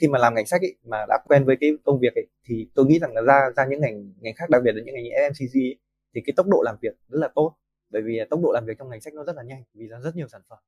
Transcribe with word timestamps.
khi 0.00 0.08
mà 0.08 0.18
làm 0.18 0.34
ngành 0.34 0.46
sách 0.46 0.60
ấy, 0.60 0.76
mà 0.84 1.06
đã 1.08 1.18
quen 1.28 1.44
với 1.44 1.56
cái 1.60 1.70
công 1.84 1.98
việc 2.00 2.14
ấy, 2.14 2.26
thì 2.44 2.68
tôi 2.74 2.86
nghĩ 2.86 2.98
rằng 2.98 3.14
là 3.14 3.22
ra 3.22 3.50
ra 3.56 3.66
những 3.70 3.80
ngành 3.80 4.12
ngành 4.20 4.34
khác 4.34 4.50
đặc 4.50 4.62
biệt 4.64 4.72
là 4.74 4.82
những 4.84 4.94
ngành 4.94 5.04
như 5.04 5.10
FMCG 5.10 5.66
ấy, 5.66 5.78
thì 6.14 6.20
cái 6.26 6.34
tốc 6.36 6.46
độ 6.46 6.62
làm 6.64 6.76
việc 6.82 6.96
rất 7.08 7.18
là 7.20 7.28
tốt 7.34 7.56
bởi 7.90 8.02
vì 8.02 8.20
tốc 8.30 8.40
độ 8.42 8.52
làm 8.52 8.66
việc 8.66 8.78
trong 8.78 8.88
ngành 8.88 9.00
sách 9.00 9.14
nó 9.14 9.24
rất 9.24 9.36
là 9.36 9.42
nhanh 9.42 9.62
vì 9.74 9.86
ra 9.86 9.98
rất 10.04 10.16
nhiều 10.16 10.28
sản 10.28 10.40
phẩm 10.48 10.58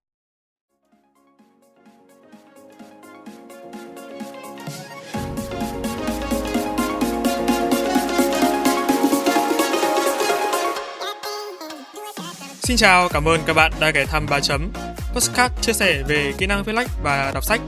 Xin 12.62 12.76
chào, 12.76 13.08
cảm 13.12 13.28
ơn 13.28 13.40
các 13.46 13.52
bạn 13.54 13.72
đã 13.80 13.90
ghé 13.90 14.04
thăm 14.06 14.26
3 14.30 14.40
chấm 14.40 14.72
Postcard 15.14 15.54
chia 15.60 15.72
sẻ 15.72 16.02
về 16.08 16.32
kỹ 16.38 16.46
năng 16.46 16.64
viết 16.64 16.72
lách 16.72 16.88
và 17.02 17.30
đọc 17.34 17.44
sách. 17.44 17.60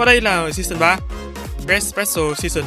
Qua 0.00 0.06
đây 0.06 0.20
là 0.20 0.52
Season 0.52 0.78
3, 0.78 0.98
Best 1.66 1.86
Special 1.86 2.34
Season. 2.36 2.64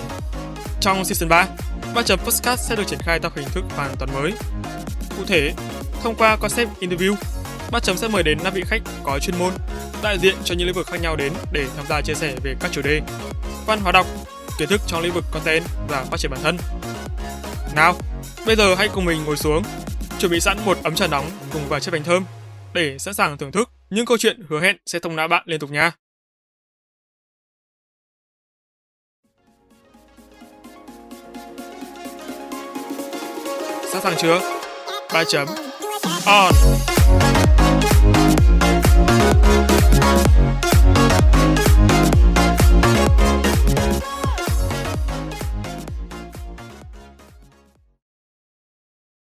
Trong 0.82 1.06
Season 1.06 1.30
3, 1.30 1.48
ba 1.96 2.02
chấm 2.02 2.20
podcast 2.20 2.70
sẽ 2.70 2.76
được 2.76 2.84
triển 2.88 3.00
khai 3.00 3.20
theo 3.20 3.32
hình 3.36 3.48
thức 3.54 3.64
hoàn 3.76 3.96
toàn 4.00 4.14
mới. 4.14 4.34
Cụ 5.18 5.24
thể, 5.28 5.54
thông 6.04 6.16
qua 6.16 6.38
concept 6.38 6.70
interview, 6.80 7.16
ba 7.72 7.80
chấm 7.80 7.98
sẽ 7.98 8.08
mời 8.08 8.24
đến 8.24 8.38
5 8.44 8.54
vị 8.54 8.64
khách 8.68 8.82
có 9.04 9.20
chuyên 9.20 9.40
môn, 9.40 9.54
đại 10.04 10.20
diện 10.20 10.36
cho 10.44 10.56
những 10.56 10.68
lĩnh 10.68 10.76
vực 10.76 10.88
khác 10.88 11.02
nhau 11.02 11.16
đến 11.16 11.34
để 11.52 11.66
tham 11.76 11.86
gia 11.90 12.02
chia 12.02 12.14
sẻ 12.14 12.36
về 12.44 12.56
các 12.60 12.72
chủ 12.72 12.82
đề 12.82 13.02
văn 13.66 13.80
hóa 13.80 13.92
đọc, 13.92 14.08
kiến 14.58 14.70
thức 14.70 14.82
trong 14.88 15.02
lĩnh 15.02 15.14
vực 15.14 15.26
content 15.32 15.64
và 15.88 16.04
phát 16.04 16.20
triển 16.20 16.32
bản 16.32 16.40
thân. 16.44 16.58
Nào, 17.76 17.96
bây 18.46 18.56
giờ 18.56 18.76
hãy 18.76 18.90
cùng 18.94 19.06
mình 19.06 19.24
ngồi 19.26 19.38
xuống 19.38 19.64
chuẩn 20.20 20.32
bị 20.32 20.40
sẵn 20.40 20.58
một 20.66 20.78
ấm 20.84 20.96
trà 20.96 21.08
nóng 21.08 21.32
cùng 21.54 21.62
vài 21.70 21.82
chiếc 21.82 21.92
bánh 21.92 22.04
thơm 22.04 22.26
để 22.74 22.98
sẵn 23.00 23.14
sàng 23.14 23.38
thưởng 23.38 23.52
thức 23.52 23.70
những 23.90 24.06
câu 24.06 24.18
chuyện 24.18 24.42
hứa 24.50 24.62
hẹn 24.62 24.78
sẽ 24.86 25.00
thông 25.00 25.16
não 25.16 25.28
bạn 25.28 25.44
liên 25.46 25.60
tục 25.60 25.72
nha. 25.72 25.92
Sẵn 33.94 34.02
sàng 34.02 34.16
chưa? 34.22 34.42
3 35.14 35.24
chấm 35.24 35.48
on. 36.26 36.54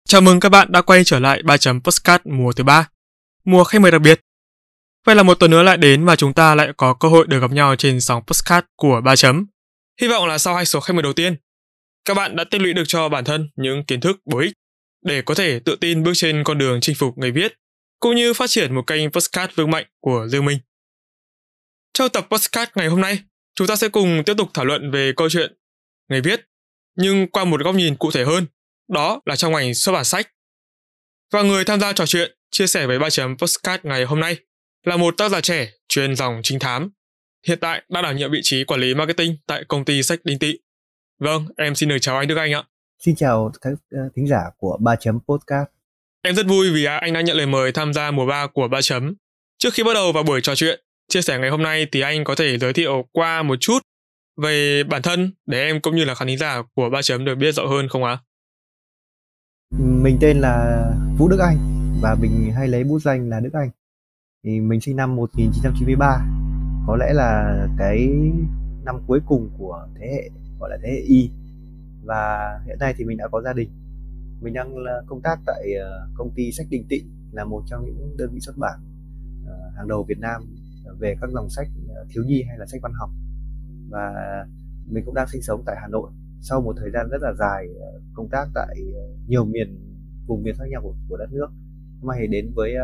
Chào 0.05 0.21
mừng 0.21 0.39
các 0.39 0.49
bạn 0.49 0.71
đã 0.71 0.81
quay 0.81 1.03
trở 1.03 1.19
lại 1.19 1.41
3 1.43 1.57
chấm 1.57 1.81
Postcard 1.81 2.21
mùa 2.25 2.52
thứ 2.52 2.63
ba, 2.63 2.89
mùa 3.45 3.63
khách 3.63 3.81
mời 3.81 3.91
đặc 3.91 4.02
biệt. 4.02 4.19
Vậy 5.05 5.15
là 5.15 5.23
một 5.23 5.35
tuần 5.39 5.52
nữa 5.52 5.63
lại 5.63 5.77
đến 5.77 6.05
và 6.05 6.15
chúng 6.15 6.33
ta 6.33 6.55
lại 6.55 6.67
có 6.77 6.93
cơ 6.93 7.07
hội 7.07 7.27
được 7.27 7.39
gặp 7.39 7.52
nhau 7.52 7.75
trên 7.75 8.02
sóng 8.02 8.23
Postcard 8.27 8.67
của 8.75 9.02
3 9.02 9.15
chấm. 9.15 9.45
Hy 10.02 10.07
vọng 10.07 10.27
là 10.27 10.37
sau 10.37 10.55
hai 10.55 10.65
số 10.65 10.79
khách 10.79 10.93
mời 10.93 11.03
đầu 11.03 11.13
tiên, 11.13 11.35
các 12.08 12.13
bạn 12.13 12.36
đã 12.36 12.44
tích 12.44 12.61
lũy 12.61 12.73
được 12.73 12.83
cho 12.88 13.09
bản 13.09 13.25
thân 13.25 13.50
những 13.55 13.86
kiến 13.86 14.02
thức 14.02 14.17
bổ 14.25 14.39
ích 14.39 14.53
để 15.05 15.22
có 15.22 15.36
thể 15.36 15.59
tự 15.59 15.75
tin 15.81 16.03
bước 16.03 16.11
trên 16.16 16.44
con 16.44 16.58
đường 16.58 16.81
chinh 16.81 16.95
phục 16.95 17.17
người 17.17 17.31
viết, 17.31 17.53
cũng 17.99 18.16
như 18.16 18.33
phát 18.33 18.49
triển 18.49 18.75
một 18.75 18.88
kênh 18.88 19.11
podcast 19.11 19.52
vững 19.55 19.72
mạnh 19.72 19.86
của 19.99 20.27
riêng 20.27 20.45
mình. 20.45 20.59
Trong 21.94 22.09
tập 22.09 22.27
podcast 22.30 22.69
ngày 22.75 22.88
hôm 22.88 23.02
nay, 23.02 23.19
chúng 23.55 23.67
ta 23.67 23.75
sẽ 23.75 23.89
cùng 23.89 24.23
tiếp 24.25 24.33
tục 24.38 24.49
thảo 24.53 24.66
luận 24.66 24.91
về 24.91 25.14
câu 25.17 25.30
chuyện 25.30 25.53
người 26.09 26.22
viết, 26.22 26.45
nhưng 26.95 27.27
qua 27.27 27.45
một 27.45 27.64
góc 27.64 27.75
nhìn 27.75 27.95
cụ 27.95 28.11
thể 28.11 28.23
hơn 28.23 28.45
đó 28.88 29.21
là 29.25 29.36
trong 29.36 29.53
ngành 29.53 29.75
xuất 29.75 29.92
bản 29.92 30.03
sách. 30.03 30.31
Và 31.33 31.42
người 31.42 31.66
tham 31.66 31.80
gia 31.80 31.94
trò 31.94 32.05
chuyện, 32.05 32.38
chia 32.52 32.67
sẻ 32.67 32.88
với 32.88 32.99
ba 32.99 33.09
chấm 33.09 33.38
podcast 33.38 33.86
ngày 33.86 34.03
hôm 34.03 34.19
nay 34.19 34.38
là 34.86 34.97
một 34.97 35.17
tác 35.17 35.30
giả 35.30 35.42
trẻ 35.42 35.71
chuyên 35.88 36.16
dòng 36.16 36.39
trinh 36.44 36.59
thám, 36.59 36.92
hiện 37.47 37.59
tại 37.61 37.83
đang 37.89 38.03
đảm 38.03 38.17
nhiệm 38.17 38.31
vị 38.31 38.39
trí 38.44 38.64
quản 38.64 38.80
lý 38.80 38.94
marketing 38.94 39.38
tại 39.47 39.64
công 39.67 39.86
ty 39.86 40.03
sách 40.03 40.19
Đinh 40.23 40.39
Tị. 40.39 40.53
Vâng, 41.19 41.45
em 41.57 41.75
xin 41.75 41.89
được 41.89 41.97
chào 42.01 42.17
anh 42.17 42.27
Đức 42.27 42.35
Anh 42.35 42.51
ạ. 42.51 42.63
Xin 42.99 43.15
chào 43.15 43.51
các 43.61 43.73
ờ, 43.91 43.99
thính 44.15 44.27
giả 44.27 44.39
của 44.57 44.77
ba 44.81 44.95
chấm 44.95 45.19
podcast. 45.19 45.67
Em 46.21 46.35
rất 46.35 46.45
vui 46.47 46.71
vì 46.73 46.85
anh 46.85 47.14
đã 47.14 47.21
nhận 47.21 47.37
lời 47.37 47.45
mời 47.45 47.71
tham 47.71 47.93
gia 47.93 48.11
mùa 48.11 48.25
3 48.25 48.47
của 48.47 48.67
ba 48.67 48.81
chấm. 48.81 49.14
Trước 49.58 49.73
khi 49.73 49.83
bắt 49.83 49.93
đầu 49.93 50.11
vào 50.11 50.23
buổi 50.23 50.42
trò 50.42 50.55
chuyện, 50.55 50.80
chia 51.08 51.21
sẻ 51.21 51.39
ngày 51.39 51.49
hôm 51.49 51.64
nay 51.64 51.87
thì 51.92 52.02
anh 52.02 52.23
có 52.23 52.36
thể 52.36 52.58
giới 52.58 52.73
thiệu 52.73 53.05
qua 53.11 53.43
một 53.43 53.55
chút 53.59 53.80
về 54.42 54.83
bản 54.83 55.02
thân 55.02 55.31
để 55.45 55.64
em 55.64 55.81
cũng 55.81 55.95
như 55.95 56.05
là 56.05 56.15
khán 56.15 56.37
giả 56.37 56.61
của 56.75 56.89
ba 56.89 57.02
chấm 57.02 57.25
được 57.25 57.36
biết 57.36 57.52
rõ 57.52 57.65
hơn 57.65 57.87
không 57.87 58.03
ạ? 58.03 58.11
À? 58.11 58.23
Mình 59.80 60.17
tên 60.21 60.37
là 60.39 60.86
Vũ 61.17 61.27
Đức 61.30 61.39
Anh 61.39 61.58
và 62.02 62.15
mình 62.21 62.52
hay 62.55 62.67
lấy 62.67 62.83
bút 62.83 62.99
danh 62.99 63.30
là 63.30 63.39
Đức 63.39 63.53
Anh. 63.53 63.69
Thì 64.43 64.59
mình 64.59 64.81
sinh 64.81 64.95
năm 64.95 65.15
1993. 65.15 66.19
Có 66.87 66.95
lẽ 66.95 67.13
là 67.13 67.58
cái 67.77 68.08
năm 68.86 68.95
cuối 69.08 69.19
cùng 69.27 69.49
của 69.58 69.87
thế 69.99 70.08
hệ 70.08 70.30
gọi 70.59 70.69
là 70.69 70.77
thế 70.83 70.89
hệ 70.89 70.99
Y. 70.99 71.31
Và 72.03 72.59
hiện 72.65 72.77
nay 72.79 72.93
thì 72.97 73.05
mình 73.05 73.17
đã 73.17 73.27
có 73.31 73.41
gia 73.41 73.53
đình. 73.53 73.69
Mình 74.41 74.53
đang 74.53 74.75
ờ, 74.75 75.03
công 75.07 75.21
tác 75.21 75.39
tại 75.45 75.73
ờ, 75.73 76.07
công 76.15 76.33
ty 76.35 76.51
Sách 76.51 76.67
Đình 76.69 76.85
Tịnh 76.89 77.07
là 77.31 77.45
một 77.45 77.63
trong 77.65 77.85
những 77.85 78.15
đơn 78.17 78.29
vị 78.33 78.39
xuất 78.39 78.57
bản 78.57 78.79
ờ, 79.47 79.71
hàng 79.75 79.87
đầu 79.87 80.05
Việt 80.07 80.19
Nam 80.19 80.41
về 80.99 81.15
các 81.21 81.29
dòng 81.33 81.49
sách 81.49 81.67
thiếu 82.09 82.23
nhi 82.23 82.43
hay 82.47 82.57
là 82.57 82.65
sách 82.65 82.81
văn 82.83 82.91
học. 82.99 83.09
Và 83.89 84.13
mình 84.87 85.03
cũng 85.05 85.15
đang 85.15 85.27
sinh 85.27 85.41
sống 85.41 85.63
tại 85.65 85.75
Hà 85.81 85.87
Nội 85.87 86.11
sau 86.41 86.61
một 86.61 86.75
thời 86.79 86.91
gian 86.91 87.09
rất 87.09 87.21
là 87.21 87.33
dài 87.39 87.67
công 88.13 88.29
tác 88.29 88.47
tại 88.53 88.75
nhiều 89.27 89.45
miền 89.45 89.77
vùng 90.27 90.43
miền 90.43 90.55
khác 90.57 90.65
nhau 90.69 90.81
của, 90.83 90.95
của 91.09 91.17
đất 91.17 91.31
nước 91.31 91.47
hôm 92.01 92.11
nay 92.11 92.27
đến 92.27 92.51
với 92.55 92.75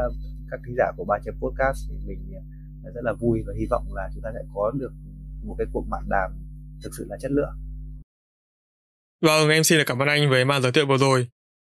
các 0.51 0.59
khán 0.63 0.75
giả 0.77 0.91
của 0.97 1.05
ba 1.05 1.19
chấm 1.25 1.35
podcast 1.39 1.89
thì 1.89 1.95
mình 2.07 2.19
rất 2.95 3.03
là 3.03 3.13
vui 3.13 3.43
và 3.47 3.53
hy 3.59 3.65
vọng 3.69 3.93
là 3.93 4.09
chúng 4.13 4.23
ta 4.23 4.29
sẽ 4.33 4.43
có 4.53 4.71
được 4.71 4.91
một 5.43 5.55
cái 5.57 5.67
cuộc 5.73 5.87
mạng 5.87 6.09
đàm 6.09 6.31
thực 6.83 6.89
sự 6.97 7.05
là 7.09 7.17
chất 7.19 7.31
lượng 7.31 7.55
Vâng, 9.23 9.49
em 9.49 9.63
xin 9.63 9.77
được 9.77 9.83
cảm 9.87 10.01
ơn 10.01 10.07
anh 10.07 10.29
với 10.29 10.45
màn 10.45 10.61
giới 10.61 10.71
thiệu 10.71 10.85
vừa 10.85 10.97
rồi. 10.97 11.27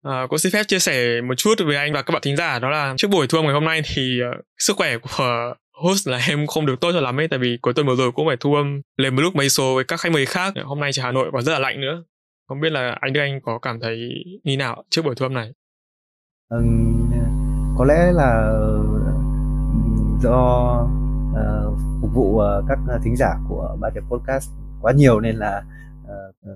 À, 0.02 0.26
cũng 0.28 0.38
xin 0.38 0.52
phép 0.52 0.62
chia 0.68 0.78
sẻ 0.78 1.20
một 1.20 1.34
chút 1.34 1.54
với 1.66 1.76
anh 1.76 1.92
và 1.92 2.02
các 2.02 2.12
bạn 2.12 2.22
thính 2.22 2.36
giả 2.36 2.58
đó 2.58 2.70
là 2.70 2.94
trước 2.96 3.08
buổi 3.08 3.26
thu 3.26 3.38
âm 3.38 3.44
ngày 3.44 3.54
hôm 3.54 3.64
nay 3.64 3.82
thì 3.94 4.20
uh, 4.22 4.44
sức 4.58 4.76
khỏe 4.76 4.98
của 4.98 5.54
host 5.82 6.08
là 6.08 6.20
em 6.28 6.46
không 6.46 6.66
được 6.66 6.80
tốt 6.80 6.92
cho 6.92 7.00
lắm 7.00 7.20
ấy 7.20 7.28
tại 7.28 7.38
vì 7.38 7.58
cuối 7.62 7.74
tuần 7.74 7.86
vừa 7.86 7.96
rồi 7.96 8.12
cũng 8.12 8.26
phải 8.26 8.36
thu 8.40 8.54
âm 8.54 8.80
lên 8.96 9.16
một 9.16 9.22
lúc 9.22 9.34
mấy 9.34 9.48
số 9.48 9.74
với 9.74 9.84
các 9.84 10.00
khách 10.00 10.12
mời 10.12 10.26
khác. 10.26 10.54
Hôm 10.64 10.80
nay 10.80 10.92
trời 10.92 11.04
Hà 11.04 11.12
Nội 11.12 11.30
còn 11.32 11.42
rất 11.42 11.52
là 11.52 11.58
lạnh 11.58 11.80
nữa. 11.80 12.02
Không 12.48 12.60
biết 12.60 12.72
là 12.72 12.96
anh 13.00 13.12
Đức 13.12 13.20
Anh 13.20 13.40
có 13.40 13.58
cảm 13.58 13.80
thấy 13.80 14.08
như 14.44 14.56
nào 14.56 14.84
trước 14.90 15.02
buổi 15.04 15.14
thu 15.14 15.26
âm 15.26 15.34
này 15.34 15.52
ừ, 16.50 16.56
vâng, 16.56 17.10
ờ, 17.12 17.26
có 17.78 17.84
lẽ 17.84 18.12
là 18.12 18.50
ừ, 18.52 18.86
do 20.22 20.80
uh, 21.30 21.78
phục 22.00 22.10
vụ 22.14 22.42
uh, 22.42 22.64
các 22.68 22.78
thính 23.04 23.16
giả 23.16 23.34
của 23.48 23.76
ba 23.80 23.90
cái 23.94 24.02
podcast 24.10 24.50
quá 24.82 24.92
nhiều 24.92 25.20
nên 25.20 25.36
là 25.36 25.62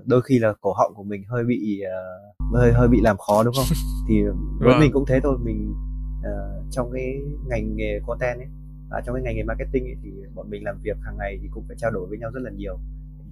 đôi 0.05 0.21
khi 0.21 0.39
là 0.39 0.53
cổ 0.61 0.73
họng 0.73 0.93
của 0.95 1.03
mình 1.03 1.23
hơi 1.27 1.43
bị 1.43 1.81
uh, 1.83 2.53
hơi 2.53 2.73
hơi 2.73 2.87
bị 2.87 3.01
làm 3.01 3.17
khó 3.17 3.43
đúng 3.43 3.53
không 3.53 3.77
thì 4.07 4.21
với 4.59 4.69
vâng. 4.69 4.79
mình 4.79 4.91
cũng 4.93 5.05
thế 5.07 5.19
thôi 5.23 5.37
mình 5.43 5.73
uh, 6.19 6.71
trong 6.71 6.91
cái 6.93 7.21
ngành 7.47 7.75
nghề 7.75 7.99
content 8.07 8.39
ấy 8.39 8.47
à, 8.91 9.01
trong 9.05 9.15
cái 9.15 9.23
ngành 9.23 9.35
nghề 9.35 9.43
marketing 9.43 9.83
ấy, 9.83 9.95
thì 10.03 10.09
bọn 10.35 10.49
mình 10.49 10.63
làm 10.63 10.77
việc 10.83 10.97
hàng 11.01 11.17
ngày 11.17 11.37
thì 11.41 11.47
cũng 11.51 11.63
phải 11.67 11.77
trao 11.79 11.91
đổi 11.91 12.07
với 12.07 12.17
nhau 12.17 12.31
rất 12.33 12.39
là 12.43 12.51
nhiều 12.51 12.79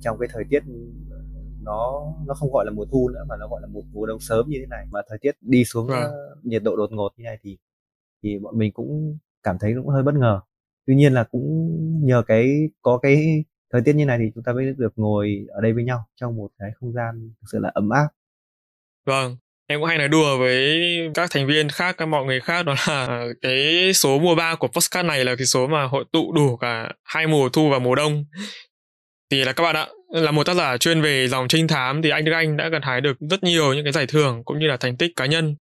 trong 0.01 0.17
cái 0.19 0.29
thời 0.31 0.43
tiết 0.49 0.63
nó 1.61 2.13
nó 2.27 2.33
không 2.33 2.51
gọi 2.51 2.65
là 2.65 2.71
mùa 2.71 2.85
thu 2.85 3.09
nữa 3.09 3.23
mà 3.29 3.35
nó 3.39 3.47
gọi 3.47 3.61
là 3.61 3.67
một 3.67 3.81
mùa 3.93 4.05
đông 4.05 4.19
sớm 4.19 4.49
như 4.49 4.57
thế 4.59 4.65
này 4.65 4.85
mà 4.91 5.01
thời 5.09 5.17
tiết 5.21 5.31
đi 5.41 5.65
xuống 5.65 5.87
vâng. 5.87 6.11
nhiệt 6.43 6.63
độ 6.63 6.75
đột 6.75 6.91
ngột 6.91 7.09
như 7.17 7.23
này 7.23 7.37
thì 7.41 7.57
thì 8.23 8.39
bọn 8.39 8.57
mình 8.57 8.73
cũng 8.73 9.17
cảm 9.43 9.57
thấy 9.59 9.73
cũng 9.75 9.87
hơi 9.87 10.03
bất 10.03 10.15
ngờ 10.15 10.41
tuy 10.87 10.95
nhiên 10.95 11.13
là 11.13 11.23
cũng 11.23 11.77
nhờ 12.05 12.23
cái 12.27 12.69
có 12.81 12.97
cái 12.97 13.43
thời 13.73 13.81
tiết 13.85 13.95
như 13.95 14.05
này 14.05 14.17
thì 14.19 14.25
chúng 14.35 14.43
ta 14.43 14.53
mới 14.53 14.73
được 14.77 14.93
ngồi 14.95 15.45
ở 15.49 15.61
đây 15.61 15.73
với 15.73 15.83
nhau 15.83 16.05
trong 16.15 16.35
một 16.37 16.49
cái 16.59 16.69
không 16.79 16.93
gian 16.93 17.33
thực 17.41 17.47
sự 17.51 17.59
là 17.59 17.71
ấm 17.73 17.89
áp. 17.89 18.07
Vâng 19.05 19.37
em 19.69 19.79
cũng 19.79 19.89
hay 19.89 19.97
nói 19.97 20.07
đùa 20.07 20.37
với 20.37 20.81
các 21.13 21.31
thành 21.31 21.47
viên 21.47 21.69
khác 21.69 21.95
các 21.97 22.05
mọi 22.05 22.25
người 22.25 22.39
khác 22.39 22.65
đó 22.65 22.75
là 22.87 23.25
cái 23.41 23.91
số 23.93 24.19
mùa 24.19 24.35
3 24.35 24.55
của 24.55 24.67
postcard 24.67 25.07
này 25.07 25.25
là 25.25 25.35
cái 25.35 25.45
số 25.45 25.67
mà 25.67 25.83
hội 25.83 26.05
tụ 26.11 26.31
đủ 26.33 26.57
cả 26.57 26.91
hai 27.03 27.27
mùa 27.27 27.49
thu 27.49 27.69
và 27.69 27.79
mùa 27.79 27.95
đông. 27.95 28.25
Thì 29.31 29.43
là 29.43 29.53
các 29.53 29.63
bạn 29.63 29.75
ạ 29.75 29.87
là 30.09 30.31
một 30.31 30.43
tác 30.43 30.53
giả 30.53 30.77
chuyên 30.77 31.01
về 31.01 31.27
dòng 31.27 31.47
trinh 31.47 31.67
thám 31.67 32.01
thì 32.01 32.09
anh 32.09 32.25
Đức 32.25 32.31
Anh 32.31 32.57
đã 32.57 32.69
gặt 32.69 32.83
hái 32.83 33.01
được 33.01 33.17
rất 33.29 33.43
nhiều 33.43 33.73
những 33.73 33.83
cái 33.85 33.93
giải 33.93 34.07
thưởng 34.07 34.43
cũng 34.45 34.59
như 34.59 34.67
là 34.67 34.77
thành 34.77 34.97
tích 34.97 35.11
cá 35.15 35.25
nhân. 35.25 35.55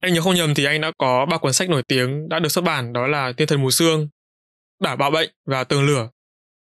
Anh 0.00 0.14
nhớ 0.14 0.20
không 0.20 0.34
nhầm 0.34 0.54
thì 0.54 0.64
anh 0.64 0.80
đã 0.80 0.92
có 0.98 1.26
ba 1.26 1.38
cuốn 1.38 1.52
sách 1.52 1.70
nổi 1.70 1.82
tiếng 1.88 2.28
đã 2.28 2.38
được 2.38 2.48
xuất 2.48 2.64
bản 2.64 2.92
đó 2.92 3.06
là 3.06 3.32
Thiên 3.36 3.48
thần 3.48 3.62
mù 3.62 3.70
xương, 3.70 4.08
Đả 4.82 4.96
bạo 4.96 5.10
bệnh 5.10 5.30
và 5.46 5.64
Tường 5.64 5.86
lửa. 5.86 6.08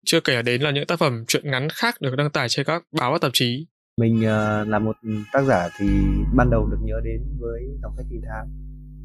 Chưa 0.06 0.19
kể 0.19 0.42
đến 0.42 0.62
là 0.62 0.72
những 0.72 0.88
tác 0.88 1.00
phẩm 1.00 1.24
truyện 1.28 1.52
ngắn 1.52 1.68
khác 1.69 2.02
được 2.02 2.16
đăng 2.18 2.30
tải 2.30 2.50
trên 2.50 2.66
các 2.66 2.84
báo 3.00 3.12
và 3.12 3.18
tạp 3.22 3.31
chí. 3.34 3.68
Mình 4.02 4.16
uh, 4.19 4.68
là 4.68 4.80
một 4.80 4.96
tác 5.34 5.42
giả 5.42 5.69
thì 5.80 5.88
ban 6.36 6.50
đầu 6.50 6.68
được 6.68 6.78
nhớ 6.81 7.00
đến 7.04 7.22
với 7.40 7.62
đọc 7.81 7.94
sách 7.98 8.06
kỳ 8.10 8.16
tháng. 8.30 8.48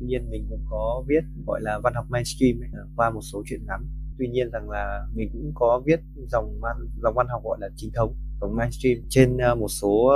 tuy 0.00 0.06
nhiên 0.06 0.30
mình 0.30 0.46
cũng 0.50 0.64
có 0.70 1.04
viết 1.08 1.20
gọi 1.46 1.60
là 1.62 1.78
văn 1.78 1.94
học 1.94 2.04
mainstream 2.08 2.62
ấy, 2.62 2.68
ờ, 2.72 2.86
qua 2.96 3.10
một 3.10 3.20
số 3.32 3.42
truyện 3.46 3.60
ngắn. 3.66 3.80
Tuy 4.18 4.28
nhiên 4.28 4.50
rằng 4.50 4.70
là 4.70 5.06
mình 5.14 5.28
cũng 5.32 5.52
có 5.54 5.82
viết 5.86 6.00
dòng 6.26 6.60
văn 6.60 6.76
dòng 7.02 7.14
văn 7.14 7.26
học 7.28 7.42
gọi 7.44 7.58
là 7.60 7.68
chính 7.76 7.92
thống 7.94 8.14
dòng 8.40 8.56
mainstream 8.56 8.96
trên 9.08 9.38
ờ, 9.38 9.54
một 9.54 9.68
số 9.68 10.12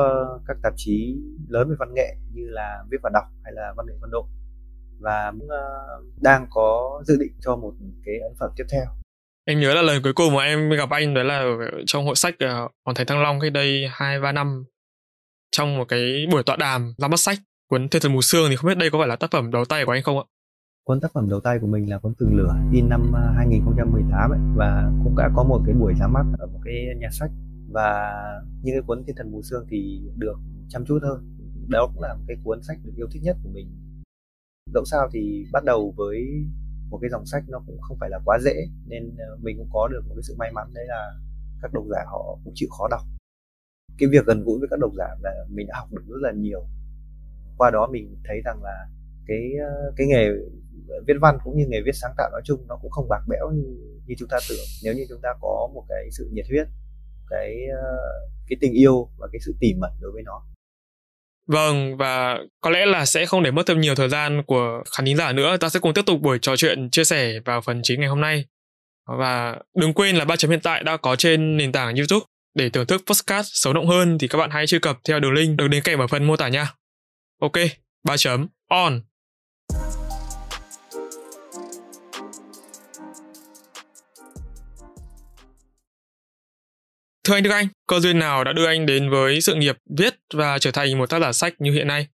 các 0.47 0.57
tạp 0.63 0.73
chí 0.77 1.17
lớn 1.49 1.69
về 1.71 1.77
văn 1.79 1.95
nghệ 1.95 2.17
như 2.35 2.43
là 2.47 2.85
viết 2.91 2.99
và 3.03 3.11
đọc 3.15 3.25
hay 3.45 3.53
là 3.53 3.75
văn 3.77 3.87
nghệ 3.87 3.95
văn 4.01 4.11
độ 4.11 4.27
và 5.01 5.33
cũng 5.39 5.49
đang 6.23 6.47
có 6.51 7.03
dự 7.07 7.17
định 7.21 7.33
cho 7.41 7.57
một 7.57 7.73
cái 8.05 8.15
ấn 8.19 8.33
phẩm 8.41 8.51
tiếp 8.57 8.65
theo 8.73 8.85
em 9.45 9.61
nhớ 9.61 9.75
là 9.75 9.83
lần 9.83 10.03
cuối 10.03 10.13
cùng 10.13 10.35
mà 10.35 10.45
em 10.45 10.71
gặp 10.71 10.91
anh 10.91 11.15
đấy 11.15 11.25
là 11.25 11.39
ở 11.39 11.57
trong 11.87 12.05
hội 12.05 12.17
sách 12.17 12.35
ờ, 12.39 12.69
Hoàng 12.85 12.95
Thành 12.95 13.07
Thăng 13.07 13.23
Long 13.23 13.41
cách 13.41 13.53
đây 13.53 13.89
hai 13.91 14.21
ba 14.21 14.33
năm 14.33 14.65
trong 15.57 15.79
một 15.79 15.85
cái 15.89 16.27
buổi 16.31 16.43
tọa 16.43 16.57
đàm 16.57 16.95
ra 16.99 17.09
mắt 17.09 17.21
sách 17.21 17.39
cuốn 17.71 17.89
Thiên 17.89 18.03
thần 18.03 18.13
mù 18.13 18.21
sương 18.23 18.51
thì 18.51 18.57
không 18.57 18.69
biết 18.69 18.79
đây 18.79 18.91
có 18.91 18.99
phải 18.99 19.09
là 19.09 19.17
tác 19.17 19.31
phẩm 19.31 19.51
đầu 19.51 19.65
tay 19.65 19.85
của 19.85 19.93
anh 19.93 20.03
không 20.03 20.19
ạ? 20.19 20.25
Cuốn 20.85 21.01
tác 21.01 21.13
phẩm 21.15 21.29
đầu 21.31 21.41
tay 21.41 21.59
của 21.61 21.67
mình 21.67 21.91
là 21.91 21.99
cuốn 21.99 22.15
Tường 22.19 22.37
lửa 22.37 22.55
in 22.73 22.89
năm 22.89 23.13
ờ, 23.13 23.33
2018 23.37 24.31
ấy, 24.31 24.39
và 24.57 24.91
cũng 25.05 25.17
đã 25.17 25.31
có 25.37 25.45
một 25.45 25.63
cái 25.67 25.75
buổi 25.75 25.95
ra 26.01 26.07
mắt 26.07 26.25
ở 26.39 26.47
một 26.47 26.61
cái 26.65 26.87
nhà 26.99 27.09
sách 27.13 27.31
và 27.73 28.13
những 28.63 28.75
cái 28.75 28.83
cuốn 28.87 29.05
Thiên 29.07 29.17
thần 29.17 29.33
mù 29.33 29.43
sương 29.43 29.67
thì 29.71 30.01
được 30.17 30.37
chăm 30.69 30.85
chút 30.87 30.99
hơn. 31.03 31.37
Đó 31.69 31.91
cũng 31.95 32.03
là 32.03 32.17
cái 32.29 32.37
cuốn 32.45 32.63
sách 32.63 32.77
được 32.85 32.93
yêu 32.97 33.07
thích 33.13 33.23
nhất 33.23 33.37
của 33.43 33.51
mình. 33.53 33.71
Dẫu 34.75 34.85
sao 34.85 35.09
thì 35.13 35.45
bắt 35.53 35.65
đầu 35.65 35.95
với 35.97 36.25
một 36.91 36.99
cái 37.03 37.11
dòng 37.11 37.27
sách 37.27 37.45
nó 37.49 37.63
cũng 37.67 37.81
không 37.81 37.97
phải 38.01 38.11
là 38.11 38.19
quá 38.25 38.39
dễ 38.39 38.55
nên 38.87 39.17
ờ, 39.19 39.37
mình 39.43 39.57
cũng 39.59 39.69
có 39.73 39.89
được 39.89 40.01
một 40.09 40.15
cái 40.17 40.23
sự 40.23 40.35
may 40.39 40.53
mắn 40.53 40.71
đấy 40.75 40.85
là 40.89 41.13
các 41.63 41.73
độc 41.73 41.85
giả 41.91 42.05
họ 42.07 42.39
cũng 42.45 42.53
chịu 42.57 42.69
khó 42.79 42.89
đọc. 42.91 43.01
Cái 43.99 44.09
việc 44.09 44.27
gần 44.27 44.45
gũi 44.45 44.59
với 44.59 44.69
các 44.71 44.79
độc 44.79 44.93
giả 44.99 45.09
là 45.23 45.31
mình 45.49 45.67
đã 45.67 45.75
học 45.79 45.89
được 45.93 46.03
rất 46.09 46.19
là 46.21 46.33
nhiều. 46.33 46.65
Qua 47.57 47.71
đó 47.71 47.89
mình 47.93 48.17
thấy 48.25 48.41
rằng 48.45 48.63
là 48.63 48.87
cái 49.27 49.53
ờ, 49.69 49.93
cái 49.97 50.07
nghề 50.07 50.29
viết 51.07 51.15
văn 51.21 51.39
cũng 51.45 51.57
như 51.57 51.67
nghề 51.69 51.81
viết 51.85 51.95
sáng 51.95 52.15
tạo 52.17 52.31
nói 52.33 52.41
chung 52.45 52.67
nó 52.69 52.77
cũng 52.83 52.91
không 52.91 53.09
bạc 53.09 53.21
bẽo 53.29 53.51
như, 53.51 53.65
như 54.07 54.15
chúng 54.19 54.29
ta 54.29 54.39
tưởng. 54.49 54.67
Nếu 54.85 54.95
như 54.95 55.07
chúng 55.09 55.21
ta 55.23 55.29
có 55.41 55.71
một 55.75 55.85
cái 55.89 56.09
sự 56.11 56.31
nhiệt 56.33 56.47
huyết 56.49 56.67
cái 57.31 57.67
ờ, 57.83 57.97
cái 58.49 58.57
tình 58.61 58.73
yêu 58.73 59.09
và 59.19 59.29
cái 59.33 59.41
sự 59.41 59.55
tỉ 59.61 59.75
mẩn 59.75 59.93
đối 60.01 60.13
với 60.13 60.23
nó 60.23 60.43
Vâng, 61.47 61.97
và 61.97 62.39
có 62.61 62.71
lẽ 62.71 62.87
là 62.87 63.07
sẽ 63.07 63.27
không 63.27 63.43
để 63.43 63.51
mất 63.51 63.63
thêm 63.67 63.81
nhiều 63.81 63.95
thời 63.95 64.09
gian 64.09 64.43
của 64.47 64.83
khán 64.97 65.07
thính 65.07 65.17
giả 65.17 65.33
nữa. 65.33 65.57
Ta 65.57 65.69
sẽ 65.69 65.81
cùng 65.81 65.95
tiếp 65.95 66.07
tục 66.07 66.21
buổi 66.21 66.39
trò 66.43 66.57
chuyện 66.57 66.91
chia 66.91 67.05
sẻ 67.05 67.41
vào 67.45 67.61
phần 67.61 67.81
chính 67.83 68.01
ngày 68.01 68.09
hôm 68.09 68.21
nay. 68.21 68.45
Và 69.19 69.57
đừng 69.81 69.95
quên 69.95 70.17
là 70.17 70.25
ba 70.25 70.37
chấm 70.37 70.51
hiện 70.51 70.61
tại 70.61 70.85
đã 70.85 70.97
có 70.97 71.17
trên 71.17 71.57
nền 71.57 71.73
tảng 71.73 71.97
YouTube. 71.97 72.27
Để 72.55 72.71
thưởng 72.71 72.87
thức 72.87 73.03
podcast 73.07 73.47
sâu 73.53 73.73
động 73.73 73.87
hơn 73.87 74.19
thì 74.19 74.29
các 74.29 74.39
bạn 74.39 74.51
hãy 74.51 74.67
truy 74.67 74.79
cập 74.79 74.99
theo 75.09 75.21
đường 75.21 75.33
link 75.33 75.57
được 75.57 75.69
đính 75.69 75.83
kèm 75.83 75.99
ở 75.99 76.07
phần 76.07 76.25
mô 76.25 76.37
tả 76.37 76.49
nha. 76.49 76.73
Ok, 77.41 77.53
ba 78.05 78.17
chấm 78.17 78.47
on. 78.69 79.01
Thưa 87.29 87.35
anh 87.35 87.43
Đức 87.43 87.51
Anh, 87.51 87.67
cơ 87.89 88.01
duyên 88.01 88.19
nào 88.19 88.45
đã 88.45 88.53
đưa 88.53 88.67
anh 88.67 88.87
đến 88.87 89.11
với 89.11 89.41
sự 89.41 89.55
nghiệp 89.55 89.77
viết 89.99 90.15
và 90.35 90.59
trở 90.59 90.71
thành 90.71 90.99
một 90.99 91.11
tác 91.11 91.21
giả 91.21 91.33
sách 91.33 91.55
như 91.59 91.73
hiện 91.73 91.87
nay? 91.87 92.09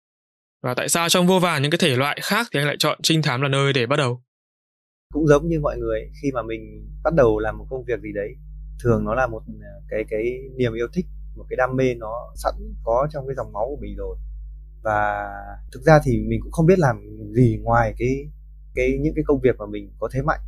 Và 0.62 0.74
tại 0.74 0.88
sao 0.88 1.08
trong 1.08 1.26
vô 1.26 1.38
vàn 1.38 1.62
những 1.62 1.70
cái 1.70 1.78
thể 1.78 1.96
loại 1.96 2.18
khác 2.22 2.46
thì 2.52 2.60
anh 2.60 2.66
lại 2.66 2.76
chọn 2.78 2.98
trinh 3.02 3.22
thám 3.22 3.42
là 3.42 3.48
nơi 3.48 3.72
để 3.72 3.86
bắt 3.86 3.96
đầu? 3.96 4.20
Cũng 5.14 5.26
giống 5.26 5.48
như 5.48 5.60
mọi 5.60 5.78
người, 5.78 6.10
khi 6.22 6.30
mà 6.34 6.42
mình 6.42 6.88
bắt 7.04 7.14
đầu 7.14 7.38
làm 7.38 7.58
một 7.58 7.66
công 7.70 7.84
việc 7.84 8.00
gì 8.02 8.12
đấy, 8.14 8.28
thường 8.82 9.04
nó 9.04 9.14
là 9.14 9.26
một 9.26 9.42
ờ, 9.46 9.82
cái 9.88 10.04
cái 10.10 10.24
niềm 10.56 10.72
yêu 10.74 10.86
thích, 10.94 11.06
một 11.36 11.44
cái 11.50 11.56
đam 11.56 11.76
mê 11.76 11.94
nó 11.94 12.12
sẵn 12.34 12.54
có 12.84 13.08
trong 13.12 13.26
cái 13.26 13.34
dòng 13.36 13.52
máu 13.52 13.66
của 13.68 13.78
mình 13.80 13.96
rồi. 13.96 14.16
Và 14.82 15.28
thực 15.72 15.82
ra 15.82 16.00
thì 16.04 16.12
mình 16.28 16.40
cũng 16.42 16.52
không 16.52 16.66
biết 16.66 16.78
làm 16.78 16.96
gì 17.32 17.58
ngoài 17.62 17.94
cái 17.98 18.28
cái 18.74 18.98
những 19.00 19.14
cái 19.14 19.24
công 19.26 19.40
việc 19.40 19.56
mà 19.58 19.66
mình 19.66 19.92
có 19.98 20.08
thế 20.12 20.22
mạnh. 20.22 20.40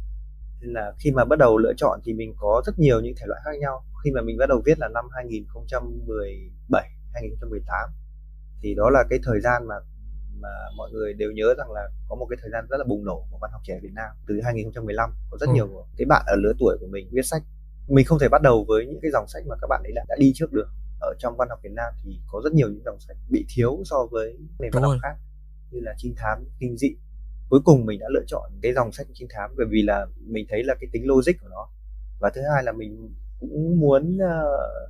Nên 0.62 0.72
là 0.72 0.92
khi 0.98 1.10
mà 1.10 1.24
bắt 1.24 1.38
đầu 1.38 1.58
lựa 1.58 1.72
chọn 1.76 2.00
thì 2.04 2.12
mình 2.12 2.34
có 2.36 2.62
rất 2.66 2.78
nhiều 2.78 3.00
những 3.00 3.14
thể 3.16 3.26
loại 3.26 3.40
khác 3.44 3.50
nhau. 3.60 3.84
Khi 4.04 4.10
mà 4.10 4.20
mình 4.22 4.36
bắt 4.38 4.48
đầu 4.48 4.62
viết 4.64 4.78
là 4.78 4.88
năm 4.88 5.04
2017 5.12 6.90
2018 7.14 7.90
thì 8.60 8.74
đó 8.74 8.90
là 8.90 9.04
cái 9.10 9.18
thời 9.22 9.40
gian 9.40 9.66
mà 9.66 9.74
mà 10.40 10.48
mọi 10.76 10.90
người 10.92 11.14
đều 11.14 11.30
nhớ 11.30 11.54
rằng 11.58 11.70
là 11.70 11.88
có 12.08 12.16
một 12.16 12.26
cái 12.30 12.36
thời 12.40 12.50
gian 12.50 12.66
rất 12.70 12.76
là 12.76 12.84
bùng 12.84 13.04
nổ 13.04 13.26
của 13.30 13.38
văn 13.40 13.50
học 13.52 13.60
trẻ 13.64 13.78
Việt 13.82 13.92
Nam 13.94 14.10
từ 14.26 14.40
2015 14.44 15.10
có 15.30 15.38
rất 15.40 15.46
ừ. 15.46 15.52
nhiều 15.54 15.86
cái 15.96 16.06
bạn 16.08 16.22
ở 16.26 16.36
lứa 16.36 16.52
tuổi 16.58 16.76
của 16.80 16.86
mình 16.86 17.08
viết 17.12 17.22
sách. 17.22 17.42
Mình 17.88 18.04
không 18.04 18.18
thể 18.18 18.28
bắt 18.28 18.42
đầu 18.42 18.64
với 18.68 18.86
những 18.86 18.98
cái 19.02 19.10
dòng 19.10 19.28
sách 19.28 19.42
mà 19.46 19.56
các 19.60 19.66
bạn 19.66 19.82
ấy 19.84 19.92
đã, 19.92 20.04
đã 20.08 20.16
đi 20.18 20.32
trước 20.34 20.52
được. 20.52 20.68
Ở 21.00 21.14
trong 21.18 21.36
văn 21.36 21.48
học 21.48 21.58
Việt 21.62 21.72
Nam 21.72 21.94
thì 22.04 22.20
có 22.26 22.40
rất 22.44 22.52
nhiều 22.52 22.68
những 22.68 22.82
dòng 22.84 23.00
sách 23.00 23.16
bị 23.30 23.46
thiếu 23.54 23.82
so 23.84 23.96
với 24.10 24.38
nền 24.58 24.70
văn 24.72 24.82
học 24.82 24.96
khác 25.02 25.16
như 25.70 25.80
là 25.80 25.94
trinh 25.96 26.14
thám 26.16 26.44
kinh 26.60 26.76
dị 26.76 26.96
cuối 27.52 27.60
cùng 27.64 27.86
mình 27.86 28.00
đã 28.00 28.06
lựa 28.10 28.24
chọn 28.26 28.50
cái 28.62 28.72
dòng 28.72 28.92
sách 28.92 29.06
trinh 29.14 29.28
thám 29.30 29.50
bởi 29.56 29.66
vì 29.70 29.82
là 29.82 30.06
mình 30.26 30.46
thấy 30.48 30.64
là 30.64 30.74
cái 30.80 30.88
tính 30.92 31.06
logic 31.06 31.32
của 31.40 31.48
nó. 31.50 31.68
Và 32.20 32.30
thứ 32.34 32.40
hai 32.54 32.62
là 32.62 32.72
mình 32.72 33.14
cũng 33.40 33.80
muốn 33.80 34.18
ờ, 34.18 34.44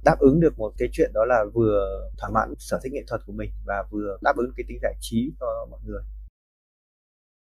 đáp 0.05 0.17
ứng 0.19 0.41
được 0.41 0.59
một 0.59 0.73
cái 0.79 0.89
chuyện 0.93 1.11
đó 1.15 1.25
là 1.25 1.45
vừa 1.55 2.11
thỏa 2.19 2.31
mãn 2.31 2.55
sở 2.59 2.81
thích 2.83 2.93
nghệ 2.93 3.05
thuật 3.07 3.21
của 3.27 3.33
mình 3.33 3.51
và 3.67 3.85
vừa 3.91 4.19
đáp 4.23 4.37
ứng 4.37 4.53
cái 4.57 4.65
tính 4.69 4.79
giải 4.83 4.95
trí 5.01 5.33
cho 5.41 5.67
mọi 5.71 5.81
người. 5.85 6.03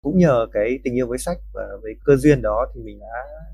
Cũng 0.03 0.19
nhờ 0.19 0.47
cái 0.53 0.79
tình 0.85 0.94
yêu 0.94 1.06
với 1.06 1.19
sách 1.19 1.38
và 1.55 1.62
với 1.82 1.93
cơ 2.05 2.17
duyên 2.17 2.43
đó 2.43 2.67
thì 2.75 2.82
mình 2.82 3.00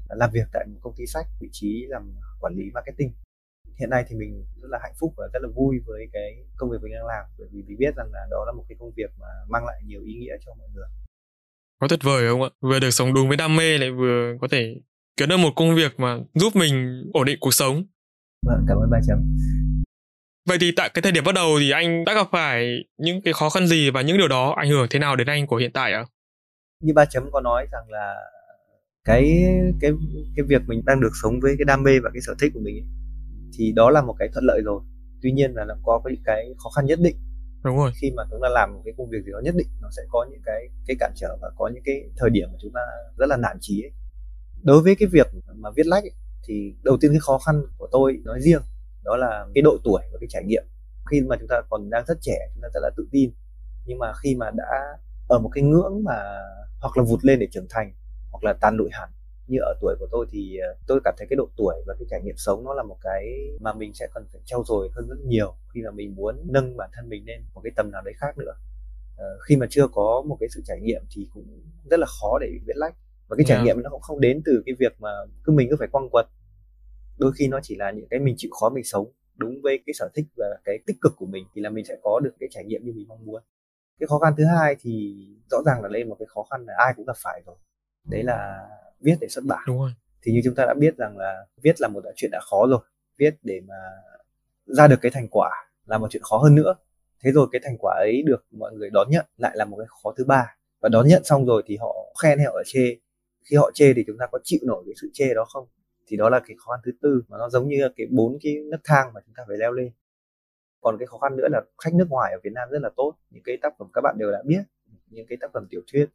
đã 0.09 0.17
làm 0.17 0.31
việc 0.33 0.49
tại 0.53 0.67
một 0.67 0.79
công 0.83 0.95
ty 0.97 1.07
sách, 1.07 1.27
vị 1.41 1.49
trí 1.53 1.87
làm 1.89 2.15
quản 2.41 2.55
lý 2.55 2.65
marketing. 2.75 3.13
Hiện 3.79 3.91
nay 3.91 4.05
thì 4.09 4.17
mình 4.17 4.45
rất 4.63 4.69
là 4.71 4.79
hạnh 4.83 4.95
phúc 5.01 5.15
và 5.17 5.29
rất 5.33 5.41
là 5.43 5.49
vui 5.55 5.77
với 5.87 6.09
cái 6.13 6.45
công 6.57 6.71
việc 6.71 6.79
mình 6.83 6.93
đang 6.93 7.07
làm 7.07 7.25
bởi 7.39 7.49
vì 7.53 7.63
mình 7.63 7.79
biết 7.79 7.95
rằng 7.97 8.11
là 8.13 8.27
đó 8.31 8.45
là 8.47 8.53
một 8.53 8.65
cái 8.69 8.77
công 8.81 8.91
việc 8.97 9.11
mà 9.21 9.27
mang 9.49 9.65
lại 9.67 9.83
nhiều 9.87 10.01
ý 10.03 10.15
nghĩa 10.15 10.37
cho 10.41 10.55
mọi 10.55 10.69
người 10.75 10.87
có 11.81 11.89
tuyệt 11.89 12.03
vời 12.03 12.29
không 12.29 12.43
ạ? 12.43 12.49
Vừa 12.61 12.81
được 12.81 12.91
sống 12.91 13.15
đúng 13.15 13.29
với 13.29 13.37
đam 13.37 13.57
mê 13.57 13.79
lại 13.79 13.91
vừa 13.91 14.37
có 14.41 14.49
thể 14.51 14.75
kiếm 15.17 15.29
được 15.29 15.37
một 15.37 15.53
công 15.57 15.75
việc 15.75 16.01
mà 16.01 16.19
giúp 16.35 16.57
mình 16.57 17.05
ổn 17.13 17.25
định 17.25 17.39
cuộc 17.41 17.55
sống. 17.55 17.85
Vâng 18.47 18.65
cảm 18.69 18.77
ơn 18.79 18.91
ba 18.91 18.99
chấm 19.07 19.19
vậy 20.49 20.59
thì 20.61 20.73
tại 20.77 20.91
cái 20.95 21.03
thời 21.03 21.13
điểm 21.13 21.25
bắt 21.25 21.35
đầu 21.35 21.59
thì 21.61 21.71
anh 21.71 22.05
đã 22.05 22.15
gặp 22.15 22.27
phải 22.33 22.85
những 22.99 23.23
cái 23.23 23.35
khó 23.35 23.51
khăn 23.51 23.67
gì 23.67 23.91
và 23.91 24.03
những 24.03 24.19
điều 24.19 24.29
đó 24.29 24.55
ảnh 24.57 24.69
hưởng 24.69 24.87
thế 24.91 24.99
nào 24.99 25.17
đến 25.17 25.27
anh 25.27 25.47
của 25.47 25.57
hiện 25.57 25.73
tại 25.73 25.93
ạ? 25.93 25.99
À? 25.99 26.11
như 26.81 26.93
ba 26.95 27.05
chấm 27.05 27.31
có 27.33 27.41
nói 27.41 27.67
rằng 27.73 27.85
là 27.89 28.15
cái 29.05 29.45
cái 29.81 29.93
cái 30.37 30.45
việc 30.49 30.63
mình 30.67 30.83
đang 30.87 31.01
được 31.01 31.13
sống 31.23 31.41
với 31.41 31.55
cái 31.59 31.65
đam 31.65 31.83
mê 31.83 32.01
và 32.03 32.11
cái 32.15 32.21
sở 32.21 32.35
thích 32.41 32.53
của 32.55 32.61
mình 32.61 32.75
ấy, 32.75 32.87
thì 33.59 33.73
đó 33.73 33.91
là 33.91 34.03
một 34.03 34.15
cái 34.19 34.29
thuận 34.33 34.45
lợi 34.45 34.61
rồi. 34.65 34.81
Tuy 35.23 35.33
nhiên 35.33 35.55
là 35.55 35.65
nó 35.65 35.75
có 35.85 36.03
những 36.05 36.23
cái 36.25 36.47
khó 36.59 36.71
khăn 36.71 36.87
nhất 36.87 36.99
định 37.03 37.17
đúng 37.65 37.77
rồi. 37.77 37.93
Khi 38.01 38.11
mà 38.17 38.23
chúng 38.31 38.41
ta 38.43 38.49
làm 38.49 38.75
một 38.75 38.83
cái 38.85 38.95
công 38.97 39.11
việc 39.11 39.19
gì 39.27 39.33
đó 39.33 39.41
nhất 39.45 39.55
định 39.59 39.69
nó 39.83 39.89
sẽ 39.97 40.03
có 40.09 40.27
những 40.31 40.41
cái 40.45 40.69
cái 40.87 40.97
cản 41.01 41.13
trở 41.17 41.37
và 41.43 41.51
có 41.57 41.71
những 41.75 41.83
cái 41.87 42.11
thời 42.17 42.31
điểm 42.31 42.49
mà 42.53 42.59
chúng 42.61 42.73
ta 42.75 42.81
rất 43.19 43.27
là 43.27 43.37
nản 43.37 43.57
chí 43.61 43.83
ấy. 43.83 43.93
Đối 44.63 44.83
với 44.83 44.97
cái 44.99 45.09
việc 45.13 45.27
mà 45.55 45.71
viết 45.77 45.87
lách 45.87 46.05
ấy, 46.05 46.13
thì 46.47 46.75
đầu 46.83 46.97
tiên 47.01 47.11
cái 47.11 47.21
khó 47.21 47.39
khăn 47.39 47.63
của 47.79 47.89
tôi 47.93 48.19
nói 48.25 48.41
riêng 48.41 48.63
đó 49.05 49.17
là 49.17 49.47
cái 49.55 49.63
độ 49.63 49.77
tuổi 49.85 50.03
và 50.13 50.19
cái 50.21 50.27
trải 50.31 50.45
nghiệm. 50.45 50.65
Khi 51.11 51.21
mà 51.21 51.37
chúng 51.39 51.49
ta 51.49 51.63
còn 51.71 51.91
đang 51.91 52.05
rất 52.07 52.19
trẻ 52.21 52.39
chúng 52.55 52.63
ta 52.63 52.69
rất 52.75 52.81
là 52.83 52.91
tự 52.97 53.09
tin. 53.11 53.31
Nhưng 53.87 53.99
mà 53.99 54.13
khi 54.23 54.35
mà 54.35 54.51
đã 54.51 54.99
ở 55.29 55.39
một 55.39 55.51
cái 55.55 55.65
ngưỡng 55.65 56.05
mà 56.05 56.15
hoặc 56.81 56.97
là 56.97 57.03
vụt 57.03 57.25
lên 57.25 57.39
để 57.39 57.49
trưởng 57.53 57.67
thành 57.71 57.95
hoặc 58.33 58.45
là 58.45 58.53
tàn 58.61 58.77
lụi 58.77 58.89
hẳn 58.93 59.09
như 59.47 59.59
ở 59.61 59.75
tuổi 59.81 59.97
của 59.99 60.07
tôi 60.11 60.27
thì 60.31 60.57
ờ, 60.57 60.77
tôi 60.87 61.01
cảm 61.05 61.15
thấy 61.19 61.27
cái 61.31 61.37
độ 61.37 61.49
tuổi 61.57 61.75
và 61.87 61.95
cái 61.99 62.07
trải 62.11 62.21
nghiệm 62.23 62.37
sống 62.37 62.65
nó 62.65 62.75
là 62.75 62.83
một 62.83 62.97
cái 63.01 63.51
mà 63.61 63.73
mình 63.73 63.95
sẽ 63.95 64.09
cần 64.15 64.27
phải 64.33 64.41
trau 64.45 64.65
dồi 64.67 64.89
hơn 64.95 65.09
rất 65.09 65.19
nhiều 65.27 65.55
khi 65.75 65.83
mà 65.83 65.91
mình 65.91 66.15
muốn 66.15 66.37
nâng 66.45 66.77
bản 66.77 66.91
thân 66.93 67.09
mình 67.09 67.25
lên 67.27 67.41
một 67.55 67.61
cái 67.65 67.73
tầm 67.77 67.91
nào 67.91 68.03
đấy 68.05 68.15
khác 68.17 68.39
nữa. 68.39 68.53
Uh, 69.15 69.43
khi 69.49 69.57
mà 69.57 69.67
chưa 69.71 69.89
có 69.89 70.23
một 70.27 70.37
cái 70.41 70.49
sự 70.49 70.61
trải 70.65 70.81
nghiệm 70.81 71.03
thì 71.11 71.29
cũng 71.35 71.63
rất 71.91 72.01
là 72.01 72.07
khó 72.21 72.39
để 72.41 72.49
viết 72.67 72.77
lách 72.77 72.95
và 73.29 73.37
cái 73.37 73.45
trải 73.49 73.57
yeah. 73.57 73.67
nghiệm 73.67 73.83
nó 73.83 73.91
cũng 73.91 74.01
không 74.01 74.21
đến 74.21 74.43
từ 74.45 74.63
cái 74.67 74.75
việc 74.79 74.93
mà 74.99 75.11
cứ 75.45 75.53
mình 75.53 75.67
cứ 75.71 75.77
phải 75.79 75.89
quăng 75.89 76.09
quật. 76.11 76.27
Đôi 77.19 77.33
khi 77.39 77.49
nó 77.49 77.61
chỉ 77.63 77.77
là 77.77 77.91
những 77.91 78.09
cái 78.11 78.21
mình 78.21 78.35
chịu 78.39 78.51
khó 78.61 78.71
mình 78.71 78.85
sống 78.85 79.13
đúng 79.37 79.63
với 79.63 79.79
cái 79.87 79.95
sở 79.95 80.09
thích 80.15 80.27
và 80.37 80.47
cái 80.65 80.79
tích 80.87 80.97
cực 81.01 81.13
của 81.17 81.27
mình 81.27 81.45
thì 81.55 81.63
là 81.63 81.71
mình 81.71 81.85
sẽ 81.85 81.97
có 82.03 82.21
được 82.25 82.31
cái 82.41 82.49
trải 82.53 82.65
nghiệm 82.65 82.85
như 82.85 82.93
mình 82.93 83.09
mong 83.09 83.27
muốn. 83.27 83.43
Cái 84.01 84.07
khó 84.07 84.19
khăn 84.19 84.35
thứ 84.37 84.45
hai 84.45 84.77
thì 84.81 85.15
rõ 85.51 85.59
ràng 85.67 85.83
là 85.83 85.89
đây 85.89 86.05
một 86.05 86.17
cái 86.19 86.27
khó 86.35 86.43
khăn 86.51 86.65
là 86.67 86.75
ai 86.79 86.93
cũng 86.97 87.07
gặp 87.07 87.17
phải 87.23 87.43
rồi 87.47 87.57
đấy 88.05 88.23
là 88.23 88.69
viết 89.01 89.17
để 89.21 89.29
xuất 89.29 89.45
bản. 89.45 89.65
Đúng 89.67 89.79
rồi. 89.79 89.91
Thì 90.23 90.33
như 90.33 90.41
chúng 90.45 90.55
ta 90.55 90.67
đã 90.67 90.75
biết 90.75 90.97
rằng 90.97 91.19
là 91.19 91.47
viết 91.63 91.81
là 91.81 91.89
một 91.89 92.05
chuyện 92.17 92.31
đã 92.31 92.41
khó 92.51 92.67
rồi. 92.71 92.81
Viết 93.19 93.35
để 93.43 93.61
mà 93.69 93.75
ra 94.67 94.89
được 94.89 95.01
cái 95.01 95.11
thành 95.11 95.29
quả 95.29 95.51
là 95.87 95.99
một 95.99 96.07
chuyện 96.11 96.23
khó 96.23 96.37
hơn 96.39 96.55
nữa. 96.55 96.75
Thế 97.25 97.33
rồi 97.33 97.49
cái 97.53 97.61
thành 97.65 97.77
quả 97.79 97.95
ấy 97.99 98.23
được 98.27 98.45
mọi 98.51 98.73
người 98.73 98.91
đón 98.91 99.11
nhận 99.11 99.27
lại 99.37 99.53
là 99.57 99.65
một 99.65 99.77
cái 99.77 99.87
khó 100.03 100.15
thứ 100.17 100.25
ba. 100.25 100.57
Và 100.81 100.89
đón 100.89 101.09
nhận 101.09 101.25
xong 101.25 101.47
rồi 101.47 101.63
thì 101.67 101.77
họ 101.77 102.15
khen 102.23 102.39
hay 102.39 102.47
họ 102.47 102.63
chê. 102.67 102.97
Khi 103.51 103.57
họ 103.57 103.71
chê 103.75 103.95
thì 103.95 104.05
chúng 104.07 104.17
ta 104.19 104.27
có 104.33 104.39
chịu 104.43 104.61
nổi 104.63 104.83
cái 104.87 104.95
sự 105.01 105.11
chê 105.13 105.35
đó 105.35 105.45
không? 105.45 105.67
Thì 106.07 106.17
đó 106.17 106.29
là 106.29 106.41
cái 106.47 106.57
khó 106.59 106.73
khăn 106.73 106.81
thứ 106.85 106.93
tư 107.03 107.23
mà 107.29 107.39
nó 107.39 107.49
giống 107.49 107.69
như 107.69 107.89
cái 107.97 108.07
bốn 108.11 108.39
cái 108.43 108.57
nấc 108.71 108.81
thang 108.85 109.13
mà 109.15 109.21
chúng 109.27 109.35
ta 109.37 109.45
phải 109.49 109.57
leo 109.57 109.73
lên. 109.73 109.91
Còn 110.81 110.99
cái 110.99 111.07
khó 111.07 111.19
khăn 111.19 111.37
nữa 111.37 111.49
là 111.51 111.61
khách 111.85 111.95
nước 111.95 112.07
ngoài 112.09 112.33
ở 112.33 112.39
Việt 112.43 112.53
Nam 112.53 112.69
rất 112.71 112.79
là 112.83 112.91
tốt. 112.97 113.15
Những 113.31 113.43
cái 113.45 113.57
tác 113.63 113.75
phẩm 113.79 113.89
các 113.95 114.01
bạn 114.01 114.15
đều 114.19 114.31
đã 114.31 114.43
biết. 114.45 114.63
Những 115.07 115.27
cái 115.27 115.39
tác 115.41 115.51
phẩm 115.53 115.67
tiểu 115.71 115.81
thuyết 115.93 116.07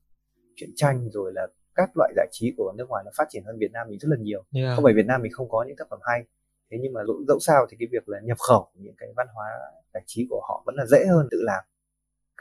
truyện 0.55 0.69
tranh 0.75 1.09
rồi 1.09 1.31
là 1.35 1.47
các 1.79 1.89
loại 1.97 2.13
giải 2.15 2.27
trí 2.31 2.53
của 2.57 2.73
nước 2.77 2.89
ngoài 2.89 3.03
nó 3.05 3.11
phát 3.17 3.27
triển 3.29 3.43
hơn 3.45 3.57
Việt 3.59 3.71
Nam 3.71 3.87
mình 3.89 3.99
rất 3.99 4.07
là 4.11 4.17
nhiều. 4.19 4.43
Yeah. 4.53 4.75
không 4.75 4.83
phải 4.83 4.93
Việt 4.93 5.05
Nam 5.05 5.21
mình 5.21 5.31
không 5.31 5.49
có 5.49 5.65
những 5.67 5.77
tác 5.77 5.87
phẩm 5.89 5.99
hay 6.03 6.23
thế 6.71 6.77
nhưng 6.81 6.93
mà 6.93 7.01
dẫu, 7.07 7.23
dẫu 7.27 7.39
sao 7.39 7.65
thì 7.69 7.77
cái 7.79 7.87
việc 7.91 8.09
là 8.09 8.19
nhập 8.23 8.37
khẩu 8.47 8.67
những 8.75 8.93
cái 8.97 9.09
văn 9.15 9.27
hóa 9.33 9.45
giải 9.93 10.03
trí 10.05 10.27
của 10.29 10.41
họ 10.47 10.63
vẫn 10.65 10.75
là 10.75 10.85
dễ 10.85 11.05
hơn 11.05 11.27
tự 11.31 11.37
làm. 11.41 11.63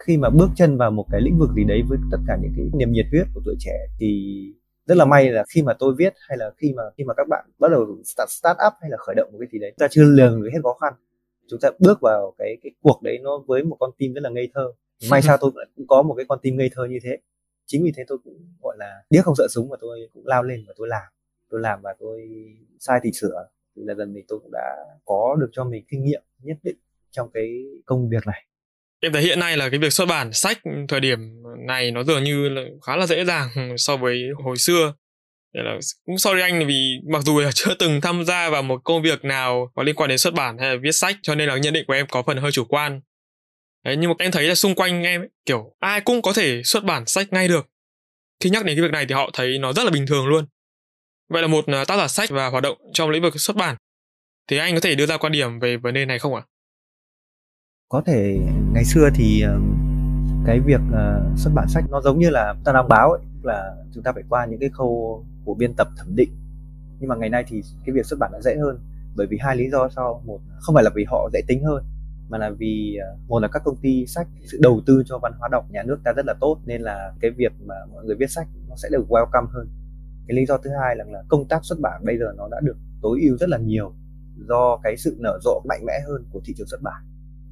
Khi 0.07 0.17
mà 0.17 0.31
bước 0.31 0.49
chân 0.57 0.77
vào 0.77 0.91
một 0.91 1.07
cái 1.11 1.21
lĩnh 1.21 1.39
vực 1.39 1.49
gì 1.57 1.65
đấy 1.65 1.83
với 1.89 1.99
tất 2.13 2.19
cả 2.27 2.37
những 2.43 2.53
cái 2.57 2.67
niềm 2.75 2.93
nhiệt 2.93 3.07
huyết 3.11 3.27
của 3.35 3.41
tuổi 3.45 3.55
trẻ 3.59 3.77
thì 3.99 4.39
rất 4.87 4.97
là 4.97 5.05
may 5.05 5.31
là 5.31 5.45
khi 5.55 5.63
mà 5.63 5.75
tôi 5.79 5.95
viết 5.99 6.15
hay 6.29 6.39
là 6.39 6.51
khi 6.57 6.73
mà 6.77 6.83
khi 6.97 7.05
mà 7.05 7.15
các 7.15 7.29
bạn 7.29 7.47
bắt 7.59 7.69
đầu 7.71 7.87
start, 8.05 8.31
start 8.31 8.59
up 8.67 8.73
hay 8.81 8.91
là 8.91 8.97
khởi 8.97 9.15
động 9.15 9.29
một 9.33 9.39
cái 9.41 9.49
gì 9.53 9.59
đấy 9.59 9.73
ta 9.79 9.89
chưa 9.91 10.05
lường 10.05 10.43
được 10.43 10.51
hết 10.53 10.59
khó 10.63 10.75
khăn. 10.81 10.93
Chúng 11.51 11.61
ta 11.63 11.71
bước 11.79 11.99
vào 12.01 12.35
cái 12.39 12.57
cái 12.63 12.73
cuộc 12.83 13.03
đấy 13.03 13.19
nó 13.23 13.43
với 13.47 13.65
một 13.65 13.77
con 13.81 13.91
tim 13.99 14.13
rất 14.15 14.21
là 14.21 14.31
ngây 14.31 14.49
thơ. 14.55 14.73
May 15.11 15.23
sao 15.27 15.37
tôi 15.41 15.51
cũng 15.77 15.87
có 15.89 16.03
một 16.03 16.15
cái 16.15 16.27
con 16.29 16.39
tim 16.43 16.57
ngây 16.57 16.71
thơ 16.75 16.85
như 16.85 16.99
thế 17.03 17.19
chính 17.69 17.85
vì 17.85 17.93
thế 17.97 18.05
tôi 18.09 18.19
cũng, 18.25 18.55
gọi 18.63 18.77
là, 18.79 19.03
điếc 19.11 19.25
không 19.25 19.35
sợ 19.39 19.47
súng 19.51 19.69
và 19.71 19.77
tôi 19.81 20.09
cũng 20.15 20.27
lao 20.27 20.43
lên 20.43 20.65
và 20.69 20.75
tôi 20.77 20.89
làm. 20.89 21.03
Tôi 21.51 21.61
làm 21.61 21.83
và 21.83 21.95
tôi 22.01 22.29
sai 22.79 23.01
thì 23.05 23.11
sửa. 23.13 23.49
Thì 23.77 23.83
dần 23.87 23.99
dần 23.99 24.13
thì 24.15 24.21
tôi 24.29 24.39
cũng 24.43 24.51
đã 24.53 24.77
có 25.05 25.37
được 25.41 25.49
cho 25.53 25.65
mình 25.65 25.85
kinh 25.89 26.05
nghiệm 26.05 26.23
nhất 26.43 26.57
định 26.63 26.77
trong 27.11 27.31
cái 27.35 27.65
công 27.87 28.09
việc 28.09 28.27
này. 28.27 28.45
Em 29.01 29.13
thấy 29.13 29.23
hiện 29.23 29.41
nay 29.41 29.57
là 29.57 29.69
cái 29.71 29.79
việc 29.79 29.93
xuất 29.93 30.07
bản 30.07 30.33
sách 30.33 30.59
thời 30.89 31.01
điểm 31.01 31.19
này 31.67 31.91
nó 31.91 32.05
dường 32.05 32.25
như 32.25 32.49
là 32.49 32.63
khá 32.87 32.97
là 32.97 33.07
dễ 33.07 33.25
dàng 33.25 33.49
so 33.77 33.97
với 33.97 34.23
hồi 34.45 34.57
xưa. 34.57 34.95
Thế 35.55 35.61
là 35.65 35.79
cũng 36.07 36.19
sorry 36.19 36.41
anh 36.41 36.67
vì 36.67 37.01
mặc 37.13 37.23
dù 37.23 37.41
là 37.41 37.51
chưa 37.55 37.75
từng 37.79 38.01
tham 38.01 38.25
gia 38.25 38.51
vào 38.51 38.63
một 38.63 38.81
công 38.85 39.03
việc 39.03 39.25
nào 39.25 39.71
có 39.75 39.83
liên 39.83 39.95
quan 39.95 40.09
đến 40.09 40.19
xuất 40.19 40.35
bản 40.35 40.59
hay 40.59 40.71
là 40.71 40.77
viết 40.83 40.93
sách, 40.93 41.17
cho 41.23 41.35
nên 41.35 41.49
là 41.49 41.59
nhận 41.59 41.73
định 41.73 41.85
của 41.87 41.95
em 41.95 42.07
có 42.11 42.23
phần 42.27 42.37
hơi 42.37 42.53
chủ 42.53 42.65
quan. 42.65 43.01
Đấy, 43.89 43.97
nhưng 43.97 44.11
mà 44.11 44.15
em 44.19 44.31
thấy 44.31 44.45
là 44.45 44.55
xung 44.55 44.75
quanh 44.75 45.03
em 45.03 45.21
ấy, 45.21 45.29
kiểu 45.47 45.75
ai 45.79 46.01
cũng 46.01 46.23
có 46.23 46.33
thể 46.37 46.63
xuất 46.65 46.85
bản 46.85 47.07
sách 47.07 47.33
ngay 47.33 47.49
được. 47.49 47.69
Khi 48.41 48.51
nhắc 48.51 48.65
đến 48.65 48.77
cái 48.77 48.83
việc 48.83 48.91
này 48.91 49.07
thì 49.09 49.15
họ 49.15 49.31
thấy 49.33 49.59
nó 49.59 49.73
rất 49.73 49.85
là 49.85 49.91
bình 49.91 50.07
thường 50.07 50.27
luôn. 50.27 50.45
Vậy 51.29 51.43
là 51.43 51.49
một 51.49 51.67
à, 51.67 51.85
tác 51.89 51.97
giả 51.97 52.09
sách 52.09 52.31
và 52.31 52.47
hoạt 52.47 52.63
động 52.63 52.79
trong 52.93 53.11
lĩnh 53.11 53.23
vực 53.23 53.41
xuất 53.41 53.57
bản. 53.57 53.77
Thì 54.49 54.59
anh 54.59 54.75
có 54.75 54.81
thể 54.81 54.95
đưa 54.95 55.07
ra 55.07 55.17
quan 55.17 55.33
điểm 55.33 55.59
về 55.59 55.77
vấn 55.77 55.95
đề 55.95 56.05
này 56.05 56.19
không 56.19 56.35
ạ? 56.35 56.43
Có 57.89 58.03
thể 58.07 58.39
ngày 58.73 58.85
xưa 58.85 59.09
thì 59.15 59.43
ờ, 59.43 59.59
cái 60.47 60.61
việc 60.61 60.81
ờ, 60.93 61.23
xuất 61.37 61.51
bản 61.55 61.69
sách 61.69 61.85
nó 61.91 62.01
giống 62.01 62.19
như 62.19 62.31
là 62.31 62.55
ta 62.65 62.73
đăng 62.73 62.89
báo 62.89 63.11
ấy, 63.11 63.21
là 63.43 63.75
chúng 63.95 64.03
ta 64.03 64.13
phải 64.13 64.23
qua 64.29 64.47
những 64.47 64.61
cái 64.61 64.69
khâu 64.73 65.25
của 65.45 65.55
biên 65.55 65.75
tập 65.75 65.89
thẩm 65.99 66.17
định. 66.17 66.31
Nhưng 67.01 67.09
mà 67.09 67.17
ngày 67.17 67.29
nay 67.29 67.45
thì 67.49 67.63
cái 67.87 67.95
việc 67.95 68.07
xuất 68.07 68.19
bản 68.21 68.31
đã 68.33 68.41
dễ 68.41 68.57
hơn 68.57 68.79
bởi 69.17 69.27
vì 69.31 69.39
hai 69.41 69.57
lý 69.57 69.71
do 69.71 69.89
sau. 69.97 70.23
Một 70.27 70.41
không 70.61 70.75
phải 70.75 70.85
là 70.85 70.91
vì 70.95 71.05
họ 71.05 71.29
dễ 71.33 71.41
tính 71.49 71.65
hơn 71.65 71.85
mà 72.29 72.39
là 72.39 72.51
vì 72.59 72.99
à, 73.01 73.09
một 73.29 73.39
là 73.39 73.49
các 73.53 73.63
công 73.65 73.77
ty 73.83 74.07
sách 74.07 74.27
sự 74.51 74.59
đầu 74.63 74.81
tư 74.87 75.03
cho 75.07 75.19
văn 75.19 75.33
hóa 75.39 75.49
đọc 75.53 75.65
nhà 75.71 75.83
nước 75.83 75.99
ta 76.05 76.13
rất 76.17 76.27
là 76.27 76.35
tốt 76.41 76.61
nên 76.65 76.83
là 76.83 77.13
cái 77.21 77.31
việc 77.31 77.53
mà 77.67 77.75
mọi 77.93 78.05
người 78.05 78.17
viết 78.17 78.31
sách 78.31 78.47
nó 78.69 78.75
sẽ 78.83 78.89
được 78.93 79.05
welcome 79.09 79.47
hơn. 79.47 79.69
Cái 80.29 80.37
lý 80.37 80.47
do 80.47 80.59
thứ 80.59 80.71
hai 80.83 80.97
là, 80.97 81.05
là 81.09 81.23
công 81.29 81.49
tác 81.49 81.61
xuất 81.63 81.79
bản 81.83 82.03
bây 82.05 82.19
giờ 82.19 82.27
nó 82.37 82.49
đã 82.51 82.61
được 82.63 82.77
tối 83.03 83.21
ưu 83.23 83.37
rất 83.37 83.49
là 83.49 83.59
nhiều 83.59 83.95
do 84.49 84.81
cái 84.83 84.97
sự 84.97 85.17
nở 85.19 85.39
rộ 85.43 85.63
mạnh 85.69 85.81
mẽ 85.87 85.93
hơn 86.09 86.25
của 86.33 86.41
thị 86.45 86.55
trường 86.57 86.67
xuất 86.67 86.83
bản. 86.83 87.03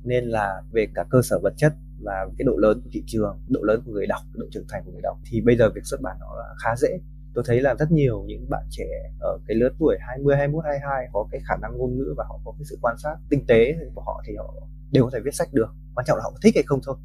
Nên 0.04 0.24
là 0.24 0.62
về 0.72 0.86
cả 0.94 1.04
cơ 1.10 1.22
sở 1.22 1.38
vật 1.42 1.54
chất 1.56 1.72
và 2.02 2.26
cái 2.38 2.44
độ 2.44 2.56
lớn 2.56 2.80
của 2.84 2.90
thị 2.92 3.02
trường 3.06 3.38
độ 3.48 3.60
lớn 3.62 3.82
của 3.86 3.92
người 3.92 4.06
đọc 4.06 4.20
độ 4.34 4.46
trưởng 4.50 4.66
thành 4.68 4.82
của 4.84 4.92
người 4.92 5.02
đọc 5.02 5.16
thì 5.30 5.40
bây 5.40 5.56
giờ 5.56 5.70
việc 5.74 5.84
xuất 5.84 6.00
bản 6.02 6.16
nó 6.20 6.36
là 6.36 6.54
khá 6.64 6.76
dễ 6.76 6.98
tôi 7.36 7.44
thấy 7.46 7.60
là 7.60 7.74
rất 7.78 7.92
nhiều 7.92 8.24
những 8.26 8.46
bạn 8.50 8.64
trẻ 8.70 8.88
ở 9.20 9.38
cái 9.46 9.54
lứa 9.56 9.68
tuổi 9.78 9.96
20, 10.00 10.36
21, 10.36 10.64
22 10.64 11.06
có 11.12 11.28
cái 11.30 11.40
khả 11.48 11.56
năng 11.62 11.78
ngôn 11.78 11.98
ngữ 11.98 12.14
và 12.16 12.24
họ 12.28 12.40
có 12.44 12.52
cái 12.58 12.64
sự 12.70 12.78
quan 12.82 12.96
sát 12.98 13.16
tinh 13.30 13.44
tế 13.48 13.74
của 13.94 14.02
họ 14.02 14.22
thì 14.26 14.36
họ 14.36 14.54
đều 14.92 15.04
có 15.04 15.10
thể 15.12 15.18
viết 15.24 15.34
sách 15.34 15.48
được. 15.52 15.68
Quan 15.94 16.06
trọng 16.06 16.16
là 16.16 16.22
họ 16.24 16.32
thích 16.42 16.54
hay 16.54 16.64
không 16.66 16.80
thôi. 16.86 16.96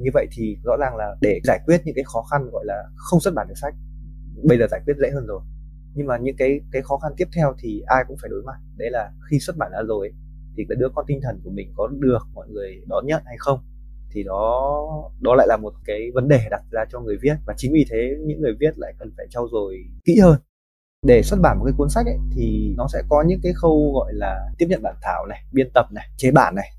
Như 0.00 0.10
vậy 0.14 0.26
thì 0.32 0.56
rõ 0.64 0.76
ràng 0.80 0.96
là 0.96 1.16
để 1.20 1.40
giải 1.44 1.60
quyết 1.66 1.80
những 1.84 1.94
cái 1.94 2.04
khó 2.04 2.22
khăn 2.30 2.50
gọi 2.52 2.64
là 2.66 2.84
không 2.96 3.20
xuất 3.20 3.34
bản 3.34 3.46
được 3.48 3.58
sách 3.60 3.74
bây 4.44 4.58
giờ 4.58 4.66
giải 4.70 4.80
quyết 4.86 4.94
dễ 5.00 5.10
hơn 5.10 5.26
rồi. 5.26 5.40
Nhưng 5.94 6.06
mà 6.06 6.18
những 6.18 6.36
cái 6.36 6.60
cái 6.72 6.82
khó 6.82 6.98
khăn 6.98 7.12
tiếp 7.16 7.28
theo 7.36 7.54
thì 7.62 7.82
ai 7.86 8.04
cũng 8.08 8.16
phải 8.22 8.30
đối 8.30 8.42
mặt. 8.42 8.56
Đấy 8.76 8.90
là 8.90 9.12
khi 9.30 9.38
xuất 9.38 9.56
bản 9.56 9.70
ra 9.72 9.82
rồi 9.88 10.12
thì 10.56 10.64
cái 10.68 10.76
đứa 10.80 10.88
con 10.94 11.04
tinh 11.08 11.20
thần 11.22 11.40
của 11.44 11.50
mình 11.50 11.72
có 11.76 11.88
được 11.98 12.22
mọi 12.34 12.48
người 12.48 12.82
đón 12.86 13.06
nhận 13.06 13.22
hay 13.26 13.36
không? 13.38 13.60
Thì 14.12 14.22
đó 14.22 15.10
đó 15.20 15.34
lại 15.34 15.46
là 15.46 15.56
một 15.56 15.74
cái 15.84 16.10
vấn 16.14 16.28
đề 16.28 16.40
đặt 16.50 16.62
ra 16.70 16.84
cho 16.90 17.00
người 17.00 17.16
viết. 17.22 17.34
Và 17.46 17.54
chính 17.56 17.72
vì 17.72 17.86
thế 17.90 18.16
những 18.20 18.40
người 18.40 18.54
viết 18.60 18.78
lại 18.78 18.94
cần 18.98 19.12
phải 19.16 19.26
trau 19.30 19.48
dồi 19.52 19.76
kỹ 20.04 20.18
hơn. 20.22 20.38
Để 21.06 21.22
xuất 21.22 21.40
bản 21.42 21.58
một 21.58 21.64
cái 21.64 21.74
cuốn 21.76 21.88
sách 21.90 22.06
ấy 22.06 22.18
thì 22.36 22.74
nó 22.76 22.86
sẽ 22.92 23.02
có 23.08 23.24
những 23.26 23.40
cái 23.42 23.52
khâu 23.52 23.92
gọi 23.94 24.12
là 24.14 24.40
tiếp 24.58 24.66
nhận 24.68 24.82
bản 24.82 24.94
thảo 25.02 25.26
này 25.26 25.44
biên 25.52 25.70
tập 25.74 25.86
này 25.92 26.08
chế 26.16 26.30
bản 26.30 26.54
này 26.54 26.70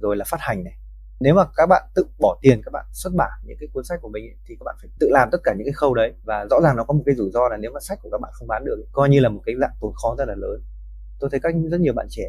rồi 0.00 0.16
là 0.16 0.24
phát 0.28 0.38
hành 0.40 0.64
này. 0.64 0.74
Nếu 1.20 1.34
mà 1.34 1.44
các 1.56 1.66
bạn 1.66 1.82
tự 1.94 2.06
bỏ 2.18 2.38
tiền 2.42 2.60
các 2.64 2.70
bạn 2.72 2.84
xuất 2.92 3.12
bản 3.16 3.30
những 3.44 3.56
cái 3.60 3.68
cuốn 3.72 3.84
sách 3.84 3.98
của 4.02 4.08
mình 4.08 4.24
ấy, 4.24 4.36
thì 4.46 4.56
các 4.60 4.64
bạn 4.64 4.74
phải 4.80 4.90
tự 5.00 5.08
làm 5.10 5.28
tất 5.32 5.38
cả 5.44 5.54
những 5.56 5.66
cái 5.66 5.72
khâu 5.72 5.94
đấy. 5.94 6.12
Và 6.24 6.46
rõ 6.50 6.60
ràng 6.62 6.76
nó 6.76 6.84
có 6.84 6.94
một 6.94 7.02
cái 7.06 7.14
rủi 7.14 7.30
ro 7.30 7.48
là 7.48 7.56
nếu 7.56 7.70
mà 7.74 7.80
sách 7.80 7.98
của 8.02 8.10
các 8.10 8.20
bạn 8.20 8.30
không 8.34 8.48
bán 8.48 8.64
được 8.64 8.84
coi 8.92 9.08
như 9.08 9.20
là 9.20 9.28
một 9.28 9.40
cái 9.46 9.54
dạng 9.60 9.74
tốn 9.80 9.92
khó 10.02 10.14
rất 10.18 10.24
là 10.28 10.34
lớn. 10.34 10.62
Tôi 11.20 11.30
thấy 11.30 11.40
các 11.40 11.54
rất 11.70 11.80
nhiều 11.80 11.92
bạn 11.92 12.06
trẻ 12.10 12.28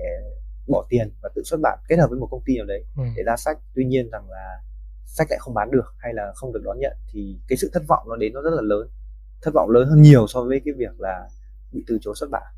bỏ 0.68 0.86
tiền 0.90 1.12
và 1.24 1.30
tự 1.36 1.44
xuất 1.44 1.60
bản 1.64 1.80
kết 1.88 1.96
hợp 1.96 2.08
với 2.10 2.20
một 2.20 2.28
công 2.32 2.42
ty 2.46 2.58
nào 2.58 2.66
đấy 2.66 2.86
ừ. 2.98 3.04
để 3.16 3.24
ra 3.24 3.36
sách. 3.38 3.58
Tuy 3.76 3.86
nhiên 3.86 4.10
rằng 4.12 4.30
là 4.30 4.62
sách 5.06 5.28
lại 5.30 5.40
không 5.40 5.54
bán 5.54 5.72
được 5.72 5.94
hay 5.98 6.14
là 6.14 6.32
không 6.36 6.54
được 6.54 6.62
đón 6.64 6.80
nhận 6.80 6.94
thì 7.14 7.38
cái 7.48 7.58
sự 7.58 7.70
thất 7.74 7.84
vọng 7.88 8.06
nó 8.10 8.16
đến 8.16 8.34
nó 8.34 8.42
rất 8.42 8.54
là 8.54 8.62
lớn. 8.62 8.88
Thất 9.42 9.52
vọng 9.54 9.70
lớn 9.70 9.88
hơn 9.88 10.02
nhiều 10.02 10.28
so 10.28 10.42
với 10.42 10.62
cái 10.66 10.74
việc 10.78 11.00
là 11.00 11.30
bị 11.72 11.84
từ 11.88 11.98
chối 12.02 12.16
xuất 12.18 12.30
bản. 12.32 12.54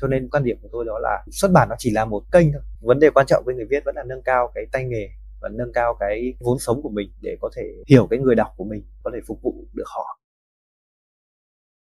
Cho 0.00 0.06
nên 0.06 0.28
quan 0.30 0.44
điểm 0.44 0.58
của 0.62 0.68
tôi 0.72 0.84
đó 0.84 0.98
là 0.98 1.24
xuất 1.30 1.50
bản 1.52 1.68
nó 1.68 1.74
chỉ 1.78 1.90
là 1.90 2.04
một 2.04 2.22
kênh 2.32 2.52
thôi. 2.52 2.62
Vấn 2.80 3.00
đề 3.00 3.10
quan 3.10 3.26
trọng 3.26 3.42
với 3.46 3.54
người 3.54 3.66
viết 3.70 3.84
vẫn 3.84 3.96
là 3.96 4.02
nâng 4.02 4.22
cao 4.22 4.52
cái 4.54 4.66
tay 4.72 4.84
nghề 4.84 5.08
và 5.40 5.48
nâng 5.48 5.72
cao 5.72 5.96
cái 6.00 6.34
vốn 6.40 6.58
sống 6.58 6.82
của 6.82 6.88
mình 6.88 7.12
để 7.20 7.36
có 7.40 7.50
thể 7.56 7.62
hiểu 7.86 8.06
cái 8.10 8.18
người 8.18 8.34
đọc 8.34 8.48
của 8.56 8.64
mình 8.64 8.84
có 9.02 9.10
thể 9.14 9.20
phục 9.26 9.42
vụ 9.42 9.66
được 9.74 9.86
họ. 9.86 10.18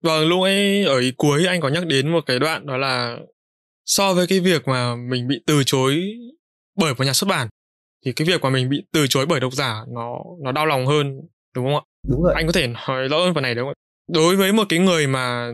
Vâng, 0.03 0.27
lúc 0.27 0.41
ấy 0.41 0.85
ở 0.85 0.99
ý 0.99 1.11
cuối 1.17 1.45
anh 1.45 1.61
có 1.61 1.69
nhắc 1.69 1.85
đến 1.87 2.11
một 2.11 2.23
cái 2.25 2.39
đoạn 2.39 2.65
đó 2.65 2.77
là 2.77 3.17
so 3.89 4.13
với 4.13 4.27
cái 4.27 4.39
việc 4.39 4.67
mà 4.67 4.95
mình 4.95 5.27
bị 5.27 5.35
từ 5.47 5.63
chối 5.65 6.03
bởi 6.77 6.93
một 6.93 7.03
nhà 7.03 7.13
xuất 7.13 7.27
bản 7.27 7.47
thì 8.05 8.13
cái 8.13 8.27
việc 8.27 8.41
mà 8.41 8.49
mình 8.49 8.69
bị 8.69 8.83
từ 8.93 9.07
chối 9.07 9.25
bởi 9.25 9.39
độc 9.39 9.53
giả 9.53 9.81
nó 9.93 10.17
nó 10.43 10.51
đau 10.51 10.65
lòng 10.65 10.85
hơn 10.85 11.21
đúng 11.55 11.65
không 11.65 11.75
ạ? 11.75 11.81
Đúng 12.09 12.23
rồi. 12.23 12.33
Anh 12.35 12.47
có 12.47 12.51
thể 12.51 12.67
nói 12.67 13.07
rõ 13.07 13.19
hơn 13.19 13.33
phần 13.33 13.43
này 13.43 13.55
đúng 13.55 13.65
không 13.65 13.73
ạ? 13.73 13.79
Đối 14.13 14.35
với 14.35 14.53
một 14.53 14.63
cái 14.69 14.79
người 14.79 15.07
mà 15.07 15.51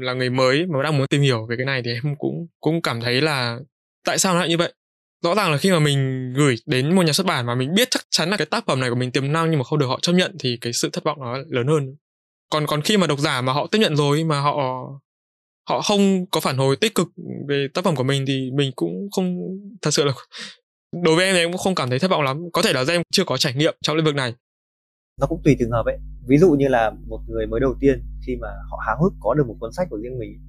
là 0.00 0.12
người 0.12 0.30
mới 0.30 0.66
mà 0.66 0.82
đang 0.82 0.98
muốn 0.98 1.06
tìm 1.06 1.22
hiểu 1.22 1.46
về 1.46 1.56
cái 1.56 1.66
này 1.66 1.82
thì 1.84 1.90
em 1.92 2.14
cũng 2.18 2.46
cũng 2.60 2.82
cảm 2.82 3.00
thấy 3.00 3.20
là 3.20 3.58
tại 4.04 4.18
sao 4.18 4.34
nó 4.34 4.40
lại 4.40 4.48
như 4.48 4.56
vậy? 4.56 4.72
Rõ 5.24 5.34
ràng 5.34 5.52
là 5.52 5.58
khi 5.58 5.70
mà 5.70 5.78
mình 5.78 6.32
gửi 6.36 6.56
đến 6.66 6.96
một 6.96 7.02
nhà 7.02 7.12
xuất 7.12 7.26
bản 7.26 7.46
mà 7.46 7.54
mình 7.54 7.74
biết 7.74 7.88
chắc 7.90 8.02
chắn 8.10 8.30
là 8.30 8.36
cái 8.36 8.46
tác 8.46 8.66
phẩm 8.66 8.80
này 8.80 8.90
của 8.90 8.96
mình 8.96 9.10
tiềm 9.10 9.32
năng 9.32 9.50
nhưng 9.50 9.58
mà 9.58 9.64
không 9.64 9.78
được 9.78 9.86
họ 9.86 9.98
chấp 10.02 10.12
nhận 10.12 10.36
thì 10.38 10.58
cái 10.60 10.72
sự 10.72 10.90
thất 10.92 11.04
vọng 11.04 11.18
nó 11.20 11.38
lớn 11.48 11.66
hơn. 11.66 11.96
Còn 12.50 12.66
còn 12.66 12.82
khi 12.82 12.96
mà 12.96 13.06
độc 13.06 13.18
giả 13.18 13.40
mà 13.40 13.52
họ 13.52 13.66
tiếp 13.66 13.78
nhận 13.78 13.96
rồi 13.96 14.24
mà 14.24 14.40
họ 14.40 14.84
họ 15.68 15.80
không 15.82 16.26
có 16.30 16.40
phản 16.40 16.56
hồi 16.56 16.76
tích 16.76 16.94
cực 16.94 17.08
về 17.48 17.66
tác 17.74 17.84
phẩm 17.84 17.96
của 17.96 18.04
mình 18.04 18.24
thì 18.26 18.50
mình 18.54 18.72
cũng 18.76 19.08
không 19.16 19.36
thật 19.82 19.90
sự 19.90 20.04
là 20.04 20.12
đối 21.04 21.16
với 21.16 21.24
em 21.24 21.34
thì 21.34 21.40
em 21.40 21.52
cũng 21.52 21.58
không 21.58 21.74
cảm 21.74 21.90
thấy 21.90 21.98
thất 21.98 22.10
vọng 22.10 22.22
lắm. 22.22 22.42
Có 22.52 22.62
thể 22.62 22.72
là 22.72 22.84
do 22.84 22.92
em 22.92 23.02
chưa 23.12 23.24
có 23.26 23.36
trải 23.36 23.54
nghiệm 23.54 23.74
trong 23.82 23.96
lĩnh 23.96 24.04
vực 24.04 24.14
này. 24.14 24.34
Nó 25.20 25.26
cũng 25.26 25.40
tùy 25.44 25.56
trường 25.58 25.70
hợp 25.70 25.86
ấy. 25.86 25.98
Ví 26.26 26.38
dụ 26.38 26.50
như 26.50 26.68
là 26.68 26.90
một 27.06 27.20
người 27.28 27.46
mới 27.46 27.60
đầu 27.60 27.74
tiên 27.80 28.02
khi 28.26 28.36
mà 28.36 28.48
họ 28.70 28.78
háo 28.86 29.02
hức 29.02 29.12
có 29.20 29.34
được 29.34 29.46
một 29.46 29.56
cuốn 29.60 29.72
sách 29.72 29.86
của 29.90 29.98
riêng 30.02 30.18
mình 30.18 30.40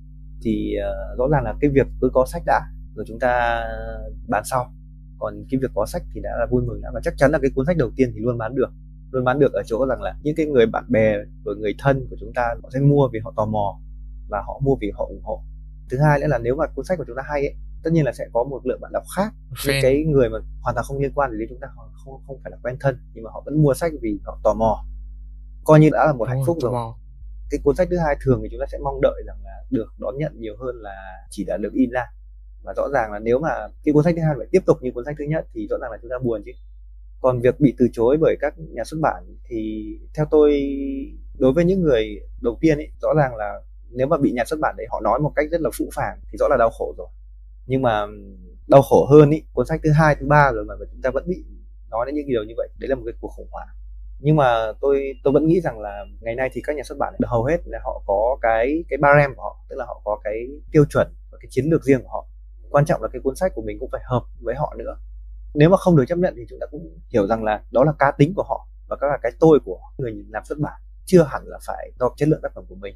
thì 0.44 0.76
uh, 0.80 1.18
rõ 1.18 1.28
ràng 1.32 1.44
là 1.44 1.54
cái 1.62 1.70
việc 1.74 1.88
cứ 2.02 2.10
có 2.14 2.26
sách 2.26 2.42
đã 2.46 2.62
rồi 2.96 3.06
chúng 3.08 3.20
ta 3.20 3.64
bán 4.28 4.44
sau. 4.46 4.74
Còn 5.20 5.46
cái 5.52 5.60
việc 5.62 5.72
có 5.76 5.86
sách 5.86 6.02
thì 6.14 6.22
đã 6.24 6.30
là 6.40 6.46
vui 6.52 6.64
mừng 6.68 6.82
đã 6.82 6.90
và 6.94 7.02
chắc 7.04 7.14
chắn 7.18 7.32
là 7.32 7.40
cái 7.42 7.52
cuốn 7.56 7.66
sách 7.66 7.78
đầu 7.78 7.92
tiên 7.96 8.12
thì 8.14 8.20
luôn 8.22 8.38
bán 8.38 8.56
được. 8.56 8.70
Luôn 9.12 9.24
bán 9.24 9.40
được 9.40 9.54
ở 9.54 9.64
chỗ 9.66 9.86
rằng 9.86 10.02
là 10.02 10.16
những 10.24 10.36
cái 10.36 10.46
người 10.46 10.66
bạn 10.66 10.84
bè 10.90 11.18
rồi 11.46 11.56
người 11.56 11.76
thân 11.80 12.08
của 12.10 12.16
chúng 12.20 12.32
ta 12.36 12.44
họ 12.64 12.70
sẽ 12.74 12.80
mua 12.80 13.10
vì 13.14 13.20
họ 13.24 13.34
tò 13.38 13.46
mò 13.46 13.80
và 14.29 14.41
họ 14.48 14.60
mua 14.63 14.75
vì 14.82 14.91
họ 14.98 15.05
ủng 15.05 15.24
hộ. 15.24 15.44
Thứ 15.89 15.98
hai 16.00 16.20
nữa 16.20 16.27
là 16.27 16.38
nếu 16.38 16.55
mà 16.55 16.65
cuốn 16.75 16.86
sách 16.86 16.98
của 16.98 17.03
chúng 17.08 17.15
ta 17.15 17.24
hay 17.25 17.41
ấy 17.41 17.55
tất 17.84 17.91
nhiên 17.94 18.05
là 18.05 18.13
sẽ 18.13 18.25
có 18.34 18.44
một 18.44 18.65
lượng 18.65 18.82
bạn 18.82 18.91
đọc 18.94 19.03
khác. 19.15 19.34
Những 19.67 19.75
cái 19.82 20.03
người 20.03 20.29
mà 20.29 20.39
hoàn 20.62 20.75
toàn 20.75 20.86
không 20.88 21.00
liên 21.00 21.12
quan 21.15 21.39
đến 21.39 21.50
chúng 21.50 21.60
ta 21.60 21.67
họ 21.75 21.89
không 22.05 22.22
không 22.27 22.39
phải 22.44 22.51
là 22.51 22.58
quen 22.63 22.77
thân 22.79 23.00
nhưng 23.13 23.24
mà 23.24 23.29
họ 23.34 23.44
vẫn 23.46 23.63
mua 23.63 23.74
sách 23.74 23.91
vì 24.01 24.20
họ 24.25 24.39
tò 24.44 24.53
mò. 24.53 24.86
Coi 25.65 25.79
như 25.79 25.89
đã 25.91 26.05
là 26.05 26.13
một 26.13 26.27
hạnh 26.29 26.44
phúc 26.46 26.58
rồi 26.62 26.94
cái 27.50 27.60
cuốn 27.63 27.75
sách 27.75 27.88
thứ 27.91 27.98
hai 27.98 28.17
thường 28.22 28.39
thì 28.44 28.50
chúng 28.51 28.60
ta 28.60 28.65
sẽ 28.72 28.77
mong 28.84 29.01
đợi 29.01 29.24
rằng 29.27 29.38
là 29.44 29.63
được 29.70 29.88
đón 29.98 30.17
nhận 30.17 30.32
nhiều 30.39 30.55
hơn 30.60 30.75
là 30.75 31.25
chỉ 31.29 31.46
là 31.46 31.58
được 31.58 31.74
in 31.74 31.89
ra. 31.89 32.05
Và 32.63 32.74
rõ 32.77 32.89
ràng 32.94 33.12
là 33.12 33.20
nếu 33.20 33.39
mà 33.39 33.50
cái 33.84 33.94
cuốn 33.94 34.03
sách 34.03 34.13
thứ 34.17 34.22
hai 34.22 34.34
phải 34.38 34.48
tiếp 34.51 34.62
tục 34.65 34.77
như 34.82 34.91
cuốn 34.91 35.05
sách 35.05 35.15
thứ 35.20 35.25
nhất 35.25 35.48
thì 35.53 35.67
rõ 35.70 35.77
ràng 35.82 35.91
là 35.91 35.98
chúng 36.01 36.12
ta 36.12 36.15
buồn 36.24 36.41
chứ. 36.46 36.51
Còn 37.22 37.41
việc 37.41 37.60
bị 37.60 37.75
từ 37.77 37.88
chối 37.94 38.17
bởi 38.22 38.36
các 38.39 38.53
nhà 38.58 38.84
xuất 38.84 38.98
bản 39.01 39.24
thì 39.50 39.86
theo 40.17 40.25
tôi 40.32 40.60
đối 41.38 41.53
với 41.53 41.65
những 41.65 41.82
người 41.82 42.20
đầu 42.41 42.58
tiên 42.62 42.77
ấy 42.77 42.91
rõ 43.01 43.10
ràng 43.17 43.36
là 43.36 43.62
nếu 43.96 44.08
mà 44.08 44.18
bị 44.18 44.32
nhà 44.32 44.44
xuất 44.46 44.60
bản 44.60 44.75
đấy, 44.78 44.88
họ 44.90 45.02
nói 45.02 45.20
một 45.20 45.32
cách 45.36 45.46
rất 45.52 45.62
là 45.62 45.70
phũ 45.78 45.90
phàng 45.96 46.20
thì 46.32 46.38
rõ 46.38 46.48
là 46.50 46.58
đau 46.60 46.70
khổ 46.70 46.94
rồi. 46.98 47.08
Nhưng 47.66 47.82
mà 47.82 48.06
đau 48.68 48.82
khổ 48.82 49.06
hơn 49.06 49.30
ý, 49.30 49.44
cuốn 49.54 49.66
sách 49.66 49.80
thứ 49.84 49.92
hai, 49.92 50.16
thứ 50.16 50.25
ba 50.28 50.52
rồi 50.52 50.66
mà 50.66 50.75
chúng 50.92 51.02
ta 51.02 51.10
vẫn 51.10 51.24
bị 51.28 51.46
nói 51.90 52.06
đến 52.06 52.16
những 52.16 52.28
điều 52.28 52.44
như 52.44 52.54
vậy, 52.58 52.70
đấy 52.80 52.90
là 52.90 52.96
một 52.96 53.02
cái 53.06 53.14
cuộc 53.22 53.28
khủng 53.28 53.48
hoảng. 53.52 53.68
Nhưng 54.20 54.36
mà 54.36 54.74
tôi 54.82 55.14
tôi 55.24 55.34
vẫn 55.34 55.48
nghĩ 55.48 55.62
rằng 55.62 55.80
là 55.80 56.06
ngày 56.22 56.36
nay 56.36 56.50
thì 56.54 56.62
các 56.64 56.75
nhà 56.75 56.84
xuất 56.84 56.98
bản 56.98 57.14
hầu 57.25 57.44
hết 57.44 57.58
là 57.66 57.80
họ 57.84 58.04
có 58.06 58.38
cái 58.42 58.84
cái 58.90 58.98
barem 58.98 59.36
của 59.36 59.42
họ, 59.42 59.66
tức 59.70 59.75
là 59.75 59.86
họ 59.86 60.02
có 60.04 60.20
cái 60.24 60.48
tiêu 60.72 60.86
chuẩn 60.90 61.14
và 61.32 61.38
cái 61.42 61.48
chiến 61.52 61.66
lược 61.66 61.84
riêng 61.84 62.04
của 62.04 62.10
họ. 62.10 62.25
Quan 62.70 62.86
trọng 62.86 63.02
là 63.02 63.08
cái 63.14 63.22
cuốn 63.22 63.36
sách 63.36 63.52
của 63.56 63.62
mình 63.62 63.78
cũng 63.80 63.90
phải 63.92 64.02
hợp 64.06 64.24
với 64.42 64.56
họ 64.56 64.75
nữa. 64.78 64.98
Nếu 65.54 65.70
mà 65.70 65.78
không 65.78 65.96
được 65.98 66.04
chấp 66.08 66.18
nhận 66.18 66.34
thì 66.38 66.46
chúng 66.50 66.60
ta 66.60 66.68
cũng 66.72 67.00
hiểu 67.10 67.28
rằng 67.28 67.44
là 67.44 67.64
đó 67.72 67.84
là 67.84 67.94
cá 68.00 68.12
tính 68.12 68.34
của 68.36 68.44
họ 68.44 68.68
và 68.88 68.96
các 68.96 69.08
là 69.08 69.18
cái 69.22 69.32
tôi 69.40 69.60
của 69.66 69.80
người 69.98 70.25
làm 70.30 70.46
xuất 70.46 70.60
bản 70.60 70.82
chưa 71.06 71.24
hẳn 71.24 71.44
là 71.46 71.60
phải 71.68 71.92
do 72.00 72.10
chất 72.18 72.30
lượng 72.30 72.40
tác 72.44 72.54
phẩm 72.56 72.66
của 72.70 72.75
mình 72.75 72.96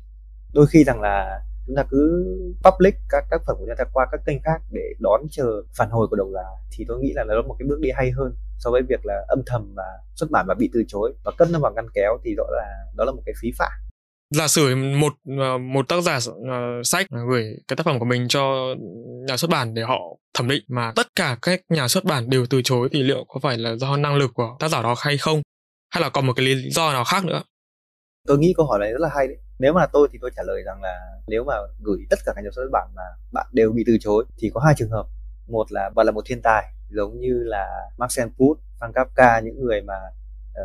đôi 0.53 0.68
khi 0.68 0.84
rằng 0.84 1.01
là 1.01 1.41
chúng 1.68 1.75
ta 1.75 1.84
cứ 1.89 2.25
public 2.63 2.96
các 3.10 3.24
tác 3.29 3.38
phẩm 3.48 3.56
của 3.60 3.65
chúng 3.68 3.75
ta 3.77 3.84
qua 3.94 4.08
các 4.12 4.22
kênh 4.25 4.41
khác 4.44 4.62
để 4.72 4.94
đón 5.00 5.22
chờ 5.32 5.46
phản 5.77 5.89
hồi 5.89 6.08
của 6.10 6.15
độc 6.15 6.27
giả 6.34 6.48
thì 6.72 6.86
tôi 6.88 7.00
nghĩ 7.00 7.12
là 7.15 7.24
nó 7.24 7.36
là 7.36 7.41
một 7.41 7.56
cái 7.60 7.68
bước 7.68 7.79
đi 7.79 7.89
hay 7.96 8.12
hơn 8.12 8.36
so 8.60 8.72
với 8.72 8.82
việc 8.89 9.06
là 9.06 9.25
âm 9.27 9.41
thầm 9.46 9.74
và 9.75 9.84
xuất 10.15 10.32
bản 10.32 10.46
và 10.48 10.53
bị 10.53 10.70
từ 10.74 10.84
chối 10.88 11.13
và 11.24 11.32
cất 11.38 11.48
nó 11.51 11.60
vào 11.60 11.74
ngăn 11.75 11.86
kéo 11.94 12.18
thì 12.24 12.36
rõ 12.38 12.44
là 12.51 12.86
đó 12.96 13.06
là 13.06 13.12
một 13.12 13.22
cái 13.25 13.34
phí 13.41 13.51
phạm. 13.58 13.72
Giả 14.36 14.48
sử 14.48 14.75
một 14.75 15.13
ờ, 15.39 15.58
một 15.58 15.88
tác 15.88 16.01
giả 16.01 16.18
uh, 16.18 16.36
sách 16.84 17.08
gửi 17.29 17.44
cái 17.68 17.77
tác 17.77 17.86
phẩm 17.86 18.00
của 18.00 18.06
mình 18.06 18.27
cho 18.27 18.75
nhà 19.27 19.38
xuất 19.38 19.51
bản 19.51 19.74
để 19.74 19.82
họ 19.82 20.00
thẩm 20.34 20.48
định 20.48 20.63
mà 20.68 20.94
tất 20.96 21.08
cả 21.15 21.38
các 21.41 21.62
nhà 21.70 21.88
xuất 21.88 22.03
bản 22.03 22.29
đều 22.29 22.46
từ 22.50 22.62
chối 22.62 22.89
thì 22.91 23.03
liệu 23.03 23.25
có 23.27 23.39
phải 23.44 23.58
là 23.58 23.75
do 23.75 23.98
năng 23.98 24.15
lực 24.15 24.32
của 24.34 24.56
tác 24.60 24.68
giả 24.68 24.82
đó 24.82 24.96
hay 24.98 25.18
không? 25.18 25.41
Hay 25.89 26.01
là 26.01 26.10
còn 26.10 26.27
một 26.27 26.34
cái 26.36 26.46
lý 26.46 26.70
do 26.70 26.91
nào 26.91 27.03
khác 27.03 27.25
nữa? 27.25 27.41
Tôi 28.27 28.38
nghĩ 28.38 28.53
câu 28.58 28.65
hỏi 28.65 28.79
này 28.79 28.91
rất 28.91 29.01
là 29.01 29.10
hay 29.15 29.27
đấy 29.27 29.38
nếu 29.60 29.74
mà 29.74 29.86
tôi 29.94 30.08
thì 30.12 30.20
tôi 30.22 30.32
trả 30.36 30.44
lời 30.44 30.63
rằng 30.66 30.82
là 30.82 31.00
nếu 31.28 31.44
mà 31.44 31.54
gửi 31.80 32.06
tất 32.10 32.20
cả 32.25 32.34
các 32.36 32.42
nhà 32.42 32.50
xuất 32.56 32.70
bản 32.72 32.89
mà 32.96 33.04
bạn 33.34 33.48
đều 33.54 33.72
bị 33.72 33.84
từ 33.88 33.98
chối 34.00 34.25
thì 34.38 34.51
có 34.54 34.62
hai 34.62 34.74
trường 34.78 34.89
hợp. 34.89 35.06
Một 35.48 35.72
là 35.72 35.89
bạn 35.96 36.06
là 36.06 36.12
một 36.12 36.22
thiên 36.25 36.42
tài 36.42 36.74
giống 36.89 37.20
như 37.20 37.44
là 37.44 37.89
Marcel 37.98 38.28
Proust, 38.38 38.60
Franz 38.80 38.92
Kafka 38.92 39.44
những 39.44 39.62
người 39.62 39.82
mà 39.82 39.94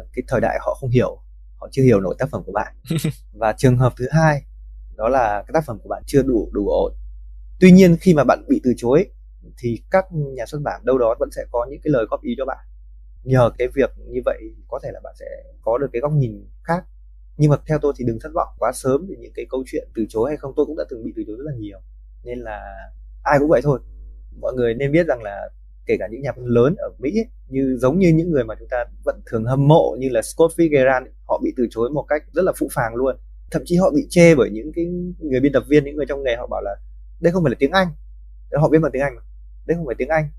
uh, 0.00 0.06
cái 0.12 0.22
thời 0.28 0.40
đại 0.40 0.58
họ 0.60 0.76
không 0.80 0.90
hiểu 0.90 1.18
họ 1.56 1.68
chưa 1.72 1.82
hiểu 1.82 2.00
nổi 2.00 2.14
tác 2.18 2.28
phẩm 2.30 2.42
của 2.46 2.52
bạn. 2.52 2.74
Và 3.32 3.52
trường 3.52 3.76
hợp 3.76 3.92
thứ 3.96 4.06
hai 4.10 4.42
đó 4.96 5.08
là 5.08 5.42
cái 5.46 5.50
tác 5.54 5.64
phẩm 5.66 5.78
của 5.82 5.88
bạn 5.88 6.02
chưa 6.06 6.22
đủ 6.22 6.50
đủ 6.52 6.68
ổn. 6.68 6.92
Tuy 7.60 7.72
nhiên 7.72 7.96
khi 8.00 8.14
mà 8.14 8.24
bạn 8.24 8.44
bị 8.48 8.60
từ 8.64 8.74
chối 8.76 9.10
thì 9.58 9.82
các 9.90 10.06
nhà 10.12 10.46
xuất 10.46 10.60
bản 10.64 10.80
đâu 10.84 10.98
đó 10.98 11.14
vẫn 11.18 11.28
sẽ 11.32 11.44
có 11.50 11.66
những 11.70 11.80
cái 11.84 11.90
lời 11.90 12.06
góp 12.10 12.22
ý 12.22 12.34
cho 12.38 12.44
bạn. 12.44 12.66
Nhờ 13.24 13.50
cái 13.58 13.68
việc 13.74 13.90
như 14.08 14.20
vậy 14.24 14.38
có 14.68 14.80
thể 14.82 14.90
là 14.92 15.00
bạn 15.04 15.14
sẽ 15.18 15.26
có 15.62 15.78
được 15.78 15.86
cái 15.92 16.00
góc 16.00 16.12
nhìn 16.12 16.48
khác 16.62 16.84
nhưng 17.36 17.50
mà 17.50 17.56
theo 17.66 17.78
tôi 17.82 17.92
thì 17.96 18.04
đừng 18.04 18.18
thất 18.20 18.30
vọng 18.34 18.48
quá 18.58 18.72
sớm 18.72 19.06
về 19.08 19.16
những 19.18 19.32
cái 19.34 19.46
câu 19.50 19.62
chuyện 19.66 19.88
từ 19.94 20.06
chối 20.08 20.30
hay 20.30 20.36
không. 20.36 20.52
Tôi 20.56 20.66
cũng 20.66 20.76
đã 20.76 20.84
từng 20.90 21.04
bị 21.04 21.12
từ 21.16 21.22
chối 21.26 21.36
rất 21.38 21.44
là 21.46 21.52
nhiều. 21.58 21.78
Nên 22.24 22.38
là 22.38 22.60
ai 23.22 23.38
cũng 23.38 23.48
vậy 23.48 23.60
thôi. 23.64 23.80
Mọi 24.40 24.52
người 24.54 24.74
nên 24.74 24.92
biết 24.92 25.06
rằng 25.06 25.22
là 25.22 25.50
kể 25.86 25.96
cả 25.98 26.08
những 26.10 26.22
nhà 26.22 26.32
văn 26.36 26.46
lớn 26.46 26.74
ở 26.78 26.90
Mỹ 26.98 27.18
ấy, 27.18 27.26
như 27.48 27.76
giống 27.80 27.98
như 27.98 28.08
những 28.08 28.30
người 28.30 28.44
mà 28.44 28.54
chúng 28.58 28.68
ta 28.70 28.84
vẫn 29.04 29.20
thường 29.26 29.44
hâm 29.44 29.68
mộ 29.68 29.96
như 29.98 30.08
là 30.08 30.22
Scott 30.22 30.52
Fitzgerald 30.56 31.04
họ 31.28 31.40
bị 31.44 31.52
từ 31.56 31.66
chối 31.70 31.90
một 31.90 32.04
cách 32.08 32.22
rất 32.32 32.42
là 32.44 32.52
phũ 32.56 32.68
phàng 32.72 32.94
luôn. 32.94 33.16
Thậm 33.50 33.62
chí 33.64 33.76
họ 33.76 33.90
bị 33.90 34.06
chê 34.10 34.34
bởi 34.34 34.50
những 34.50 34.72
cái 34.74 34.84
người 35.18 35.40
biên 35.40 35.52
tập 35.52 35.62
viên 35.68 35.84
những 35.84 35.96
người 35.96 36.06
trong 36.08 36.22
nghề 36.22 36.36
họ 36.36 36.46
bảo 36.46 36.62
là 36.62 36.76
đây 37.20 37.32
không 37.32 37.42
phải 37.44 37.50
là 37.50 37.56
tiếng 37.58 37.70
Anh. 37.70 37.88
Họ 38.52 38.68
viết 38.68 38.78
bằng 38.78 38.92
tiếng 38.92 39.02
Anh 39.02 39.14
mà. 39.16 39.22
Đây 39.66 39.76
không 39.76 39.86
phải 39.86 39.94
tiếng 39.98 40.08
Anh. 40.08 40.30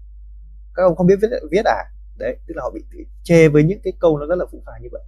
Các 0.75 0.83
ông 0.83 0.95
không 0.95 1.07
biết 1.07 1.15
viết 1.21 1.27
viết 1.51 1.65
à? 1.65 1.83
Đấy 2.17 2.37
tức 2.47 2.53
là 2.57 2.63
họ 2.63 2.71
bị 2.71 2.81
chê 3.23 3.47
với 3.47 3.63
những 3.63 3.79
cái 3.83 3.93
câu 3.99 4.17
nó 4.17 4.25
rất 4.25 4.35
là 4.35 4.45
phũ 4.51 4.61
phàng 4.65 4.81
như 4.81 4.89
vậy 4.91 5.01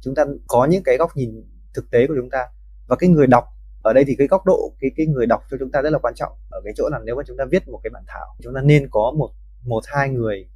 chúng 0.00 0.14
ta 0.14 0.24
có 0.46 0.64
những 0.64 0.82
cái 0.82 0.96
góc 0.96 1.16
nhìn 1.16 1.44
thực 1.74 1.90
tế 1.90 2.06
của 2.06 2.14
chúng 2.16 2.30
ta. 2.30 2.46
Và 2.88 2.96
cái 2.96 3.10
người 3.10 3.26
đọc, 3.26 3.44
ở 3.82 3.92
đây 3.92 4.04
thì 4.04 4.14
cái 4.18 4.26
góc 4.26 4.46
độ, 4.46 4.72
cái 4.80 4.90
cái 4.96 5.06
người 5.06 5.26
đọc 5.26 5.42
cho 5.50 5.56
chúng 5.60 5.70
ta 5.70 5.82
rất 5.82 5.90
là 5.90 5.98
quan 5.98 6.14
trọng. 6.14 6.32
Ở 6.50 6.60
cái 6.64 6.72
chỗ 6.76 6.88
là 6.88 6.98
nếu 7.04 7.16
mà 7.16 7.22
chúng 7.26 7.36
ta 7.36 7.44
viết 7.50 7.68
một 7.68 7.80
cái 7.82 7.90
bản 7.90 8.04
thảo, 8.06 8.26
chúng 8.42 8.54
ta 8.54 8.60
nên 8.62 8.88
có 8.90 9.12
một 9.18 9.30
một, 9.64 9.80
hai 9.86 10.08
người, 10.08 10.48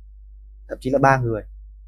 thậm 0.68 0.78
chí 0.80 0.90
là 0.90 0.98
ba 0.98 1.18
người. 1.18 1.42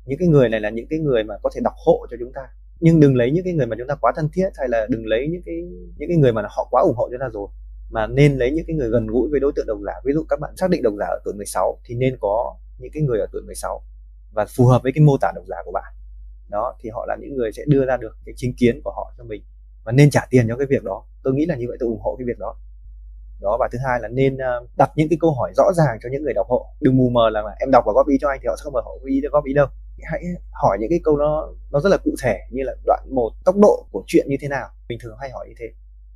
Những 0.05 0.19
cái 0.19 0.29
người 0.29 0.49
này 0.49 0.61
là 0.61 0.71
những 0.71 0.87
cái 0.91 0.99
người 0.99 1.25
mà 1.25 1.35
có 1.43 1.51
thể 1.55 1.61
đọc 1.65 1.73
hộ 1.87 2.07
cho 2.11 2.17
chúng 2.21 2.33
ta. 2.33 2.43
Nhưng 2.81 3.01
đừng 3.01 3.17
lấy 3.17 3.31
những 3.31 3.45
cái 3.45 3.53
người 3.53 3.67
mà 3.67 3.77
chúng 3.79 3.89
ta 3.89 3.95
quá 3.95 4.13
thân 4.17 4.29
thiết 4.33 4.49
hay 4.59 4.69
là 4.69 4.87
đừng 4.91 5.07
lấy 5.07 5.29
những 5.29 5.43
cái 5.47 5.55
những 5.97 6.09
cái 6.09 6.17
người 6.17 6.33
mà 6.33 6.43
họ 6.51 6.69
quá 6.71 6.83
ủng 6.83 6.97
hộ 6.97 7.09
chúng 7.11 7.21
ta 7.21 7.29
rồi. 7.33 7.49
Mà 7.91 8.07
nên 8.07 8.37
lấy 8.39 8.51
những 8.51 8.65
cái 8.67 8.77
người 8.77 8.89
gần 8.89 9.07
gũi 9.07 9.29
với 9.31 9.41
đối 9.41 9.53
tượng 9.57 9.67
độc 9.67 9.79
giả. 9.87 9.93
Ví 10.05 10.13
dụ 10.15 10.25
các 10.29 10.41
bạn 10.41 10.57
xác 10.57 10.71
định 10.71 10.83
độc 10.83 10.95
giả 10.99 11.07
ở 11.07 11.21
tuổi 11.25 11.35
16 11.35 11.79
thì 11.85 11.95
nên 11.95 12.17
có 12.21 12.57
những 12.79 12.91
cái 12.95 13.03
người 13.03 13.21
ở 13.21 13.27
tuổi 13.33 13.43
16 13.43 13.83
và 14.33 14.47
phù 14.57 14.67
hợp 14.67 14.83
với 14.83 14.93
cái 14.93 15.05
mô 15.05 15.17
tả 15.21 15.33
độc 15.35 15.45
giả 15.49 15.57
của 15.65 15.73
bạn 15.73 15.93
đó, 16.49 16.75
thì 16.81 16.91
họ 16.91 17.05
là 17.09 17.17
những 17.21 17.37
người 17.37 17.53
sẽ 17.53 17.63
đưa 17.67 17.87
ra 17.87 17.97
được 17.97 18.17
cái 18.27 18.35
chính 18.37 18.55
kiến 18.57 18.81
của 18.85 18.91
họ 18.91 19.13
cho 19.19 19.25
mình 19.25 19.43
và 19.85 19.93
nên 19.93 20.11
trả 20.11 20.27
tiền 20.31 20.49
cho 20.49 20.57
cái 20.57 20.67
việc 20.67 20.85
đó. 20.85 21.05
Tôi 21.23 21.35
nghĩ 21.35 21.47
là 21.47 21.57
như 21.57 21.65
vậy, 21.69 21.77
tôi 21.81 21.89
ủng 21.89 22.01
hộ 22.01 22.17
cái 22.19 22.25
việc 22.27 22.39
đó. 22.39 22.57
Đó, 23.41 23.57
và 23.61 23.69
thứ 23.73 23.79
hai 23.87 24.01
là 24.01 24.09
nên 24.09 24.39
ờ, 24.39 24.67
đặt 24.79 24.91
những 24.97 25.09
cái 25.09 25.19
câu 25.21 25.35
hỏi 25.35 25.53
rõ 25.57 25.73
ràng 25.73 25.99
cho 26.03 26.09
những 26.13 26.23
người 26.23 26.35
đọc 26.35 26.47
hộ. 26.49 26.67
Đừng 26.81 26.97
mù 26.97 27.09
mờ 27.09 27.31
là 27.31 27.43
em 27.61 27.71
đọc 27.71 27.85
và 27.87 27.93
góp 27.93 28.09
ý 28.09 28.17
cho 28.21 28.29
anh 28.29 28.39
thì 28.43 28.47
họ 28.49 28.57
sẽ 28.57 28.61
không 28.65 28.73
bao 28.73 28.83
họ 28.83 28.93
góp 28.93 29.07
ý 29.07 29.21
góp 29.33 29.45
ý 29.45 29.55
đâu. 29.55 29.67
Hãy 30.03 30.23
hỏi 30.53 30.77
những 30.81 30.91
cái 30.91 31.01
câu 31.05 31.17
nó 31.17 31.49
nó 31.71 31.81
rất 31.81 31.89
là 31.91 31.97
cụ 31.97 32.15
thể 32.23 32.39
như 32.51 32.63
là 32.63 32.73
đoạn 32.87 33.05
một, 33.11 33.31
tốc 33.45 33.57
độ 33.57 33.87
của 33.91 34.05
chuyện 34.07 34.27
như 34.29 34.37
thế 34.41 34.49
nào. 34.49 34.69
Bình 34.89 34.99
thường 35.03 35.17
hay 35.21 35.31
hỏi 35.31 35.47
như 35.49 35.55
thế. 35.59 35.67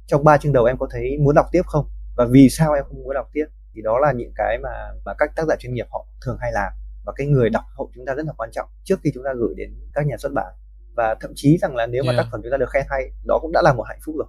Trong 0.07 0.25
ba 0.25 0.37
chương 0.37 0.53
đầu 0.53 0.65
em 0.65 0.77
có 0.79 0.89
thấy 0.91 1.19
muốn 1.19 1.35
đọc 1.35 1.47
tiếp 1.53 1.63
không? 1.67 1.87
Và 2.17 2.27
vì 2.31 2.49
sao 2.51 2.73
em 2.73 2.85
không 2.85 3.03
muốn 3.03 3.15
đọc 3.15 3.29
tiếp? 3.33 3.47
Thì 3.75 3.83
đó 3.83 3.99
là 3.99 4.13
những 4.13 4.33
cái 4.35 4.59
mà 4.63 4.71
mà 5.05 5.15
các 5.19 5.31
tác 5.37 5.47
giả 5.49 5.57
chuyên 5.59 5.75
nghiệp 5.75 5.87
họ 5.91 6.07
thường 6.25 6.37
hay 6.41 6.53
làm 6.53 6.73
và 7.07 7.12
cái 7.17 7.26
người 7.26 7.50
đọc 7.50 7.64
hộ 7.76 7.90
chúng 7.95 8.07
ta 8.07 8.14
rất 8.14 8.26
là 8.26 8.33
quan 8.37 8.50
trọng 8.52 8.69
trước 8.85 9.00
khi 9.05 9.11
chúng 9.14 9.25
ta 9.25 9.31
gửi 9.38 9.55
đến 9.57 9.71
các 9.95 10.07
nhà 10.07 10.17
xuất 10.19 10.33
bản. 10.35 10.52
Và 10.97 11.17
thậm 11.21 11.31
chí 11.35 11.59
rằng 11.59 11.76
là 11.76 11.87
nếu 11.87 12.02
mà 12.02 12.12
yeah. 12.12 12.25
tác 12.25 12.28
phẩm 12.33 12.40
chúng 12.43 12.50
ta 12.50 12.57
được 12.57 12.71
khen 12.71 12.85
hay 12.90 13.02
đó 13.26 13.38
cũng 13.43 13.52
đã 13.52 13.62
là 13.64 13.73
một 13.73 13.85
hạnh 13.88 13.99
phúc 14.07 14.14
rồi. 14.19 14.28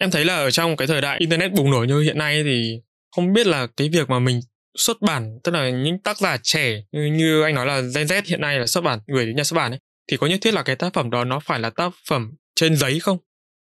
Em 0.00 0.10
thấy 0.10 0.24
là 0.24 0.36
ở 0.36 0.50
trong 0.50 0.76
cái 0.76 0.86
thời 0.86 1.00
đại 1.00 1.18
internet 1.18 1.52
bùng 1.52 1.70
nổ 1.70 1.84
như 1.84 2.00
hiện 2.00 2.18
nay 2.18 2.42
thì 2.44 2.82
không 3.16 3.32
biết 3.32 3.46
là 3.46 3.66
cái 3.76 3.88
việc 3.88 4.10
mà 4.10 4.18
mình 4.18 4.40
xuất 4.78 4.96
bản 5.00 5.38
tức 5.44 5.52
là 5.52 5.70
những 5.70 6.02
tác 6.02 6.18
giả 6.18 6.36
trẻ 6.42 6.82
như, 6.92 7.06
như 7.06 7.42
anh 7.42 7.54
nói 7.54 7.66
là 7.66 7.80
Gen 7.80 8.06
Z 8.06 8.22
hiện 8.26 8.40
nay 8.40 8.58
là 8.58 8.66
xuất 8.66 8.84
bản 8.84 8.98
gửi 9.06 9.26
đến 9.26 9.36
nhà 9.36 9.44
xuất 9.44 9.56
bản 9.56 9.72
ấy 9.72 9.80
thì 10.10 10.16
có 10.16 10.26
nhất 10.26 10.38
thiết 10.42 10.54
là 10.54 10.62
cái 10.62 10.76
tác 10.76 10.94
phẩm 10.94 11.10
đó 11.10 11.24
nó 11.24 11.40
phải 11.40 11.60
là 11.60 11.70
tác 11.70 11.92
phẩm 12.08 12.34
trên 12.54 12.76
giấy 12.76 13.00
không? 13.00 13.18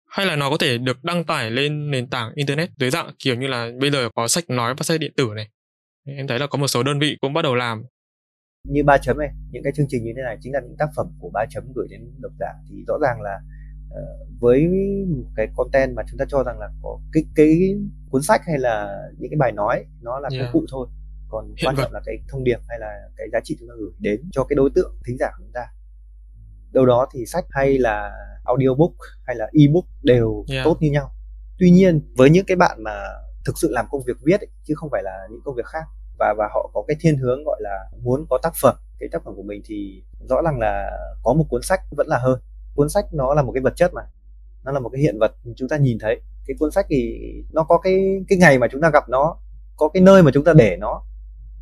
Hay 0.09 0.27
là 0.27 0.37
nó 0.37 0.51
có 0.51 0.57
thể 0.57 0.79
được 0.79 1.05
đăng 1.05 1.25
tải 1.25 1.51
lên 1.51 1.91
nền 1.91 2.11
tảng 2.11 2.33
internet 2.35 2.71
dưới 2.79 2.91
dạng 2.91 3.11
kiểu 3.19 3.35
như 3.35 3.47
là 3.47 3.71
bây 3.81 3.91
giờ 3.91 4.09
có 4.15 4.29
sách 4.29 4.51
nói 4.51 4.75
và 4.75 4.83
sách 4.83 5.01
điện 5.01 5.13
tử 5.17 5.29
này 5.37 5.49
em 6.05 6.27
thấy 6.27 6.39
là 6.39 6.47
có 6.47 6.59
một 6.59 6.67
số 6.67 6.83
đơn 6.83 6.99
vị 6.99 7.17
cũng 7.21 7.33
bắt 7.33 7.43
đầu 7.43 7.55
làm. 7.55 7.85
Như 8.69 8.85
ba 8.85 8.99
chấm 8.99 9.19
này 9.19 9.29
những 9.51 9.63
cái 9.63 9.73
chương 9.77 9.87
trình 9.89 10.05
như 10.05 10.13
thế 10.17 10.23
này 10.23 10.37
chính 10.41 10.53
là 10.53 10.61
những 10.61 10.77
tác 10.79 10.89
phẩm 10.97 11.07
của 11.19 11.31
ba 11.35 11.45
chấm 11.51 11.65
gửi 11.75 11.87
đến 11.91 12.01
độc 12.19 12.33
giả. 12.41 12.53
Thì 12.69 12.85
rõ 12.89 12.95
ràng 13.03 13.21
là 13.21 13.41
uh, 13.89 14.29
với 14.41 14.69
một 15.09 15.31
cái 15.37 15.49
content 15.57 15.95
mà 15.97 16.03
chúng 16.11 16.19
ta 16.19 16.25
cho 16.29 16.43
rằng 16.43 16.59
là 16.59 16.69
có 16.83 17.01
cái 17.13 17.25
cái 17.35 17.77
cuốn 18.11 18.23
sách 18.23 18.41
hay 18.47 18.59
là 18.59 19.03
những 19.19 19.31
cái 19.31 19.37
bài 19.39 19.53
nói 19.53 19.85
nó 20.03 20.19
là 20.21 20.29
yeah. 20.33 20.45
công 20.45 20.53
cụ 20.53 20.67
thôi. 20.71 20.89
Còn 21.29 21.47
Hiện 21.47 21.67
quan 21.67 21.77
trọng 21.77 21.93
là 21.93 22.01
cái 22.07 22.17
thông 22.29 22.45
điệp 22.45 22.59
hay 22.69 22.79
là 22.79 23.01
cái 23.17 23.27
giá 23.33 23.41
trị 23.45 23.57
chúng 23.59 23.69
ta 23.69 23.75
gửi 23.79 23.91
đến 23.99 24.21
cho 24.33 24.45
cái 24.45 24.57
đối 24.57 24.71
tượng 24.75 24.97
thính 25.07 25.19
giả 25.19 25.27
của 25.27 25.45
chúng 25.45 25.53
ta. 25.53 25.67
Đâu 26.73 26.87
đó 26.87 27.09
thì 27.15 27.27
sách 27.27 27.45
hay 27.51 27.79
là 27.79 28.11
audiobook 28.45 28.93
hay 29.27 29.37
là 29.37 29.51
ebook 29.53 29.85
đều 30.03 30.45
yeah. 30.49 30.65
tốt 30.65 30.77
như 30.81 30.91
nhau. 30.91 31.11
Tuy 31.59 31.71
nhiên 31.71 32.01
với 32.17 32.31
những 32.31 32.47
cái 32.47 32.57
bạn 32.57 32.83
mà 32.83 32.93
thực 33.45 33.59
sự 33.59 33.69
làm 33.71 33.87
công 33.91 34.03
việc 34.07 34.17
viết 34.23 34.41
ấy, 34.41 34.49
chứ 34.65 34.75
không 34.77 34.89
phải 34.93 35.03
là 35.03 35.27
những 35.31 35.41
công 35.45 35.55
việc 35.55 35.67
khác. 35.67 35.85
Và 36.19 36.35
và 36.39 36.49
họ 36.55 36.71
có 36.75 36.85
cái 36.89 36.97
thiên 37.01 37.17
hướng 37.17 37.45
gọi 37.45 37.61
là 37.63 37.79
muốn 38.03 38.27
có 38.31 38.39
tác 38.43 38.53
phẩm. 38.63 38.77
Cái 38.99 39.09
tác 39.13 39.23
phẩm 39.25 39.35
của 39.37 39.43
mình 39.43 39.63
thì 39.65 40.03
rõ 40.29 40.43
ràng 40.45 40.59
là 40.59 40.91
có 41.23 41.33
một 41.33 41.45
cuốn 41.49 41.63
sách 41.63 41.81
vẫn 41.97 42.07
là 42.09 42.19
hơn. 42.19 42.41
Cuốn 42.75 42.89
sách 42.89 43.05
nó 43.13 43.35
là 43.35 43.43
một 43.43 43.53
cái 43.53 43.61
vật 43.61 43.73
chất 43.77 43.95
mà. 43.95 44.03
Nó 44.65 44.73
là 44.73 44.81
một 44.81 44.89
cái 44.89 45.03
hiện 45.03 45.19
vật 45.19 45.33
chúng 45.57 45.69
ta 45.69 45.77
nhìn 45.77 45.99
thấy. 46.01 46.21
Cái 46.47 46.57
cuốn 46.59 46.71
sách 46.71 46.87
thì 46.89 47.21
nó 47.53 47.65
có 47.65 47.79
cái 47.79 48.25
cái 48.29 48.39
ngày 48.39 48.59
mà 48.59 48.67
chúng 48.73 48.81
ta 48.81 48.91
gặp 48.93 49.09
nó 49.09 49.37
có 49.77 49.89
cái 49.89 50.03
nơi 50.03 50.23
mà 50.23 50.31
chúng 50.35 50.45
ta 50.45 50.53
để 50.53 50.77
nó 50.77 51.03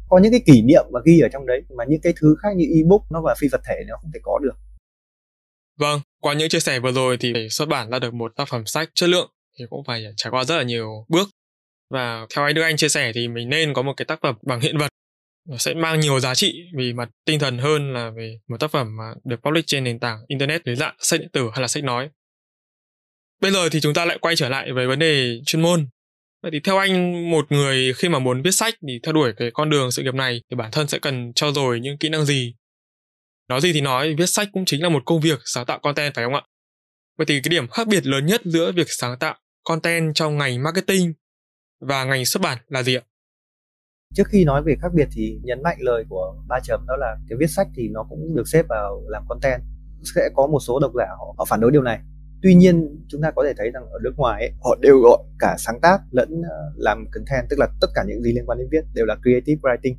có 0.09 0.19
những 0.19 0.33
cái 0.33 0.41
kỷ 0.47 0.63
niệm 0.63 0.85
mà 0.91 1.01
ghi 1.05 1.21
ở 1.21 1.29
trong 1.33 1.47
đấy 1.47 1.63
mà 1.77 1.85
những 1.85 2.01
cái 2.01 2.13
thứ 2.21 2.37
khác 2.43 2.49
như 2.57 2.65
ebook 2.75 3.03
nó 3.11 3.23
là 3.27 3.35
phi 3.39 3.49
vật 3.53 3.61
thể 3.69 3.85
nó 3.89 3.97
không 3.97 4.11
thể 4.15 4.21
có 4.23 4.39
được. 4.39 4.57
Vâng 5.79 6.01
qua 6.23 6.35
những 6.35 6.49
chia 6.49 6.61
sẻ 6.61 6.81
vừa 6.81 6.93
rồi 6.93 7.17
thì 7.21 7.33
để 7.33 7.49
xuất 7.51 7.69
bản 7.69 7.91
ra 7.91 7.99
được 7.99 8.15
một 8.15 8.33
tác 8.37 8.49
phẩm 8.49 8.67
sách 8.67 8.89
chất 8.95 9.09
lượng 9.09 9.31
thì 9.59 9.65
cũng 9.71 9.85
phải 9.87 10.05
trải 10.17 10.31
qua 10.31 10.45
rất 10.45 10.57
là 10.57 10.63
nhiều 10.63 11.05
bước 11.09 11.29
và 11.91 12.27
theo 12.35 12.45
anh 12.45 12.55
Đức 12.55 12.63
Anh 12.63 12.77
chia 12.77 12.89
sẻ 12.89 13.13
thì 13.15 13.29
mình 13.29 13.49
nên 13.49 13.75
có 13.75 13.83
một 13.83 13.93
cái 13.97 14.05
tác 14.05 14.21
phẩm 14.23 14.35
bằng 14.43 14.61
hiện 14.61 14.79
vật 14.79 14.89
nó 15.49 15.57
sẽ 15.57 15.75
mang 15.75 16.01
nhiều 16.01 16.21
giá 16.21 16.35
trị 16.35 16.63
vì 16.77 16.93
mặt 16.93 17.09
tinh 17.25 17.39
thần 17.39 17.59
hơn 17.59 17.93
là 17.93 18.11
về 18.11 18.39
một 18.49 18.61
tác 18.61 18.71
phẩm 18.71 18.97
mà 18.97 19.05
được 19.25 19.37
publish 19.43 19.67
trên 19.67 19.85
nền 19.85 19.99
tảng 19.99 20.19
internet 20.27 20.65
dưới 20.65 20.77
dạng 20.77 20.95
sách 20.99 21.21
điện 21.21 21.29
tử 21.33 21.51
hay 21.53 21.61
là 21.61 21.69
sách 21.69 21.85
nói. 21.85 22.09
Bây 23.41 23.51
giờ 23.51 23.69
thì 23.69 23.81
chúng 23.81 23.95
ta 23.95 24.05
lại 24.05 24.19
quay 24.21 24.37
trở 24.37 24.49
lại 24.49 24.73
về 24.73 24.87
vấn 24.87 24.99
đề 24.99 25.41
chuyên 25.47 25.63
môn. 25.63 25.89
Vậy 26.43 26.51
thì 26.53 26.61
theo 26.61 26.79
anh 26.79 27.31
một 27.31 27.53
người 27.53 27.93
khi 27.95 28.09
mà 28.09 28.19
muốn 28.19 28.43
viết 28.43 28.51
sách 28.51 28.75
thì 28.89 29.01
theo 29.03 29.13
đuổi 29.13 29.33
cái 29.37 29.51
con 29.55 29.71
đường 29.71 29.91
sự 29.91 30.03
nghiệp 30.03 30.15
này 30.15 30.41
thì 30.51 30.57
bản 30.57 30.71
thân 30.71 30.89
sẽ 30.89 30.99
cần 30.99 31.33
trau 31.35 31.53
dồi 31.53 31.81
những 31.81 31.99
kỹ 31.99 32.09
năng 32.09 32.25
gì? 32.25 32.55
Nói 33.49 33.61
gì 33.61 33.73
thì 33.73 33.81
nói, 33.81 34.15
viết 34.15 34.27
sách 34.27 34.49
cũng 34.53 34.65
chính 34.65 34.83
là 34.83 34.89
một 34.89 35.03
công 35.07 35.21
việc 35.21 35.41
sáng 35.45 35.67
tạo 35.67 35.79
content 35.79 36.15
phải 36.15 36.25
không 36.25 36.35
ạ? 36.35 36.43
Vậy 37.19 37.27
thì 37.27 37.41
cái 37.43 37.51
điểm 37.51 37.69
khác 37.69 37.89
biệt 37.89 38.07
lớn 38.07 38.27
nhất 38.27 38.41
giữa 38.45 38.73
việc 38.73 38.87
sáng 38.89 39.19
tạo 39.19 39.37
content 39.65 40.15
trong 40.15 40.39
ngành 40.39 40.63
marketing 40.63 41.13
và 41.81 42.05
ngành 42.05 42.25
xuất 42.25 42.43
bản 42.43 42.59
là 42.69 42.83
gì 42.83 42.97
ạ? 42.97 43.03
Trước 44.15 44.25
khi 44.29 44.45
nói 44.45 44.63
về 44.63 44.77
khác 44.83 44.89
biệt 44.95 45.09
thì 45.13 45.41
nhấn 45.43 45.63
mạnh 45.63 45.77
lời 45.81 46.05
của 46.09 46.37
ba 46.49 46.61
chấm 46.63 46.85
đó 46.87 46.97
là 46.97 47.17
cái 47.29 47.37
viết 47.41 47.47
sách 47.47 47.67
thì 47.77 47.89
nó 47.89 48.07
cũng 48.11 48.37
được 48.37 48.49
xếp 48.49 48.65
vào 48.69 49.03
làm 49.09 49.25
content. 49.29 49.63
Sẽ 50.17 50.29
có 50.35 50.47
một 50.47 50.61
số 50.61 50.79
độc 50.81 50.93
giả 50.99 51.07
họ, 51.19 51.35
họ 51.39 51.45
phản 51.45 51.61
đối 51.61 51.71
điều 51.71 51.83
này. 51.83 52.01
Tuy 52.43 52.55
nhiên 52.55 53.05
chúng 53.09 53.23
ta 53.23 53.31
có 53.31 53.45
thể 53.47 53.53
thấy 53.57 53.71
rằng 53.71 53.91
ở 53.91 53.99
nước 54.03 54.13
ngoài 54.17 54.43
ấy, 54.43 54.53
họ 54.65 54.77
đều 54.81 54.99
gọi 55.01 55.19
cả 55.39 55.57
sáng 55.59 55.81
tác 55.81 56.01
lẫn 56.11 56.43
ờ, 56.51 56.73
làm 56.77 57.07
content 57.13 57.47
tức 57.51 57.59
là 57.59 57.69
tất 57.81 57.89
cả 57.95 58.05
những 58.07 58.23
gì 58.23 58.33
liên 58.33 58.47
quan 58.47 58.59
đến 58.59 58.69
viết 58.71 58.85
đều 58.95 59.07
là 59.07 59.17
creative 59.23 59.61
writing. 59.61 59.97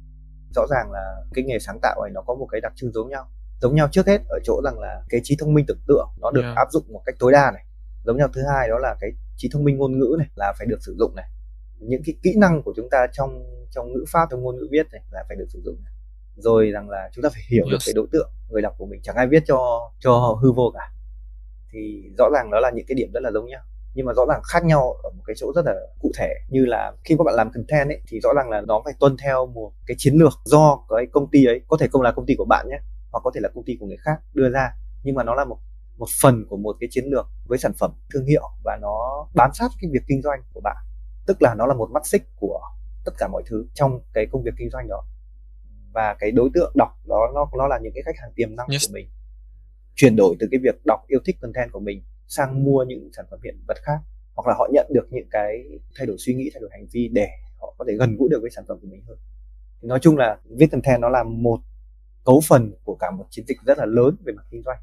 Rõ 0.55 0.67
ràng 0.69 0.91
là 0.91 1.15
cái 1.33 1.43
nghề 1.43 1.59
sáng 1.59 1.79
tạo 1.81 2.01
này 2.03 2.11
nó 2.13 2.21
có 2.21 2.35
một 2.35 2.47
cái 2.51 2.61
đặc 2.61 2.73
trưng 2.75 2.91
giống 2.91 3.09
nhau. 3.09 3.31
Giống 3.61 3.75
nhau 3.75 3.87
trước 3.91 4.07
hết 4.07 4.21
ở 4.29 4.39
chỗ 4.43 4.61
rằng 4.63 4.79
là 4.79 5.01
cái 5.09 5.21
trí 5.23 5.35
thông 5.39 5.53
minh 5.53 5.65
tưởng 5.67 5.81
tượng 5.87 6.07
nó 6.21 6.31
được 6.31 6.41
yeah. 6.41 6.57
áp 6.57 6.67
dụng 6.71 6.83
một 6.93 7.01
cách 7.05 7.15
tối 7.19 7.31
đa 7.31 7.51
này. 7.51 7.65
Giống 8.05 8.17
nhau 8.17 8.27
thứ 8.33 8.41
hai 8.53 8.69
đó 8.69 8.77
là 8.79 8.95
cái 8.99 9.11
trí 9.37 9.49
thông 9.53 9.63
minh 9.63 9.77
ngôn 9.77 9.99
ngữ 9.99 10.15
này 10.17 10.27
là 10.35 10.53
phải 10.57 10.67
được 10.67 10.77
sử 10.81 10.95
dụng 10.99 11.15
này 11.15 11.25
những 11.79 12.01
cái 12.05 12.15
kỹ 12.23 12.33
năng 12.37 12.63
của 12.63 12.73
chúng 12.75 12.87
ta 12.91 13.07
trong 13.13 13.43
trong 13.71 13.93
ngữ 13.93 14.05
pháp 14.11 14.27
trong 14.31 14.43
ngôn 14.43 14.55
ngữ 14.55 14.67
viết 14.71 14.87
này 14.91 15.01
là 15.11 15.23
phải 15.27 15.37
được 15.37 15.45
sử 15.49 15.61
dụng. 15.65 15.75
Rồi 16.35 16.71
rằng 16.71 16.89
là 16.89 17.09
chúng 17.13 17.23
ta 17.23 17.29
phải 17.29 17.41
hiểu 17.49 17.63
yes. 17.63 17.71
được 17.71 17.77
cái 17.85 17.93
đối 17.93 18.07
tượng 18.11 18.29
người 18.49 18.61
đọc 18.61 18.75
của 18.77 18.85
mình. 18.85 19.01
Chẳng 19.03 19.15
ai 19.15 19.27
viết 19.27 19.43
cho 19.47 19.91
cho 19.99 20.39
hư 20.41 20.51
vô 20.51 20.71
cả. 20.75 20.91
Thì 21.71 22.03
rõ 22.17 22.29
ràng 22.33 22.51
đó 22.51 22.59
là 22.59 22.71
những 22.75 22.85
cái 22.87 22.95
điểm 22.95 23.11
rất 23.13 23.19
là 23.23 23.31
giống 23.31 23.45
nhau. 23.45 23.61
Nhưng 23.93 24.05
mà 24.05 24.13
rõ 24.13 24.25
ràng 24.29 24.41
khác 24.43 24.65
nhau 24.65 24.93
ở 25.03 25.09
một 25.09 25.23
cái 25.25 25.35
chỗ 25.39 25.51
rất 25.55 25.65
là 25.65 25.75
cụ 25.99 26.11
thể. 26.17 26.33
Như 26.49 26.65
là 26.65 26.93
khi 27.03 27.15
các 27.17 27.23
bạn 27.23 27.35
làm 27.35 27.51
content 27.51 27.89
ấy 27.89 28.01
thì 28.07 28.19
rõ 28.19 28.29
ràng 28.35 28.49
là 28.49 28.61
nó 28.61 28.81
phải 28.85 28.93
tuân 28.99 29.17
theo 29.23 29.45
một 29.45 29.71
cái 29.85 29.95
chiến 29.97 30.13
lược 30.15 30.33
do 30.45 30.85
cái 30.89 31.07
công 31.11 31.31
ty 31.31 31.45
ấy 31.45 31.61
có 31.67 31.77
thể 31.79 31.87
không 31.91 32.01
là 32.01 32.11
công 32.11 32.25
ty 32.25 32.35
của 32.37 32.45
bạn 32.45 32.67
nhé 32.69 32.79
hoặc 33.11 33.21
có 33.23 33.31
thể 33.35 33.39
là 33.43 33.49
công 33.55 33.63
ty 33.65 33.77
của 33.79 33.85
người 33.85 33.97
khác 33.99 34.21
đưa 34.33 34.49
ra. 34.49 34.71
Nhưng 35.03 35.15
mà 35.15 35.23
nó 35.23 35.35
là 35.35 35.45
một 35.45 35.57
một 35.97 36.07
phần 36.21 36.45
của 36.49 36.57
một 36.57 36.75
cái 36.79 36.89
chiến 36.91 37.05
lược 37.05 37.25
với 37.47 37.57
sản 37.57 37.71
phẩm 37.79 37.91
thương 38.13 38.25
hiệu 38.25 38.43
và 38.63 38.77
nó 38.81 39.27
bám 39.35 39.51
sát 39.53 39.67
cái 39.81 39.89
việc 39.93 40.03
kinh 40.07 40.21
doanh 40.21 40.43
của 40.53 40.61
bạn 40.63 40.77
tức 41.29 41.41
là 41.41 41.55
nó 41.55 41.65
là 41.65 41.73
một 41.73 41.89
mắt 41.91 42.05
xích 42.05 42.23
của 42.35 42.61
tất 43.05 43.11
cả 43.17 43.27
mọi 43.27 43.43
thứ 43.45 43.65
trong 43.73 43.99
cái 44.13 44.25
công 44.31 44.43
việc 44.43 44.51
kinh 44.57 44.69
doanh 44.69 44.87
đó. 44.87 45.03
Và 45.93 46.15
cái 46.19 46.31
đối 46.31 46.49
tượng 46.53 46.71
đọc 46.75 46.89
đó 47.07 47.31
nó 47.35 47.49
nó 47.57 47.67
là 47.67 47.79
những 47.83 47.91
cái 47.95 48.03
khách 48.05 48.17
hàng 48.21 48.31
tiềm 48.35 48.55
năng 48.55 48.67
yes. 48.71 48.87
của 48.87 48.93
mình. 48.93 49.09
Chuyển 49.95 50.15
đổi 50.15 50.35
từ 50.39 50.47
cái 50.51 50.59
việc 50.63 50.75
đọc 50.85 50.99
yêu 51.07 51.19
thích 51.25 51.35
content 51.41 51.71
của 51.71 51.79
mình 51.79 52.03
sang 52.27 52.63
mua 52.63 52.83
những 52.83 53.09
sản 53.15 53.25
phẩm 53.31 53.39
hiện 53.43 53.59
vật 53.67 53.77
khác. 53.81 53.99
Hoặc 54.35 54.47
là 54.47 54.55
họ 54.57 54.67
nhận 54.73 54.87
được 54.93 55.07
những 55.11 55.27
cái 55.31 55.63
thay 55.95 56.07
đổi 56.07 56.17
suy 56.19 56.33
nghĩ 56.33 56.49
thay 56.53 56.61
đổi 56.61 56.69
hành 56.73 56.85
vi 56.91 57.07
để 57.07 57.29
họ 57.59 57.75
có 57.77 57.85
thể 57.87 57.93
gần 57.99 58.15
gũi 58.17 58.29
được 58.29 58.39
với 58.41 58.51
sản 58.51 58.65
phẩm 58.67 58.77
của 58.81 58.87
mình 58.87 59.03
hơn. 59.07 59.17
Nói 59.81 59.99
chung 60.01 60.17
là 60.17 60.37
viết 60.57 60.67
content 60.71 61.01
nó 61.01 61.09
là 61.09 61.23
một 61.23 61.59
cấu 62.25 62.41
phần 62.47 62.71
của 62.83 62.95
cả 62.95 63.11
một 63.11 63.25
chiến 63.29 63.45
dịch 63.47 63.57
rất 63.65 63.77
là 63.77 63.85
lớn 63.85 64.15
về 64.25 64.33
mặt 64.33 64.43
kinh 64.51 64.63
doanh. 64.65 64.77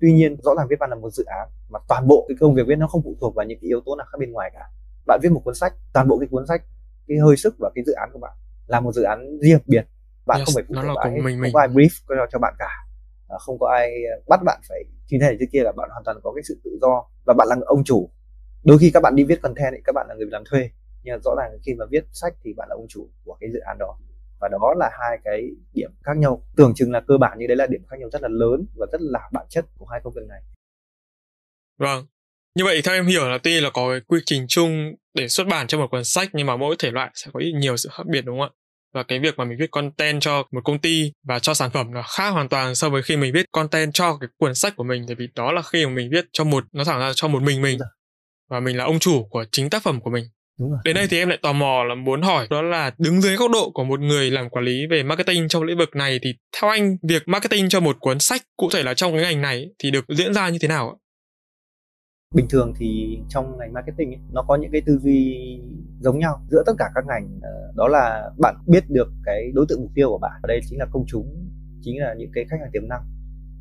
Tuy 0.00 0.12
nhiên 0.12 0.36
rõ 0.42 0.54
ràng 0.56 0.66
viết 0.70 0.76
văn 0.80 0.90
là 0.90 0.96
một 0.96 1.10
dự 1.10 1.24
án 1.24 1.48
mà 1.68 1.78
toàn 1.88 2.06
bộ 2.08 2.24
cái 2.28 2.36
công 2.40 2.54
việc 2.54 2.62
viết 2.66 2.76
nó 2.78 2.86
không 2.86 3.02
phụ 3.04 3.16
thuộc 3.20 3.34
vào 3.34 3.46
những 3.46 3.58
cái 3.60 3.68
yếu 3.68 3.80
tố 3.86 3.96
nào 3.96 4.06
khác 4.10 4.16
bên 4.18 4.32
ngoài 4.32 4.50
cả 4.54 4.70
bạn 5.06 5.20
viết 5.22 5.28
một 5.32 5.40
cuốn 5.44 5.54
sách 5.54 5.74
toàn 5.92 6.08
bộ 6.08 6.18
cái 6.18 6.28
cuốn 6.30 6.46
sách 6.46 6.62
cái 7.08 7.18
hơi 7.18 7.36
sức 7.36 7.54
và 7.58 7.70
cái 7.74 7.84
dự 7.86 7.92
án 7.92 8.10
của 8.12 8.18
bạn 8.18 8.32
là 8.66 8.80
một 8.80 8.92
dự 8.92 9.02
án 9.02 9.38
riêng 9.40 9.58
biệt. 9.66 9.86
Bạn 10.26 10.38
yes, 10.38 10.46
không 10.46 10.54
phải 10.54 10.64
phụ 10.68 10.74
thuộc 10.74 10.84
vào 10.84 10.96
ai 10.96 11.20
mình, 11.20 11.40
không 11.42 11.52
có 11.52 11.60
ai 11.60 11.68
brief 11.68 11.88
cho, 12.08 12.26
cho 12.32 12.38
bạn 12.38 12.54
cả. 12.58 12.70
À, 13.28 13.36
không 13.38 13.58
có 13.58 13.68
ai 13.68 13.92
bắt 14.28 14.40
bạn 14.44 14.60
phải 14.68 14.84
như 15.08 15.18
thế 15.20 15.26
này 15.26 15.36
thế 15.40 15.46
kia 15.52 15.62
là 15.62 15.72
bạn 15.72 15.88
hoàn 15.90 16.04
toàn 16.04 16.16
có 16.22 16.32
cái 16.32 16.42
sự 16.42 16.60
tự 16.64 16.78
do 16.82 17.04
và 17.26 17.34
bạn 17.34 17.48
là 17.48 17.56
ông 17.66 17.84
chủ. 17.84 18.10
Đôi 18.64 18.78
khi 18.78 18.90
các 18.94 19.00
bạn 19.00 19.14
đi 19.16 19.24
viết 19.24 19.42
content 19.42 19.74
thì 19.76 19.80
các 19.84 19.92
bạn 19.92 20.06
là 20.08 20.14
người 20.14 20.26
làm 20.30 20.42
thuê 20.50 20.70
nhưng 21.02 21.20
rõ 21.24 21.34
ràng 21.38 21.58
khi 21.62 21.74
mà 21.74 21.84
viết 21.90 22.04
sách 22.12 22.34
thì 22.44 22.52
bạn 22.56 22.68
là 22.68 22.74
ông 22.74 22.86
chủ 22.88 23.08
của 23.24 23.36
cái 23.40 23.50
dự 23.52 23.58
án 23.58 23.78
đó. 23.78 23.98
Và 24.40 24.48
đó 24.48 24.74
là 24.76 24.90
hai 25.00 25.18
cái 25.24 25.50
điểm 25.74 25.90
khác 26.02 26.16
nhau. 26.16 26.42
Tưởng 26.56 26.72
chừng 26.74 26.92
là 26.92 27.00
cơ 27.08 27.18
bản 27.18 27.38
như 27.38 27.46
đấy 27.46 27.56
là 27.56 27.66
điểm 27.66 27.82
khác 27.88 27.96
nhau 28.00 28.08
rất 28.12 28.22
là 28.22 28.28
lớn 28.28 28.66
và 28.76 28.86
rất 28.92 29.00
là 29.00 29.20
bản 29.32 29.46
chất 29.48 29.64
của 29.78 29.86
hai 29.86 30.00
công 30.04 30.12
việc 30.16 30.26
này. 30.28 30.42
Vâng 31.78 32.06
như 32.56 32.64
vậy 32.64 32.82
theo 32.82 32.94
em 32.94 33.06
hiểu 33.06 33.28
là 33.28 33.38
tuy 33.38 33.60
là 33.60 33.70
có 33.70 33.90
cái 33.90 34.00
quy 34.06 34.20
trình 34.26 34.46
chung 34.48 34.94
để 35.14 35.28
xuất 35.28 35.46
bản 35.46 35.66
cho 35.66 35.78
một 35.78 35.86
cuốn 35.90 36.04
sách 36.04 36.28
nhưng 36.32 36.46
mà 36.46 36.56
mỗi 36.56 36.76
thể 36.78 36.90
loại 36.90 37.10
sẽ 37.14 37.30
có 37.34 37.40
ít 37.40 37.52
nhiều 37.52 37.76
sự 37.76 37.88
khác 37.92 38.04
biệt 38.10 38.24
đúng 38.24 38.40
không 38.40 38.48
ạ 38.48 38.56
và 38.94 39.02
cái 39.02 39.18
việc 39.18 39.38
mà 39.38 39.44
mình 39.44 39.58
viết 39.60 39.70
content 39.70 40.20
cho 40.20 40.42
một 40.52 40.60
công 40.64 40.78
ty 40.78 41.12
và 41.28 41.38
cho 41.38 41.54
sản 41.54 41.70
phẩm 41.70 41.92
là 41.92 42.02
khác 42.02 42.30
hoàn 42.30 42.48
toàn 42.48 42.74
so 42.74 42.88
với 42.88 43.02
khi 43.02 43.16
mình 43.16 43.32
viết 43.32 43.46
content 43.52 43.94
cho 43.94 44.16
cái 44.20 44.28
cuốn 44.36 44.54
sách 44.54 44.76
của 44.76 44.84
mình 44.84 45.04
tại 45.08 45.16
vì 45.18 45.28
đó 45.34 45.52
là 45.52 45.62
khi 45.62 45.86
mà 45.86 45.92
mình 45.92 46.08
viết 46.12 46.24
cho 46.32 46.44
một 46.44 46.64
nó 46.72 46.84
thẳng 46.84 47.00
ra 47.00 47.12
cho 47.14 47.28
một 47.28 47.42
mình 47.42 47.62
mình 47.62 47.78
và 48.50 48.60
mình 48.60 48.76
là 48.76 48.84
ông 48.84 48.98
chủ 48.98 49.24
của 49.30 49.44
chính 49.52 49.70
tác 49.70 49.82
phẩm 49.82 50.00
của 50.00 50.10
mình 50.10 50.24
Đúng 50.58 50.70
rồi. 50.70 50.78
Đến 50.84 50.94
đây 50.94 51.06
thì 51.10 51.18
em 51.18 51.28
lại 51.28 51.38
tò 51.42 51.52
mò 51.52 51.84
là 51.84 51.94
muốn 51.94 52.22
hỏi 52.22 52.46
đó 52.50 52.62
là 52.62 52.90
đứng 52.98 53.20
dưới 53.20 53.36
góc 53.36 53.50
độ 53.50 53.70
của 53.74 53.84
một 53.84 54.00
người 54.00 54.30
làm 54.30 54.48
quản 54.48 54.64
lý 54.64 54.86
về 54.90 55.02
marketing 55.02 55.48
trong 55.48 55.62
lĩnh 55.62 55.78
vực 55.78 55.96
này 55.96 56.18
thì 56.22 56.34
theo 56.60 56.70
anh 56.70 56.96
việc 57.08 57.28
marketing 57.28 57.68
cho 57.68 57.80
một 57.80 57.96
cuốn 58.00 58.18
sách 58.18 58.42
cụ 58.56 58.70
thể 58.72 58.82
là 58.82 58.94
trong 58.94 59.12
cái 59.12 59.22
ngành 59.22 59.42
này 59.42 59.66
thì 59.78 59.90
được 59.90 60.04
diễn 60.08 60.34
ra 60.34 60.48
như 60.48 60.58
thế 60.58 60.68
nào 60.68 60.88
ạ? 60.90 60.96
Bình 62.36 62.46
thường 62.50 62.72
thì 62.78 63.18
trong 63.28 63.58
ngành 63.58 63.72
marketing 63.72 64.10
ấy, 64.10 64.20
nó 64.32 64.42
có 64.48 64.56
những 64.56 64.70
cái 64.72 64.80
tư 64.86 64.98
duy 64.98 65.36
giống 66.00 66.18
nhau 66.18 66.40
giữa 66.50 66.62
tất 66.66 66.72
cả 66.78 66.90
các 66.94 67.04
ngành. 67.06 67.38
Ờ, 67.42 67.72
đó 67.76 67.88
là 67.88 68.30
bạn 68.38 68.54
biết 68.66 68.90
được 68.90 69.08
cái 69.24 69.52
đối 69.54 69.66
tượng 69.68 69.80
mục 69.80 69.90
tiêu 69.94 70.08
của 70.08 70.18
bạn. 70.18 70.40
Ở 70.42 70.46
đây 70.46 70.60
chính 70.68 70.78
là 70.78 70.86
công 70.92 71.04
chúng 71.06 71.48
chính 71.82 72.00
là 72.00 72.14
những 72.18 72.30
cái 72.34 72.44
khách 72.50 72.56
hàng 72.60 72.70
tiềm 72.72 72.88
năng. 72.88 73.02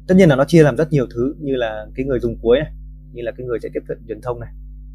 Tất 0.08 0.16
nhiên 0.18 0.30
là 0.30 0.36
nó 0.36 0.46
chia 0.46 0.64
làm 0.64 0.78
rất 0.78 0.92
nhiều 0.92 1.08
thứ 1.16 1.36
như 1.40 1.56
là 1.56 1.88
cái 1.96 2.06
người 2.06 2.20
dùng 2.20 2.38
cuối 2.42 2.60
này 2.60 2.72
như 3.14 3.22
là 3.22 3.32
cái 3.38 3.48
người 3.48 3.60
sẽ 3.64 3.70
tiếp 3.74 3.80
cận 3.88 3.98
truyền 4.08 4.22
thông 4.22 4.40
này 4.40 4.50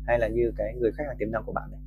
hay 0.06 0.18
là 0.18 0.28
như 0.28 0.52
cái 0.56 0.74
người 0.80 0.92
khách 0.96 1.04
hàng 1.06 1.16
tiềm 1.18 1.30
năng 1.30 1.42
của 1.46 1.52
bạn 1.52 1.70
này. 1.70 1.80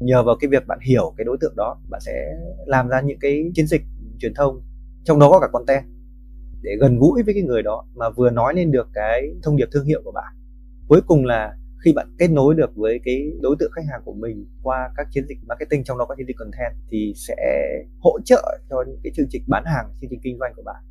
Nhờ 0.00 0.22
vào 0.22 0.36
cái 0.40 0.48
việc 0.48 0.66
bạn 0.66 0.78
hiểu 0.82 1.14
cái 1.16 1.24
đối 1.24 1.36
tượng 1.40 1.54
đó 1.56 1.80
bạn 1.90 2.00
sẽ 2.00 2.36
làm 2.66 2.88
ra 2.88 3.00
những 3.00 3.18
cái 3.20 3.50
chiến 3.54 3.66
dịch 3.66 3.82
truyền 4.18 4.34
thông 4.34 4.62
trong 5.04 5.18
đó 5.18 5.30
có 5.30 5.40
cả 5.40 5.46
content 5.52 5.84
để 6.62 6.76
gần 6.80 6.98
gũi 6.98 7.22
với 7.22 7.34
cái 7.34 7.42
người 7.42 7.62
đó 7.62 7.86
mà 7.94 8.10
vừa 8.10 8.30
nói 8.30 8.54
lên 8.54 8.72
được 8.72 8.88
cái 8.94 9.34
thông 9.42 9.56
điệp 9.56 9.68
thương 9.72 9.84
hiệu 9.84 10.00
của 10.04 10.12
bạn 10.12 10.37
cuối 10.88 11.00
cùng 11.06 11.24
là 11.24 11.54
khi 11.84 11.92
bạn 11.92 12.16
kết 12.18 12.28
nối 12.28 12.54
được 12.54 12.76
với 12.76 13.00
cái 13.04 13.32
đối 13.40 13.56
tượng 13.58 13.70
khách 13.74 13.84
hàng 13.90 14.00
của 14.04 14.12
mình 14.12 14.46
qua 14.62 14.90
các 14.96 15.06
chiến 15.10 15.24
dịch 15.28 15.38
marketing 15.46 15.84
trong 15.84 15.98
đó 15.98 16.04
có 16.08 16.14
chiến 16.14 16.26
dịch 16.26 16.36
content 16.38 16.72
thì 16.90 17.12
sẽ 17.16 17.36
hỗ 18.00 18.18
trợ 18.24 18.58
cho 18.70 18.76
những 18.86 19.00
cái 19.04 19.12
chương 19.16 19.26
trình 19.30 19.42
bán 19.46 19.64
hàng 19.66 19.86
chương 20.00 20.10
trình 20.10 20.20
kinh 20.22 20.38
doanh 20.38 20.52
của 20.56 20.62
bạn. 20.62 20.82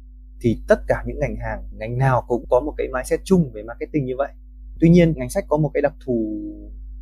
Thì 0.42 0.58
tất 0.68 0.80
cả 0.88 1.04
những 1.08 1.20
ngành 1.20 1.36
hàng 1.36 1.64
ngành 1.72 1.98
nào 1.98 2.24
cũng 2.28 2.46
có 2.50 2.60
một 2.60 2.74
cái 2.78 2.88
mindset 2.94 3.20
chung 3.24 3.52
về 3.54 3.64
marketing 3.64 4.06
như 4.06 4.14
vậy. 4.18 4.32
Tuy 4.80 4.90
nhiên 4.90 5.14
ngành 5.16 5.30
sách 5.30 5.46
có 5.48 5.58
một 5.58 5.72
cái 5.74 5.82
đặc 5.82 5.94
thù 6.06 6.42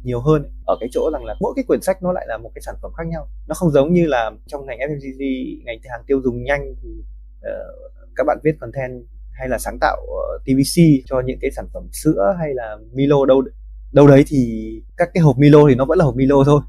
nhiều 0.04 0.22
hơn 0.22 0.44
ở 0.66 0.78
cái 0.80 0.90
chỗ 0.92 1.10
rằng 1.14 1.24
là 1.26 1.36
mỗi 1.40 1.54
cái 1.56 1.64
quyển 1.68 1.82
sách 1.82 2.04
nó 2.04 2.12
lại 2.12 2.26
là 2.28 2.38
một 2.38 2.52
cái 2.56 2.62
sản 2.62 2.76
phẩm 2.82 2.92
khác 2.98 3.04
nhau. 3.08 3.28
Nó 3.48 3.56
không 3.56 3.72
giống 3.72 3.94
như 3.94 4.06
là 4.06 4.32
trong 4.48 4.66
ngành 4.66 4.80
FMCG 4.80 5.24
ngành 5.66 5.78
hàng 5.84 6.04
tiêu 6.08 6.22
dùng 6.24 6.44
nhanh 6.44 6.76
thì 6.82 6.90
uh, 7.38 7.92
các 8.16 8.24
bạn 8.28 8.38
viết 8.44 8.56
content 8.60 9.04
hay 9.38 9.50
là 9.50 9.58
sáng 9.58 9.78
tạo 9.82 9.98
ờ, 10.08 10.40
TVC 10.46 10.82
cho 11.06 11.22
những 11.26 11.38
cái 11.42 11.52
sản 11.52 11.68
phẩm 11.74 11.88
sữa 11.92 12.36
hay 12.40 12.54
là 12.54 12.78
Milo 12.94 13.26
đâu 13.26 13.44
đâu 13.92 14.08
đấy 14.08 14.24
thì 14.28 14.72
các 14.98 15.10
cái 15.14 15.24
hộp 15.24 15.38
Milo 15.38 15.60
thì 15.70 15.76
nó 15.76 15.86
vẫn 15.86 15.98
là 15.98 16.06
hộp 16.06 16.16
Milo 16.16 16.44
thôi. 16.46 16.62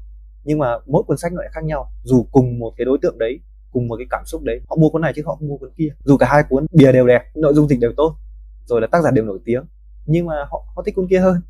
Nhưng 0.43 0.59
mà 0.59 0.77
mỗi 0.85 1.03
cuốn 1.03 1.17
sách 1.17 1.33
nó 1.33 1.41
lại 1.41 1.49
khác 1.53 1.63
nhau. 1.63 1.91
Dù 2.03 2.27
cùng 2.31 2.59
một 2.59 2.73
cái 2.77 2.85
đối 2.85 2.97
tượng 3.01 3.17
đấy, 3.17 3.39
cùng 3.71 3.87
một 3.87 3.95
cái 3.97 4.07
cảm 4.09 4.25
xúc 4.25 4.43
đấy, 4.43 4.59
họ 4.69 4.75
mua 4.75 4.89
cuốn 4.89 5.01
này 5.01 5.13
chứ 5.15 5.21
họ 5.25 5.35
không 5.35 5.47
mua 5.47 5.57
cuốn 5.57 5.71
kia. 5.77 5.89
Dù 6.03 6.17
cả 6.17 6.27
hai 6.29 6.43
cuốn 6.49 6.65
bìa 6.71 6.91
đều 6.91 7.07
đẹp, 7.07 7.21
nội 7.35 7.53
dung 7.53 7.67
dịch 7.67 7.79
đều 7.79 7.93
tốt, 7.97 8.15
rồi 8.65 8.81
là 8.81 8.87
tác 8.87 9.01
giả 9.03 9.11
đều 9.11 9.25
nổi 9.25 9.39
tiếng, 9.45 9.63
nhưng 10.05 10.25
mà 10.25 10.35
họ 10.51 10.65
họ 10.75 10.83
thích 10.85 10.95
cuốn 10.95 11.07
kia 11.09 11.19
hơn. 11.19 11.41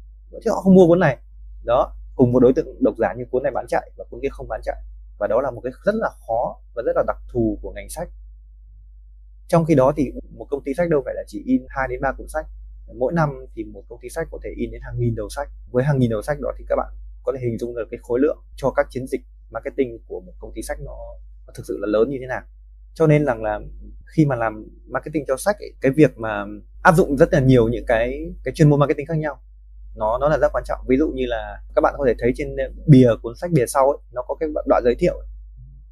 Chứ 0.43 0.51
họ 0.51 0.61
không 0.61 0.75
mua 0.75 0.87
cuốn 0.87 0.99
này. 0.99 1.17
Đó, 1.63 1.93
cùng 2.15 2.31
một 2.31 2.39
đối 2.39 2.53
tượng 2.53 2.83
độc 2.83 2.95
giả 2.97 3.13
như 3.17 3.25
cuốn 3.31 3.43
này 3.43 3.51
bán 3.51 3.65
chạy 3.67 3.91
và 3.97 4.05
cuốn 4.09 4.19
kia 4.21 4.29
không 4.31 4.47
bán 4.47 4.61
chạy. 4.63 4.75
Và 5.19 5.27
đó 5.27 5.41
là 5.41 5.51
một 5.51 5.61
cái 5.63 5.73
rất 5.85 5.95
là 5.95 6.09
khó 6.27 6.55
và 6.75 6.83
rất 6.85 6.91
là 6.95 7.03
đặc 7.07 7.17
thù 7.31 7.59
của 7.61 7.71
ngành 7.71 7.89
sách 7.89 8.09
trong 9.47 9.65
khi 9.65 9.75
đó 9.75 9.93
thì 9.97 10.11
một 10.37 10.47
công 10.49 10.63
ty 10.63 10.73
sách 10.73 10.89
đâu 10.89 11.01
phải 11.05 11.13
là 11.15 11.23
chỉ 11.27 11.43
in 11.45 11.65
2 11.69 11.87
đến 11.87 12.01
3 12.01 12.11
cuốn 12.17 12.27
sách. 12.27 12.45
Mỗi 12.95 13.13
năm 13.13 13.29
thì 13.55 13.63
một 13.63 13.83
công 13.89 13.99
ty 14.01 14.09
sách 14.09 14.27
có 14.31 14.39
thể 14.43 14.49
in 14.55 14.71
đến 14.71 14.81
hàng 14.83 14.99
nghìn 14.99 15.15
đầu 15.15 15.29
sách. 15.29 15.49
Với 15.71 15.83
hàng 15.83 15.99
nghìn 15.99 16.09
đầu 16.09 16.21
sách 16.21 16.37
đó 16.41 16.51
thì 16.57 16.65
các 16.69 16.75
bạn 16.75 16.93
có 17.23 17.33
thể 17.33 17.39
hình 17.47 17.57
dung 17.57 17.75
được 17.75 17.87
cái 17.91 17.99
khối 18.03 18.19
lượng 18.19 18.37
cho 18.55 18.71
các 18.71 18.87
chiến 18.89 19.07
dịch 19.07 19.21
marketing 19.51 19.99
của 20.07 20.19
một 20.19 20.33
công 20.39 20.51
ty 20.55 20.61
sách 20.61 20.77
nó, 20.81 20.97
nó 21.47 21.53
thực 21.55 21.65
sự 21.65 21.77
là 21.81 21.87
lớn 21.87 22.09
như 22.09 22.17
thế 22.19 22.25
nào. 22.27 22.41
Cho 22.93 23.07
nên 23.07 23.25
rằng 23.25 23.43
là 23.43 23.59
khi 24.05 24.25
mà 24.25 24.35
làm 24.35 24.67
marketing 24.85 25.25
cho 25.27 25.37
sách 25.37 25.55
ấy, 25.59 25.73
cái 25.81 25.91
việc 25.91 26.17
mà 26.17 26.45
áp 26.83 26.95
dụng 26.95 27.17
rất 27.17 27.33
là 27.33 27.39
nhiều 27.39 27.67
những 27.67 27.85
cái 27.87 28.33
cái 28.43 28.53
chuyên 28.53 28.69
môn 28.69 28.79
marketing 28.79 29.05
khác 29.05 29.17
nhau 29.17 29.39
nó 29.97 30.17
nó 30.17 30.29
là 30.29 30.37
rất 30.37 30.51
quan 30.53 30.63
trọng. 30.67 30.79
Ví 30.87 30.97
dụ 30.97 31.11
như 31.15 31.25
là 31.25 31.61
các 31.75 31.81
bạn 31.81 31.95
có 31.97 32.05
thể 32.07 32.13
thấy 32.19 32.31
trên 32.35 32.55
bìa 32.87 33.09
cuốn 33.21 33.35
sách 33.35 33.51
bìa 33.51 33.65
sau 33.67 33.89
ấy, 33.91 33.97
nó 34.11 34.21
có 34.27 34.35
cái 34.39 34.49
đoạn 34.65 34.81
giới 34.83 34.95
thiệu 34.95 35.13
ấy. 35.13 35.27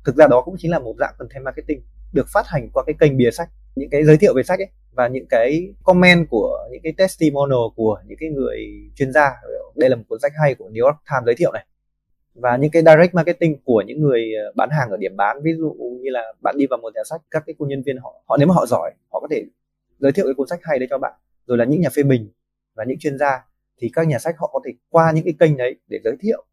thực 0.06 0.16
ra 0.16 0.28
đó 0.28 0.42
cũng 0.46 0.56
chính 0.58 0.72
là 0.72 0.80
một 0.80 0.96
dạng 1.00 1.16
content 1.18 1.44
marketing 1.46 1.82
được 2.16 2.26
phát 2.34 2.46
hành 2.48 2.70
qua 2.74 2.84
cái 2.88 2.96
kênh 3.00 3.18
bìa 3.18 3.32
sách, 3.32 3.50
những 3.76 3.90
cái 3.90 4.04
giới 4.04 4.18
thiệu 4.18 4.34
về 4.36 4.44
sách 4.44 4.60
ấy, 4.60 4.70
và 4.92 5.08
những 5.08 5.26
cái 5.30 5.74
comment 5.84 6.30
của 6.30 6.68
những 6.72 6.82
cái 6.84 6.94
testimonial 6.98 7.66
của 7.76 8.02
những 8.08 8.18
cái 8.22 8.30
người 8.30 8.58
chuyên 8.96 9.12
gia. 9.12 9.32
Đây 9.76 9.90
là 9.90 9.96
một 9.96 10.04
cuốn 10.10 10.20
sách 10.20 10.32
hay 10.42 10.56
của 10.56 10.70
New 10.70 10.86
York 10.86 10.98
Times 11.12 11.26
giới 11.26 11.36
thiệu 11.36 11.52
này. 11.52 11.66
Và 12.34 12.58
những 12.58 12.72
cái 12.72 12.84
direct 12.86 13.14
marketing 13.14 13.58
của 13.64 13.84
những 13.88 14.02
người 14.02 14.22
ờ, 14.46 14.52
bán 14.56 14.70
hàng 14.72 14.90
ở 14.90 14.98
điểm 14.98 15.16
bán, 15.16 15.38
ví 15.44 15.52
dụ 15.58 15.76
như 16.02 16.10
là 16.10 16.34
bạn 16.42 16.56
đi 16.58 16.66
vào 16.70 16.78
một 16.78 16.94
nhà 16.96 17.02
sách, 17.10 17.22
các 17.32 17.44
cái 17.46 17.56
cô 17.60 17.66
nhân 17.66 17.84
viên 17.86 17.98
họ 17.98 18.24
họ 18.26 18.38
nếu 18.38 18.48
mà 18.48 18.54
họ 18.54 18.66
giỏi, 18.66 18.92
họ 19.12 19.20
có 19.20 19.28
thể 19.32 19.46
giới 20.00 20.12
thiệu 20.12 20.26
cái 20.26 20.34
cuốn 20.34 20.48
sách 20.48 20.60
hay 20.64 20.80
đấy 20.80 20.88
cho 20.90 20.98
bạn. 20.98 21.14
Rồi 21.48 21.58
là 21.58 21.66
những 21.66 21.82
nhà 21.82 21.90
phê 21.96 22.04
bình 22.04 22.30
và 22.76 22.84
những 22.88 23.00
chuyên 23.00 23.18
gia, 23.18 23.46
thì 23.78 23.90
các 23.94 24.08
nhà 24.08 24.20
sách 24.20 24.36
họ 24.38 24.50
có 24.54 24.60
thể 24.66 24.72
qua 24.90 25.12
những 25.12 25.24
cái 25.24 25.34
kênh 25.40 25.58
đấy 25.58 25.76
để 25.88 26.00
giới 26.04 26.16
thiệu, 26.20 26.46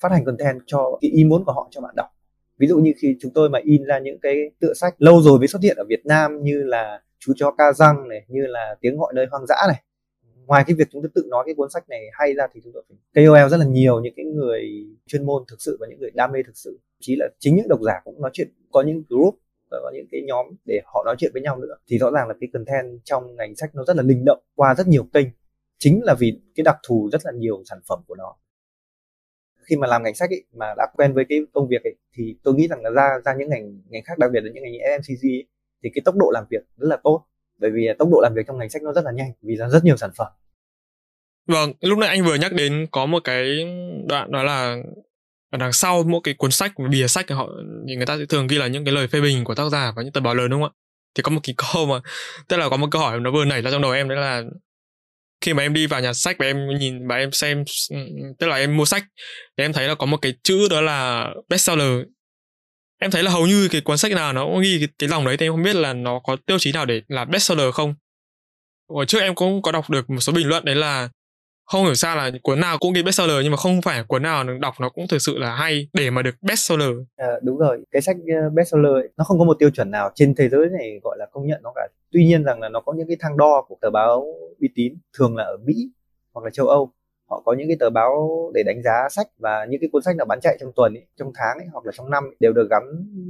phát 0.00 0.12
hành 0.12 0.24
content 0.24 0.60
cho 0.66 0.98
cái 1.00 1.10
ý 1.10 1.24
muốn 1.24 1.44
của 1.44 1.52
họ, 1.52 1.68
cho 1.70 1.80
bạn 1.80 1.94
đọc 1.96 2.06
ví 2.60 2.66
dụ 2.66 2.78
như 2.78 2.92
khi 3.02 3.16
chúng 3.20 3.32
tôi 3.34 3.48
mà 3.48 3.58
in 3.64 3.84
ra 3.84 3.98
những 3.98 4.18
cái 4.22 4.50
tựa 4.60 4.72
sách 4.74 4.94
lâu 4.98 5.22
rồi 5.22 5.38
mới 5.38 5.48
xuất 5.48 5.62
hiện 5.62 5.76
ở 5.76 5.84
Việt 5.88 6.06
Nam 6.06 6.42
như 6.42 6.62
là 6.62 7.02
chú 7.18 7.32
chó 7.36 7.50
ca 7.58 7.72
răng 7.72 8.08
này, 8.08 8.24
như 8.28 8.46
là 8.46 8.76
tiếng 8.80 8.98
gọi 8.98 9.12
nơi 9.14 9.26
hoang 9.30 9.46
dã 9.46 9.56
này. 9.68 9.82
Ngoài 10.46 10.64
cái 10.66 10.76
việc 10.76 10.88
chúng 10.90 11.02
tôi 11.02 11.10
tự 11.14 11.22
nói 11.30 11.42
cái 11.46 11.54
cuốn 11.54 11.70
sách 11.70 11.88
này 11.88 12.00
hay 12.12 12.34
ra 12.34 12.46
thì 12.54 12.60
chúng 12.64 12.72
tôi 12.72 12.82
phải 12.88 13.24
KOL 13.24 13.50
rất 13.50 13.56
là 13.56 13.64
nhiều 13.64 14.00
những 14.00 14.14
cái 14.16 14.26
người 14.26 14.62
chuyên 15.06 15.26
môn 15.26 15.42
thực 15.50 15.56
sự 15.58 15.76
và 15.80 15.86
những 15.90 16.00
người 16.00 16.10
đam 16.14 16.32
mê 16.32 16.42
thực 16.46 16.56
sự. 16.56 16.80
Chí 17.00 17.16
là 17.16 17.28
chính 17.38 17.56
những 17.56 17.68
độc 17.68 17.80
giả 17.82 17.92
cũng 18.04 18.22
nói 18.22 18.30
chuyện, 18.34 18.48
có 18.72 18.82
những 18.82 19.02
group 19.08 19.34
và 19.70 19.78
có 19.82 19.90
những 19.94 20.06
cái 20.10 20.20
nhóm 20.26 20.46
để 20.64 20.80
họ 20.84 21.02
nói 21.06 21.16
chuyện 21.18 21.30
với 21.34 21.42
nhau 21.42 21.58
nữa. 21.58 21.74
Thì 21.88 21.98
rõ 21.98 22.10
ràng 22.10 22.28
là 22.28 22.34
cái 22.40 22.48
content 22.52 23.00
trong 23.04 23.36
ngành 23.36 23.56
sách 23.56 23.70
nó 23.74 23.84
rất 23.86 23.96
là 23.96 24.02
linh 24.02 24.24
động 24.24 24.42
qua 24.54 24.74
rất 24.74 24.88
nhiều 24.88 25.06
kênh. 25.12 25.26
Chính 25.78 26.00
là 26.02 26.14
vì 26.18 26.40
cái 26.54 26.64
đặc 26.64 26.76
thù 26.88 27.08
rất 27.12 27.20
là 27.24 27.32
nhiều 27.32 27.62
sản 27.70 27.78
phẩm 27.88 27.98
của 28.06 28.14
nó 28.14 28.36
khi 29.68 29.76
mà 29.76 29.86
làm 29.86 30.02
ngành 30.02 30.14
sách 30.14 30.30
ấy, 30.30 30.44
mà 30.52 30.66
đã 30.76 30.86
quen 30.96 31.12
với 31.14 31.24
cái 31.28 31.38
công 31.52 31.68
việc 31.68 31.84
ấy, 31.84 31.94
thì 32.14 32.36
tôi 32.42 32.54
nghĩ 32.54 32.68
rằng 32.68 32.82
là 32.82 32.90
ra 32.90 33.08
ra 33.24 33.34
những 33.38 33.50
ngành 33.50 33.80
ngành 33.88 34.02
khác 34.04 34.18
đặc 34.18 34.30
biệt 34.32 34.40
là 34.40 34.50
những 34.54 34.62
ngành 34.62 34.72
như 34.72 34.78
FMCG 34.78 35.28
ấy, 35.28 35.46
thì 35.82 35.90
cái 35.94 36.02
tốc 36.04 36.14
độ 36.16 36.30
làm 36.34 36.44
việc 36.50 36.62
rất 36.76 36.88
là 36.88 36.96
tốt. 37.04 37.26
Bởi 37.58 37.70
vì 37.70 37.88
tốc 37.98 38.08
độ 38.12 38.20
làm 38.22 38.34
việc 38.34 38.42
trong 38.46 38.58
ngành 38.58 38.70
sách 38.70 38.82
nó 38.82 38.92
rất 38.92 39.04
là 39.04 39.12
nhanh 39.12 39.32
vì 39.42 39.56
ra 39.56 39.68
rất 39.68 39.84
nhiều 39.84 39.96
sản 39.96 40.10
phẩm. 40.16 40.32
Vâng 41.46 41.72
lúc 41.80 41.98
nãy 41.98 42.08
anh 42.08 42.24
vừa 42.24 42.34
nhắc 42.34 42.52
đến 42.52 42.86
có 42.90 43.06
một 43.06 43.24
cái 43.24 43.64
đoạn 44.08 44.32
đó 44.32 44.42
là 44.42 44.76
ở 45.50 45.58
đằng 45.58 45.72
sau 45.72 46.02
mỗi 46.02 46.20
cái 46.24 46.34
cuốn 46.34 46.50
sách 46.50 46.72
bìa 46.90 47.06
sách 47.06 47.24
thì 47.28 47.34
họ 47.34 47.48
thì 47.88 47.96
người 47.96 48.06
ta 48.06 48.16
sẽ 48.18 48.24
thường 48.28 48.46
ghi 48.46 48.58
là 48.58 48.66
những 48.66 48.84
cái 48.84 48.94
lời 48.94 49.08
phê 49.08 49.20
bình 49.20 49.44
của 49.44 49.54
tác 49.54 49.68
giả 49.72 49.92
và 49.96 50.02
những 50.02 50.12
tờ 50.12 50.20
báo 50.20 50.34
lớn 50.34 50.50
đúng 50.50 50.62
không 50.62 50.70
ạ? 50.70 50.78
Thì 51.14 51.22
có 51.22 51.30
một 51.30 51.40
cái 51.42 51.54
câu 51.72 51.86
mà 51.86 52.00
tức 52.48 52.56
là 52.56 52.68
có 52.68 52.76
một 52.76 52.88
câu 52.90 53.02
hỏi 53.02 53.20
nó 53.20 53.30
vừa 53.30 53.44
nảy 53.44 53.62
ra 53.62 53.70
trong 53.70 53.82
đầu 53.82 53.92
em 53.92 54.08
đấy 54.08 54.18
là 54.18 54.42
khi 55.40 55.54
mà 55.54 55.62
em 55.62 55.72
đi 55.72 55.86
vào 55.86 56.00
nhà 56.00 56.12
sách 56.12 56.36
và 56.38 56.46
em 56.46 56.68
nhìn 56.78 57.08
và 57.08 57.16
em 57.16 57.32
xem 57.32 57.64
tức 58.38 58.46
là 58.46 58.56
em 58.56 58.76
mua 58.76 58.84
sách 58.84 59.04
thì 59.56 59.64
em 59.64 59.72
thấy 59.72 59.88
là 59.88 59.94
có 59.94 60.06
một 60.06 60.16
cái 60.16 60.34
chữ 60.42 60.68
đó 60.70 60.80
là 60.80 61.30
bestseller. 61.48 62.02
Em 63.00 63.10
thấy 63.10 63.22
là 63.22 63.30
hầu 63.30 63.46
như 63.46 63.68
cái 63.68 63.80
cuốn 63.80 63.98
sách 63.98 64.12
nào 64.12 64.32
nó 64.32 64.44
cũng 64.44 64.60
ghi 64.60 64.78
cái, 64.78 64.88
cái 64.98 65.08
dòng 65.08 65.24
đấy 65.24 65.36
thì 65.36 65.46
em 65.46 65.52
không 65.52 65.62
biết 65.62 65.76
là 65.76 65.92
nó 65.92 66.20
có 66.24 66.36
tiêu 66.46 66.58
chí 66.58 66.72
nào 66.72 66.86
để 66.86 67.02
là 67.08 67.24
bestseller 67.24 67.74
không. 67.74 67.94
Hồi 68.88 69.06
trước 69.06 69.20
em 69.20 69.34
cũng 69.34 69.62
có 69.62 69.72
đọc 69.72 69.90
được 69.90 70.10
một 70.10 70.20
số 70.20 70.32
bình 70.32 70.48
luận 70.48 70.64
đấy 70.64 70.74
là 70.74 71.08
không 71.70 71.84
hiểu 71.84 71.94
sao 71.94 72.16
là 72.16 72.30
cuốn 72.42 72.60
nào 72.60 72.78
cũng 72.80 72.92
ghi 72.92 73.02
bestseller 73.02 73.36
nhưng 73.42 73.50
mà 73.50 73.56
không 73.56 73.82
phải 73.82 74.04
cuốn 74.04 74.22
nào 74.22 74.44
đọc 74.60 74.74
nó 74.80 74.88
cũng 74.88 75.08
thực 75.08 75.18
sự 75.18 75.38
là 75.38 75.54
hay 75.54 75.88
để 75.92 76.10
mà 76.10 76.22
được 76.22 76.34
bestseller. 76.42 76.90
À, 77.16 77.28
đúng 77.42 77.58
rồi 77.58 77.84
cái 77.90 78.02
sách 78.02 78.16
ờ, 78.42 78.50
bestseller 78.50 78.92
ấy, 78.92 79.08
nó 79.16 79.24
không 79.24 79.38
có 79.38 79.44
một 79.44 79.56
tiêu 79.58 79.70
chuẩn 79.70 79.90
nào 79.90 80.10
trên 80.14 80.34
thế 80.34 80.48
giới 80.48 80.66
này 80.78 81.00
gọi 81.02 81.16
là 81.18 81.26
công 81.32 81.46
nhận 81.46 81.60
nó 81.62 81.72
cả. 81.74 81.88
Tuy 82.12 82.26
nhiên 82.26 82.44
rằng 82.44 82.60
là 82.60 82.68
nó 82.68 82.80
có 82.80 82.92
những 82.92 83.08
cái 83.08 83.16
thang 83.20 83.36
đo 83.36 83.64
của 83.68 83.76
tờ 83.80 83.90
báo 83.90 84.34
uy 84.60 84.68
tín 84.74 84.94
thường 85.18 85.36
là 85.36 85.44
ở 85.44 85.56
mỹ 85.64 85.74
hoặc 86.34 86.44
là 86.44 86.50
châu 86.50 86.66
Âu. 86.68 86.92
Họ 87.30 87.42
có 87.44 87.52
những 87.52 87.68
cái 87.68 87.76
tờ 87.80 87.90
báo 87.90 88.50
để 88.54 88.62
đánh 88.62 88.82
giá 88.82 89.08
sách 89.10 89.26
và 89.38 89.66
những 89.68 89.80
cái 89.80 89.90
cuốn 89.92 90.02
sách 90.02 90.16
nào 90.16 90.26
bán 90.26 90.40
chạy 90.40 90.56
trong 90.60 90.72
tuần 90.76 90.94
ấy, 90.94 91.06
trong 91.18 91.32
tháng 91.34 91.58
ấy, 91.58 91.66
hoặc 91.72 91.86
là 91.86 91.92
trong 91.96 92.10
năm 92.10 92.24
ấy, 92.24 92.36
đều 92.40 92.52
được 92.52 92.68
gắn 92.70 92.82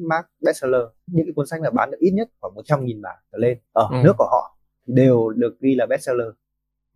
mark 0.09 0.27
bestseller. 0.45 0.83
Những 1.07 1.27
cái 1.27 1.33
cuốn 1.37 1.47
sách 1.47 1.61
là 1.63 1.71
bán 1.71 1.91
được 1.91 1.99
ít 2.01 2.11
nhất 2.11 2.29
khoảng 2.41 2.55
100 2.55 2.85
nghìn 2.85 3.03
bản 3.03 3.17
trở 3.33 3.39
lên 3.39 3.59
ở 3.73 3.89
ừ. 3.91 3.97
nước 4.05 4.13
của 4.19 4.29
họ 4.31 4.57
đều 4.87 5.29
được 5.29 5.61
ghi 5.61 5.75
là 5.75 5.87
bestseller 5.87 6.29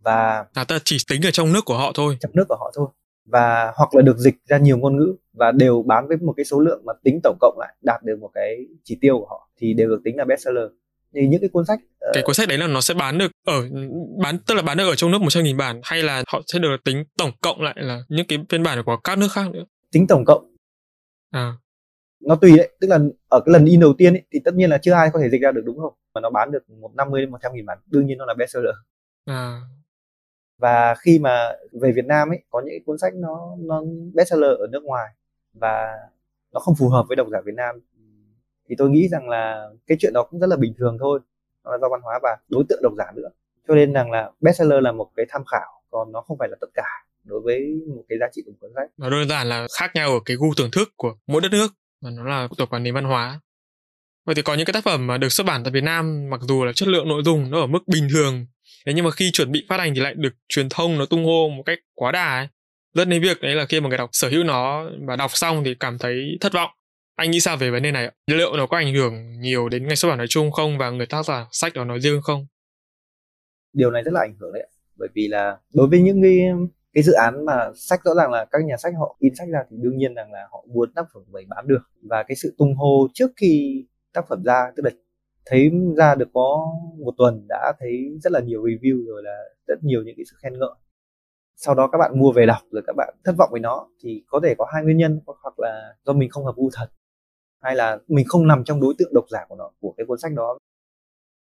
và 0.05 0.45
à, 0.53 0.63
ta 0.63 0.79
chỉ 0.85 0.97
tính 1.09 1.21
ở 1.21 1.31
trong 1.31 1.53
nước 1.53 1.65
của 1.65 1.77
họ 1.77 1.91
thôi. 1.95 2.17
trong 2.21 2.31
nước 2.33 2.45
của 2.49 2.57
họ 2.59 2.71
thôi. 2.75 2.87
Và 3.25 3.71
hoặc 3.75 3.95
là 3.95 4.01
được 4.01 4.17
dịch 4.17 4.35
ra 4.45 4.57
nhiều 4.57 4.77
ngôn 4.77 4.97
ngữ 4.97 5.15
và 5.33 5.51
đều 5.51 5.83
bán 5.87 6.07
với 6.07 6.17
một 6.17 6.33
cái 6.37 6.45
số 6.45 6.59
lượng 6.59 6.81
mà 6.85 6.93
tính 7.03 7.19
tổng 7.23 7.37
cộng 7.41 7.57
lại 7.59 7.75
đạt 7.81 8.03
được 8.03 8.19
một 8.19 8.31
cái 8.33 8.57
chỉ 8.83 8.97
tiêu 9.01 9.19
của 9.19 9.25
họ 9.29 9.49
thì 9.57 9.73
đều 9.73 9.89
được 9.89 10.01
tính 10.03 10.17
là 10.17 10.25
bestseller. 10.25 10.65
Thì 11.13 11.27
những 11.27 11.41
cái 11.41 11.49
cuốn 11.49 11.65
sách 11.65 11.79
uh... 11.83 12.13
cái 12.13 12.23
cuốn 12.23 12.35
sách 12.35 12.47
đấy 12.47 12.57
là 12.57 12.67
nó 12.67 12.81
sẽ 12.81 12.93
bán 12.93 13.17
được 13.17 13.31
ở 13.45 13.69
bán 14.23 14.39
tức 14.39 14.55
là 14.55 14.61
bán 14.61 14.77
được 14.77 14.89
ở 14.89 14.95
trong 14.95 15.11
nước 15.11 15.21
một 15.21 15.29
trăm 15.29 15.43
nghìn 15.43 15.57
bản 15.57 15.81
hay 15.83 16.03
là 16.03 16.23
họ 16.27 16.41
sẽ 16.47 16.59
được 16.59 16.77
tính 16.83 17.03
tổng 17.17 17.31
cộng 17.41 17.61
lại 17.61 17.75
là 17.77 17.99
những 18.09 18.27
cái 18.27 18.39
phiên 18.49 18.63
bản 18.63 18.83
của 18.85 18.97
các 18.97 19.17
nước 19.17 19.31
khác 19.31 19.51
nữa? 19.51 19.63
Tính 19.91 20.07
tổng 20.07 20.25
cộng. 20.25 20.55
À. 21.31 21.53
Nó 22.19 22.35
tùy 22.35 22.57
đấy 22.57 22.69
tức 22.81 22.87
là 22.87 22.99
ở 23.29 23.39
cái 23.45 23.53
lần 23.53 23.65
in 23.65 23.79
đầu 23.79 23.93
tiên 23.97 24.13
ấy, 24.13 24.23
thì 24.33 24.39
tất 24.45 24.53
nhiên 24.53 24.69
là 24.69 24.77
chưa 24.77 24.93
ai 24.93 25.09
có 25.13 25.19
thể 25.19 25.29
dịch 25.29 25.41
ra 25.41 25.51
được 25.51 25.61
đúng 25.65 25.79
không? 25.79 25.93
Mà 26.13 26.21
nó 26.21 26.29
bán 26.29 26.51
được 26.51 26.69
một 26.69 26.91
năm 26.95 27.09
mươi 27.11 27.21
đến 27.21 27.31
một 27.31 27.37
trăm 27.43 27.51
nghìn 27.53 27.65
bản 27.65 27.77
đương 27.85 28.05
nhiên 28.05 28.17
nó 28.17 28.25
là 28.25 28.33
bestseller. 28.33 28.75
À 29.25 29.61
và 30.57 30.95
khi 30.95 31.19
mà 31.19 31.51
về 31.81 31.91
Việt 31.91 32.05
Nam 32.05 32.29
ấy, 32.29 32.43
có 32.49 32.61
những 32.65 32.83
cuốn 32.85 32.97
sách 32.97 33.13
nó 33.15 33.55
nó 33.59 33.83
bestseller 34.13 34.51
ở 34.59 34.67
nước 34.71 34.83
ngoài 34.83 35.07
và 35.53 35.87
nó 36.53 36.59
không 36.59 36.75
phù 36.79 36.89
hợp 36.89 37.05
với 37.07 37.15
độc 37.15 37.27
giả 37.31 37.39
Việt 37.45 37.55
Nam, 37.55 37.75
thì 38.69 38.75
tôi 38.77 38.89
nghĩ 38.89 39.07
rằng 39.07 39.29
là 39.29 39.69
cái 39.87 39.97
chuyện 40.01 40.13
đó 40.13 40.23
cũng 40.29 40.39
rất 40.39 40.47
là 40.47 40.55
bình 40.55 40.73
thường 40.77 40.97
thôi, 40.99 41.19
nó 41.63 41.71
là 41.71 41.77
do 41.81 41.89
văn 41.89 42.01
hóa 42.03 42.19
và 42.23 42.37
đối 42.49 42.63
tượng 42.69 42.79
độc 42.83 42.93
giả 42.97 43.05
nữa. 43.15 43.29
Cho 43.67 43.75
nên 43.75 43.93
rằng 43.93 44.11
là 44.11 44.31
bestseller 44.41 44.83
là 44.83 44.91
một 44.91 45.11
cái 45.15 45.25
tham 45.29 45.41
khảo, 45.51 45.81
còn 45.89 46.11
nó 46.11 46.21
không 46.21 46.37
phải 46.37 46.49
là 46.49 46.57
tất 46.61 46.67
cả 46.73 46.87
đối 47.23 47.41
với 47.41 47.81
một 47.95 48.03
cái 48.09 48.17
giá 48.19 48.25
trị 48.31 48.41
của 48.45 48.51
cuốn 48.59 48.71
sách. 48.75 48.89
Nó 48.97 49.09
đơn 49.09 49.29
giản 49.29 49.49
là 49.49 49.67
khác 49.79 49.91
nhau 49.93 50.09
ở 50.09 50.19
cái 50.25 50.37
gu 50.37 50.53
thưởng 50.57 50.69
thức 50.71 50.89
của 50.95 51.15
mỗi 51.27 51.41
đất 51.41 51.51
nước 51.51 51.67
và 52.01 52.09
nó 52.09 52.23
là 52.23 52.47
thuộc 52.57 52.69
vào 52.69 52.79
nền 52.79 52.93
văn 52.93 53.03
hóa. 53.03 53.39
Vậy 54.25 54.35
thì 54.35 54.41
có 54.41 54.53
những 54.53 54.65
cái 54.65 54.73
tác 54.73 54.83
phẩm 54.83 55.07
mà 55.07 55.17
được 55.17 55.29
xuất 55.29 55.47
bản 55.47 55.63
tại 55.63 55.71
Việt 55.71 55.83
Nam, 55.83 56.29
mặc 56.29 56.41
dù 56.41 56.65
là 56.65 56.71
chất 56.75 56.87
lượng, 56.87 57.09
nội 57.09 57.21
dung 57.25 57.51
nó 57.51 57.59
ở 57.59 57.67
mức 57.67 57.79
bình 57.87 58.07
thường 58.13 58.45
thế 58.85 58.93
nhưng 58.93 59.05
mà 59.05 59.11
khi 59.11 59.31
chuẩn 59.31 59.51
bị 59.51 59.65
phát 59.69 59.79
hành 59.79 59.95
thì 59.95 60.01
lại 60.01 60.13
được 60.13 60.33
truyền 60.49 60.69
thông 60.69 60.97
nó 60.97 61.05
tung 61.05 61.25
hô 61.25 61.49
một 61.49 61.63
cách 61.65 61.79
quá 61.93 62.11
đà 62.11 62.37
ấy. 62.37 62.47
Dẫn 62.93 63.09
đến 63.09 63.21
việc, 63.21 63.41
đấy 63.41 63.55
là 63.55 63.65
khi 63.65 63.81
mà 63.81 63.89
người 63.89 63.97
đọc 63.97 64.09
sở 64.11 64.29
hữu 64.29 64.43
nó 64.43 64.89
và 65.07 65.15
đọc 65.15 65.31
xong 65.33 65.63
thì 65.63 65.75
cảm 65.79 65.97
thấy 65.97 66.37
thất 66.41 66.53
vọng. 66.53 66.69
Anh 67.15 67.31
nghĩ 67.31 67.39
sao 67.39 67.57
về 67.57 67.71
vấn 67.71 67.83
đề 67.83 67.91
này 67.91 68.11
liệu 68.27 68.57
nó 68.57 68.67
có 68.67 68.77
ảnh 68.77 68.93
hưởng 68.93 69.39
nhiều 69.39 69.69
đến 69.69 69.87
ngành 69.87 69.95
xuất 69.95 70.09
bản 70.09 70.17
nói 70.17 70.27
chung 70.29 70.51
không 70.51 70.77
và 70.77 70.89
người 70.89 71.05
tác 71.05 71.25
giả 71.25 71.45
sách 71.51 71.73
đó 71.73 71.83
nói 71.83 71.99
riêng 71.99 72.21
không? 72.21 72.47
Điều 73.73 73.91
này 73.91 74.03
rất 74.03 74.11
là 74.13 74.19
ảnh 74.19 74.35
hưởng 74.39 74.53
đấy 74.53 74.67
bởi 74.97 75.09
vì 75.15 75.27
là 75.27 75.57
đối 75.73 75.87
với 75.87 76.01
những 76.01 76.21
cái 76.21 76.39
cái 76.93 77.03
dự 77.03 77.13
án 77.13 77.45
mà 77.45 77.53
sách 77.75 77.99
rõ 78.03 78.13
ràng 78.17 78.31
là 78.31 78.45
các 78.51 78.65
nhà 78.65 78.77
sách 78.77 78.93
họ 78.99 79.17
in 79.19 79.35
sách 79.35 79.47
ra 79.53 79.59
thì 79.71 79.77
đương 79.79 79.97
nhiên 79.97 80.13
rằng 80.15 80.31
là 80.31 80.47
họ 80.51 80.65
muốn 80.73 80.93
tác 80.95 81.05
phẩm 81.13 81.23
của 81.25 81.31
mình 81.31 81.49
bán 81.49 81.67
được. 81.67 81.81
Và 82.01 82.23
cái 82.23 82.35
sự 82.35 82.55
tung 82.57 82.75
hô 82.75 83.07
trước 83.13 83.31
khi 83.37 83.83
tác 84.13 84.25
phẩm 84.29 84.43
ra, 84.43 84.71
tức 84.75 84.83
là 84.83 84.91
thấy 85.45 85.71
ra 85.97 86.15
được 86.15 86.29
có 86.33 86.65
một 86.99 87.13
tuần 87.17 87.45
đã 87.49 87.73
thấy 87.79 88.17
rất 88.21 88.31
là 88.31 88.39
nhiều 88.39 88.63
review 88.63 89.05
rồi 89.07 89.23
là 89.23 89.37
rất 89.67 89.83
nhiều 89.83 90.03
những 90.05 90.15
cái 90.17 90.25
sự 90.25 90.35
khen 90.39 90.59
ngợi. 90.59 90.75
Sau 91.55 91.75
đó 91.75 91.89
các 91.91 91.97
bạn 91.97 92.19
mua 92.19 92.31
về 92.31 92.45
đọc 92.45 92.61
rồi 92.71 92.83
các 92.87 92.95
bạn 92.97 93.15
thất 93.23 93.35
vọng 93.37 93.49
với 93.51 93.59
nó 93.59 93.87
thì 94.03 94.23
có 94.27 94.39
thể 94.43 94.55
có 94.57 94.65
hai 94.73 94.83
nguyên 94.83 94.97
nhân 94.97 95.19
hoặc 95.25 95.59
là 95.59 95.95
do 96.05 96.13
mình 96.13 96.29
không 96.29 96.45
hợp 96.45 96.55
gu 96.55 96.69
thật 96.73 96.87
hay 97.61 97.75
là 97.75 97.97
mình 98.07 98.25
không 98.29 98.47
nằm 98.47 98.63
trong 98.63 98.81
đối 98.81 98.93
tượng 98.97 99.13
độc 99.13 99.25
giả 99.29 99.45
của 99.49 99.55
nó 99.55 99.71
của 99.81 99.93
cái 99.97 100.05
cuốn 100.05 100.19
sách 100.19 100.33
đó. 100.33 100.57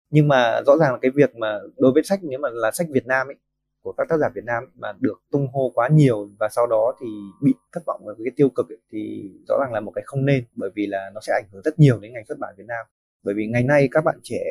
Nhưng 0.09 0.27
mà 0.27 0.61
rõ 0.65 0.77
ràng 0.77 0.91
là 0.91 0.99
cái 1.01 1.11
việc 1.15 1.35
mà 1.35 1.59
đối 1.77 1.91
với 1.91 2.03
sách 2.03 2.19
nếu 2.23 2.39
mà 2.39 2.49
là 2.51 2.71
sách 2.71 2.87
Việt 2.89 3.05
Nam 3.05 3.27
ấy 3.27 3.35
của 3.83 3.93
các 3.97 4.07
tác 4.09 4.17
giả 4.17 4.29
Việt 4.35 4.43
Nam 4.45 4.63
mà 4.75 4.93
được 4.99 5.21
tung 5.31 5.47
hô 5.53 5.71
quá 5.75 5.87
nhiều 5.87 6.29
và 6.39 6.49
sau 6.51 6.67
đó 6.67 6.95
thì 7.01 7.07
bị 7.41 7.53
thất 7.73 7.81
vọng 7.85 8.01
với 8.05 8.15
cái 8.23 8.33
tiêu 8.35 8.49
cực 8.49 8.69
ấy, 8.69 8.77
thì 8.91 9.31
rõ 9.47 9.57
ràng 9.61 9.73
là 9.73 9.79
một 9.79 9.91
cái 9.95 10.03
không 10.05 10.25
nên 10.25 10.45
bởi 10.55 10.69
vì 10.75 10.87
là 10.87 11.11
nó 11.13 11.21
sẽ 11.21 11.33
ảnh 11.33 11.49
hưởng 11.51 11.61
rất 11.61 11.79
nhiều 11.79 11.99
đến 11.99 12.13
ngành 12.13 12.25
xuất 12.27 12.37
bản 12.39 12.53
Việt 12.57 12.65
Nam 12.67 12.85
bởi 13.23 13.35
vì 13.35 13.47
ngày 13.47 13.63
nay 13.63 13.87
các 13.91 14.03
bạn 14.05 14.19
trẻ 14.23 14.43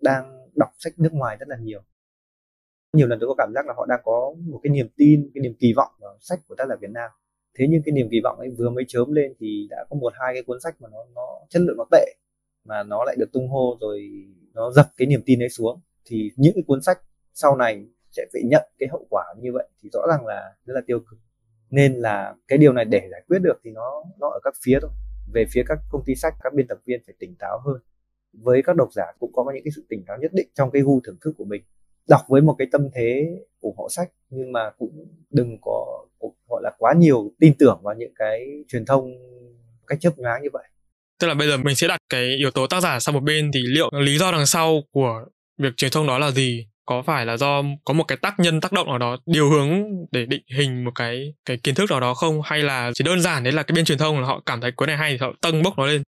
đang 0.00 0.48
đọc 0.54 0.68
sách 0.78 0.92
nước 0.98 1.12
ngoài 1.12 1.36
rất 1.40 1.48
là 1.48 1.56
nhiều. 1.56 1.82
Nhiều 2.92 3.06
lần 3.06 3.18
tôi 3.20 3.28
có 3.28 3.34
cảm 3.38 3.52
giác 3.54 3.66
là 3.66 3.74
họ 3.76 3.86
đang 3.86 4.00
có 4.04 4.34
một 4.38 4.60
cái 4.62 4.70
niềm 4.70 4.88
tin, 4.96 5.30
cái 5.34 5.42
niềm 5.42 5.54
kỳ 5.58 5.72
vọng 5.76 5.90
vào 6.00 6.16
sách 6.20 6.40
của 6.48 6.54
tác 6.54 6.68
giả 6.68 6.74
Việt 6.80 6.90
Nam. 6.90 7.10
Thế 7.58 7.66
nhưng 7.70 7.82
cái 7.84 7.92
niềm 7.92 8.08
kỳ 8.10 8.20
vọng 8.24 8.38
ấy 8.38 8.50
vừa 8.58 8.70
mới 8.70 8.84
chớm 8.88 9.12
lên 9.12 9.34
thì 9.38 9.66
đã 9.70 9.84
có 9.90 9.96
một, 9.96 10.12
hai 10.16 10.34
cái 10.34 10.42
cuốn 10.42 10.60
sách 10.60 10.76
mà 10.80 10.88
nó 10.92 10.98
nó 11.14 11.38
chất 11.48 11.62
lượng 11.62 11.76
nó 11.76 11.84
tệ, 11.90 12.14
mà 12.64 12.82
nó 12.82 13.04
lại 13.04 13.16
được 13.18 13.32
tung 13.32 13.48
hô 13.48 13.76
rồi 13.80 14.10
nó 14.54 14.70
dập 14.70 14.86
cái 14.96 15.06
niềm 15.06 15.22
tin 15.26 15.42
ấy 15.42 15.48
xuống. 15.48 15.80
Thì 16.04 16.30
những 16.36 16.52
cái 16.54 16.64
cuốn 16.66 16.82
sách 16.82 16.98
sau 17.34 17.56
này 17.56 17.86
sẽ 18.10 18.26
phải 18.32 18.42
nhận 18.44 18.62
cái 18.78 18.88
hậu 18.88 19.06
quả 19.10 19.24
như 19.40 19.50
vậy 19.52 19.68
thì 19.82 19.88
rõ 19.92 20.00
ràng 20.08 20.26
là 20.26 20.54
rất 20.64 20.74
là 20.74 20.80
tiêu 20.86 21.00
cực. 21.00 21.18
Nên 21.70 21.94
là 21.94 22.34
cái 22.48 22.58
điều 22.58 22.72
này 22.72 22.84
để 22.84 23.08
giải 23.10 23.22
quyết 23.28 23.38
được 23.38 23.60
thì 23.64 23.70
nó 23.70 24.04
nó 24.20 24.28
ở 24.28 24.40
các 24.44 24.54
phía 24.64 24.78
thôi. 24.82 24.90
Về 25.32 25.44
phía 25.50 25.62
các 25.66 25.78
công 25.90 26.02
ty 26.06 26.14
sách, 26.14 26.34
các 26.42 26.54
biên 26.54 26.66
tập 26.66 26.78
viên 26.84 27.00
phải 27.06 27.14
tỉnh 27.18 27.34
táo 27.38 27.60
hơn 27.64 27.80
với 28.32 28.62
các 28.62 28.76
độc 28.76 28.88
giả 28.92 29.04
cũng 29.18 29.32
có 29.32 29.44
những 29.54 29.64
cái 29.64 29.72
sự 29.76 29.84
tỉnh 29.88 30.04
táo 30.06 30.18
nhất 30.20 30.30
định 30.34 30.48
trong 30.54 30.70
cái 30.70 30.82
gu 30.82 31.00
thưởng 31.04 31.16
thức 31.20 31.34
của 31.38 31.44
mình. 31.44 31.62
Đọc 32.08 32.20
với 32.28 32.40
một 32.40 32.54
cái 32.58 32.68
tâm 32.72 32.88
thế 32.94 33.28
ủng 33.60 33.76
hộ 33.76 33.88
sách, 33.90 34.08
nhưng 34.30 34.52
mà 34.52 34.70
cũng 34.78 35.06
đừng 35.30 35.58
có, 35.62 36.06
gọi 36.48 36.62
là, 36.64 36.70
quá 36.78 36.94
nhiều 36.96 37.32
tin 37.40 37.54
tưởng 37.58 37.80
vào 37.82 37.94
những 37.94 38.12
cái 38.16 38.46
truyền 38.68 38.84
thông 38.84 39.14
cách 39.86 39.98
chấp 40.00 40.18
nhoáng 40.18 40.42
như 40.42 40.48
vậy. 40.52 40.64
Tức 41.20 41.26
là 41.28 41.34
bây 41.34 41.48
giờ 41.48 41.56
mình 41.56 41.74
sẽ 41.74 41.88
đặt 41.88 41.98
cái 42.08 42.36
yếu 42.36 42.50
tố 42.50 42.66
tác 42.66 42.80
giả 42.80 43.00
sang 43.00 43.14
một 43.14 43.22
bên 43.22 43.50
thì 43.54 43.60
liệu 43.62 43.90
lý 43.92 44.18
do 44.18 44.32
đằng 44.32 44.46
sau 44.46 44.82
của 44.90 45.24
việc 45.58 45.76
truyền 45.76 45.90
thông 45.90 46.06
đó 46.06 46.18
là 46.18 46.30
gì? 46.30 46.66
Có 46.86 47.02
phải 47.02 47.26
là 47.26 47.36
do 47.36 47.62
có 47.84 47.94
một 47.94 48.04
cái 48.08 48.18
tác 48.22 48.34
nhân, 48.40 48.60
tác 48.60 48.72
động 48.72 48.86
nào 48.86 48.98
đó, 48.98 49.16
điều 49.26 49.50
hướng 49.50 49.70
để 50.10 50.26
định 50.26 50.42
hình 50.58 50.84
một 50.84 50.90
cái 50.94 51.34
cái 51.44 51.56
kiến 51.56 51.74
thức 51.74 51.90
nào 51.90 52.00
đó 52.00 52.14
không? 52.14 52.40
Hay 52.44 52.62
là 52.62 52.90
chỉ 52.94 53.04
đơn 53.04 53.20
giản 53.20 53.44
đấy 53.44 53.52
là 53.52 53.62
cái 53.62 53.74
bên 53.74 53.84
truyền 53.84 53.98
thông 53.98 54.20
là 54.20 54.26
họ 54.26 54.42
cảm 54.46 54.60
thấy 54.60 54.72
cuốn 54.72 54.86
này 54.86 54.96
hay 54.96 55.10
thì 55.10 55.18
họ 55.18 55.32
tâng 55.40 55.62
bốc 55.62 55.78
nó 55.78 55.86
lên? 55.86 56.02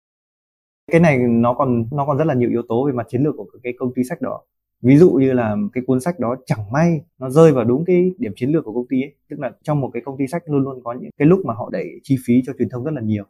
Cái 0.90 1.00
này 1.00 1.18
nó 1.18 1.54
còn 1.54 1.84
nó 1.92 2.06
còn 2.06 2.18
rất 2.18 2.24
là 2.24 2.34
nhiều 2.34 2.50
yếu 2.50 2.62
tố 2.68 2.86
về 2.86 2.92
mặt 2.92 3.06
chiến 3.10 3.22
lược 3.22 3.34
của 3.36 3.46
cái 3.62 3.72
công 3.78 3.94
ty 3.94 4.04
sách 4.04 4.22
đó. 4.22 4.40
Ví 4.82 4.96
dụ 4.96 5.10
như 5.10 5.32
là 5.32 5.56
cái 5.72 5.84
cuốn 5.86 6.00
sách 6.00 6.18
đó 6.18 6.36
chẳng 6.46 6.72
may 6.72 7.00
nó 7.18 7.30
rơi 7.30 7.52
vào 7.52 7.64
đúng 7.64 7.84
cái 7.84 8.12
điểm 8.18 8.32
chiến 8.36 8.50
lược 8.50 8.64
của 8.64 8.72
công 8.72 8.86
ty 8.88 9.02
ấy. 9.02 9.14
Tức 9.30 9.40
là 9.40 9.52
trong 9.62 9.80
một 9.80 9.90
cái 9.92 10.02
công 10.04 10.16
ty 10.18 10.26
sách 10.26 10.42
luôn 10.46 10.62
luôn 10.62 10.80
có 10.84 10.92
những 10.92 11.10
cái 11.18 11.26
lúc 11.28 11.40
mà 11.44 11.54
họ 11.54 11.70
đẩy 11.72 11.86
chi 12.02 12.16
phí 12.26 12.42
cho 12.46 12.52
truyền 12.58 12.68
thông 12.68 12.84
rất 12.84 12.90
là 12.94 13.00
nhiều. 13.00 13.24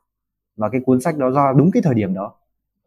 Và 0.56 0.68
cái 0.68 0.80
cuốn 0.86 1.00
sách 1.00 1.18
đó 1.18 1.30
ra 1.30 1.52
đúng 1.56 1.70
cái 1.70 1.82
thời 1.82 1.94
điểm 1.94 2.14
đó. 2.14 2.34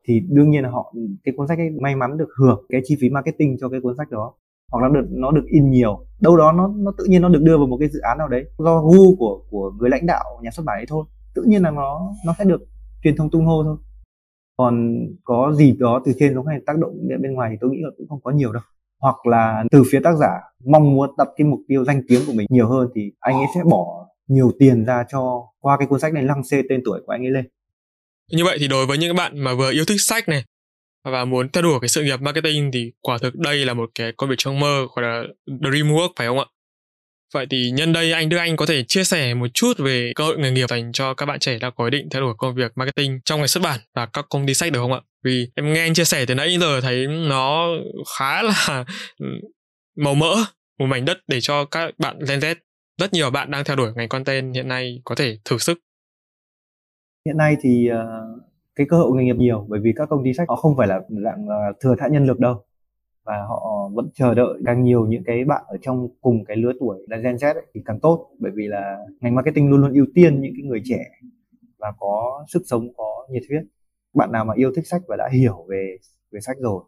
Thì 0.06 0.20
đương 0.30 0.50
nhiên 0.50 0.64
là 0.64 0.70
họ, 0.70 0.94
cái 1.24 1.34
cuốn 1.38 1.48
sách 1.48 1.58
ấy 1.58 1.70
may 1.70 1.96
mắn 1.96 2.18
được 2.18 2.30
hưởng 2.40 2.66
cái 2.70 2.82
chi 2.84 2.96
phí 3.02 3.10
marketing 3.10 3.58
cho 3.60 3.70
cái 3.70 3.82
cuốn 3.82 3.98
sách 3.98 4.12
đó. 4.12 4.34
Hoặc 4.72 4.84
là 4.84 4.90
được, 4.90 5.08
nó 5.10 5.32
được 5.32 5.46
in 5.48 5.70
nhiều. 5.70 6.00
Đâu 6.22 6.38
đó 6.38 6.52
nó 6.52 6.74
nó 6.78 6.92
tự 6.98 7.06
nhiên 7.06 7.22
nó 7.22 7.30
được 7.30 7.42
đưa 7.44 7.58
vào 7.58 7.68
một 7.68 7.78
cái 7.80 7.90
dự 7.90 8.00
án 8.00 8.18
nào 8.18 8.28
đấy 8.28 8.46
do 8.58 8.82
gu 8.82 9.16
của 9.16 9.42
của 9.50 9.72
người 9.80 9.90
lãnh 9.90 10.06
đạo 10.06 10.24
nhà 10.42 10.52
xuất 10.52 10.64
bản 10.66 10.80
ấy 10.80 10.86
thôi. 10.88 11.06
Tự 11.36 11.44
nhiên 11.44 11.64
là 11.64 11.72
nó 11.72 12.14
nó 12.26 12.36
sẽ 12.38 12.44
được 12.44 12.62
truyền 13.04 13.16
thông 13.16 13.30
tung 13.30 13.46
hô 13.46 13.64
thôi 13.64 13.78
còn 14.58 14.98
có 15.24 15.54
gì 15.56 15.76
đó 15.80 16.02
từ 16.06 16.12
trên 16.20 16.34
xuống 16.34 16.48
hay 16.48 16.60
tác 16.66 16.78
động 16.78 16.92
bên 17.22 17.34
ngoài 17.34 17.50
thì 17.52 17.58
tôi 17.62 17.70
nghĩ 17.70 17.78
là 17.82 17.90
cũng 17.98 18.08
không 18.10 18.22
có 18.24 18.32
nhiều 18.32 18.52
đâu 18.54 18.64
hoặc 19.02 19.26
là 19.26 19.64
từ 19.72 19.84
phía 19.92 20.00
tác 20.00 20.16
giả 20.16 20.32
mong 20.66 20.94
muốn 20.94 21.10
đặt 21.18 21.28
cái 21.38 21.48
mục 21.48 21.60
tiêu 21.68 21.86
danh 21.86 22.02
tiếng 22.08 22.22
của 22.28 22.34
mình 22.34 22.48
nhiều 22.50 22.68
hơn 22.68 22.90
thì 22.96 23.12
anh 23.20 23.36
ấy 23.36 23.46
sẽ 23.56 23.62
bỏ 23.70 24.08
nhiều 24.28 24.52
tiền 24.60 24.86
ra 24.86 25.06
cho 25.12 25.48
qua 25.60 25.78
cái 25.78 25.88
cuốn 25.88 26.00
sách 26.00 26.14
này, 26.14 26.24
lăng 26.24 26.44
xê 26.44 26.62
tên 26.70 26.82
tuổi 26.86 27.02
của 27.06 27.12
anh 27.12 27.26
ấy 27.26 27.32
lên 27.32 27.46
như 28.32 28.44
vậy 28.44 28.58
thì 28.60 28.68
đối 28.68 28.86
với 28.86 28.98
những 28.98 29.16
bạn 29.16 29.40
mà 29.40 29.54
vừa 29.54 29.72
yêu 29.72 29.86
thích 29.86 30.02
sách 30.02 30.28
này 30.28 30.44
và 31.04 31.26
muốn 31.26 31.50
theo 31.50 31.64
đuổi 31.64 31.80
cái 31.82 31.90
sự 31.90 32.04
nghiệp 32.04 32.22
marketing 32.22 32.72
thì 32.74 32.92
quả 33.02 33.18
thực 33.18 33.36
đây 33.36 33.66
là 33.66 33.74
một 33.74 33.90
cái 33.96 34.12
công 34.18 34.30
việc 34.30 34.36
trong 34.38 34.60
mơ, 34.60 34.88
gọi 34.96 35.06
là 35.06 35.24
dream 35.48 35.88
work, 35.88 36.10
phải 36.16 36.28
không 36.28 36.40
ạ? 36.40 36.46
Vậy 37.34 37.48
thì 37.50 37.72
nhân 37.72 37.94
đây 37.94 38.12
anh 38.12 38.30
Đức 38.30 38.38
Anh 38.38 38.56
có 38.56 38.66
thể 38.66 38.84
chia 38.88 39.04
sẻ 39.04 39.34
một 39.34 39.48
chút 39.54 39.74
về 39.78 40.12
cơ 40.16 40.24
hội 40.24 40.38
nghề 40.38 40.52
nghiệp 40.52 40.70
dành 40.70 40.92
cho 40.92 41.14
các 41.14 41.26
bạn 41.26 41.40
trẻ 41.40 41.60
đang 41.60 41.72
có 41.76 41.86
ý 41.86 41.90
định 41.90 42.10
theo 42.12 42.22
đuổi 42.22 42.34
công 42.38 42.56
việc 42.56 42.72
marketing 42.76 43.20
trong 43.26 43.40
ngành 43.40 43.48
xuất 43.48 43.64
bản 43.64 43.80
và 43.96 44.06
các 44.06 44.26
công 44.30 44.46
ty 44.46 44.54
sách 44.54 44.72
được 44.72 44.80
không 44.80 44.94
ạ? 44.94 45.02
Vì 45.24 45.48
em 45.56 45.74
nghe 45.74 45.82
anh 45.82 45.94
chia 45.94 46.04
sẻ 46.04 46.26
từ 46.26 46.36
nãy 46.36 46.58
giờ 46.60 46.82
thấy 46.82 47.08
nó 47.08 47.68
khá 48.18 48.42
là 48.42 48.86
ừ, 49.20 49.26
màu 49.96 50.16
mỡ, 50.16 50.36
một 50.80 50.86
mảnh 50.86 51.06
đất 51.06 51.18
để 51.28 51.42
cho 51.42 51.66
các 51.66 51.92
bạn 51.98 52.20
Gen 52.28 52.40
Z. 52.40 52.56
Rất 53.02 53.14
nhiều 53.14 53.30
bạn 53.30 53.52
đang 53.52 53.64
theo 53.64 53.76
đuổi 53.76 53.92
ngành 53.96 54.10
content 54.10 54.56
hiện 54.56 54.68
nay 54.68 55.02
có 55.04 55.16
thể 55.16 55.38
thử 55.46 55.58
sức. 55.58 55.80
Hiện 57.26 57.38
nay 57.38 57.56
thì 57.62 57.88
ờ, 57.88 58.06
cái 58.76 58.88
cơ 58.90 58.98
hội 58.98 59.12
nghề 59.16 59.24
nghiệp 59.24 59.36
nhiều 59.38 59.66
bởi 59.70 59.80
vì 59.84 59.92
các 59.96 60.10
công 60.10 60.24
ty 60.24 60.34
sách 60.34 60.50
họ 60.50 60.56
không 60.56 60.78
phải 60.78 60.88
là 60.88 61.00
dạng 61.24 61.46
thừa 61.84 61.96
thãi 62.00 62.10
nhân 62.10 62.26
lực 62.26 62.40
đâu 62.40 62.66
và 63.26 63.46
họ 63.48 63.90
vẫn 63.94 64.10
chờ 64.14 64.34
đợi 64.34 64.62
càng 64.66 64.84
nhiều 64.84 65.06
những 65.06 65.24
cái 65.26 65.44
bạn 65.44 65.64
ở 65.68 65.78
trong 65.82 66.08
cùng 66.22 66.46
cái 66.46 66.58
lứa 66.58 66.72
tuổi 66.80 67.06
là 67.10 67.18
Gen 67.18 67.36
Z 67.36 67.54
ấy, 67.54 67.66
thì 67.74 67.82
càng 67.86 68.00
tốt. 68.00 68.30
Bởi 68.40 68.52
vì 68.56 68.68
là 68.68 68.98
ngành 69.22 69.36
marketing 69.36 69.70
luôn 69.70 69.82
luôn 69.82 69.94
ưu 69.94 70.06
tiên 70.16 70.42
những 70.42 70.54
cái 70.58 70.64
người 70.64 70.82
trẻ 70.86 71.04
và 71.78 71.94
có 72.00 72.46
sức 72.48 72.62
sống 72.66 72.88
có 72.98 73.28
nhiệt 73.30 73.44
huyết. 73.50 73.64
Bạn 74.14 74.32
nào 74.32 74.46
mà 74.46 74.54
yêu 74.58 74.72
thích 74.76 74.88
sách 74.88 75.02
và 75.08 75.16
đã 75.16 75.30
hiểu 75.34 75.66
về 75.70 75.98
về 76.32 76.40
sách 76.40 76.58
rồi 76.60 76.84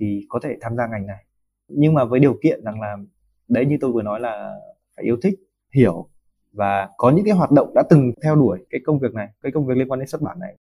thì 0.00 0.26
có 0.28 0.40
thể 0.42 0.56
tham 0.60 0.76
gia 0.76 0.86
ngành 0.86 1.06
này. 1.06 1.24
Nhưng 1.68 1.94
mà 1.94 2.04
với 2.04 2.20
điều 2.20 2.36
kiện 2.42 2.64
rằng 2.64 2.80
là 2.80 2.96
đấy 3.48 3.66
như 3.66 3.76
tôi 3.80 3.92
vừa 3.92 4.02
nói 4.02 4.20
là 4.20 4.54
phải 4.96 5.04
yêu 5.04 5.16
thích 5.22 5.34
hiểu 5.74 6.08
và 6.52 6.88
có 6.96 7.10
những 7.10 7.24
cái 7.24 7.34
hoạt 7.34 7.50
động 7.50 7.72
đã 7.74 7.82
từng 7.90 8.12
theo 8.22 8.36
đuổi 8.36 8.66
cái 8.70 8.80
công 8.84 8.98
việc 8.98 9.14
này 9.14 9.28
cái 9.42 9.52
công 9.52 9.66
việc 9.66 9.76
liên 9.76 9.88
quan 9.88 10.00
đến 10.00 10.08
xuất 10.08 10.22
bản 10.22 10.38
này. 10.40 10.56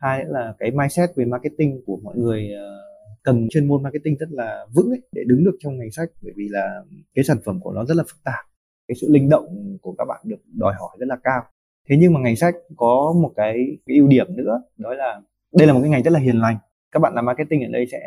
Hai 0.00 0.24
nữa 0.24 0.30
là 0.32 0.54
cái 0.58 0.70
mindset 0.70 1.10
về 1.16 1.24
marketing 1.24 1.82
của 1.86 1.98
mọi 2.02 2.16
người 2.16 2.50
uh, 2.54 2.93
cần 3.24 3.46
chuyên 3.50 3.68
môn 3.68 3.82
marketing 3.82 4.16
rất 4.16 4.28
là 4.30 4.66
vững 4.74 4.90
ấy, 4.90 5.00
để 5.12 5.22
đứng 5.26 5.44
được 5.44 5.56
trong 5.60 5.78
ngành 5.78 5.90
sách 5.90 6.08
bởi 6.22 6.32
vì 6.36 6.48
là 6.48 6.82
cái 7.14 7.24
sản 7.24 7.36
phẩm 7.44 7.60
của 7.60 7.72
nó 7.72 7.84
rất 7.84 7.96
là 7.96 8.02
phức 8.02 8.24
tạp. 8.24 8.44
Cái 8.88 8.94
sự 9.00 9.06
linh 9.10 9.28
động 9.28 9.78
của 9.82 9.94
các 9.98 10.04
bạn 10.04 10.20
được 10.24 10.36
đòi 10.58 10.74
hỏi 10.78 10.96
rất 10.98 11.06
là 11.08 11.16
cao. 11.24 11.42
Thế 11.88 11.96
nhưng 12.00 12.12
mà 12.12 12.20
ngành 12.20 12.36
sách 12.36 12.54
có 12.76 13.14
một 13.22 13.32
cái, 13.36 13.54
cái 13.86 13.96
ưu 13.96 14.06
điểm 14.06 14.26
nữa 14.36 14.62
đó 14.78 14.94
là 14.94 15.20
đây 15.58 15.66
là 15.66 15.72
một 15.72 15.80
cái 15.82 15.90
ngành 15.90 16.02
rất 16.02 16.12
là 16.12 16.20
hiền 16.20 16.36
lành. 16.36 16.56
Các 16.92 17.00
bạn 17.00 17.14
làm 17.14 17.24
marketing 17.24 17.62
ở 17.62 17.68
đây 17.72 17.86
sẽ 17.92 18.00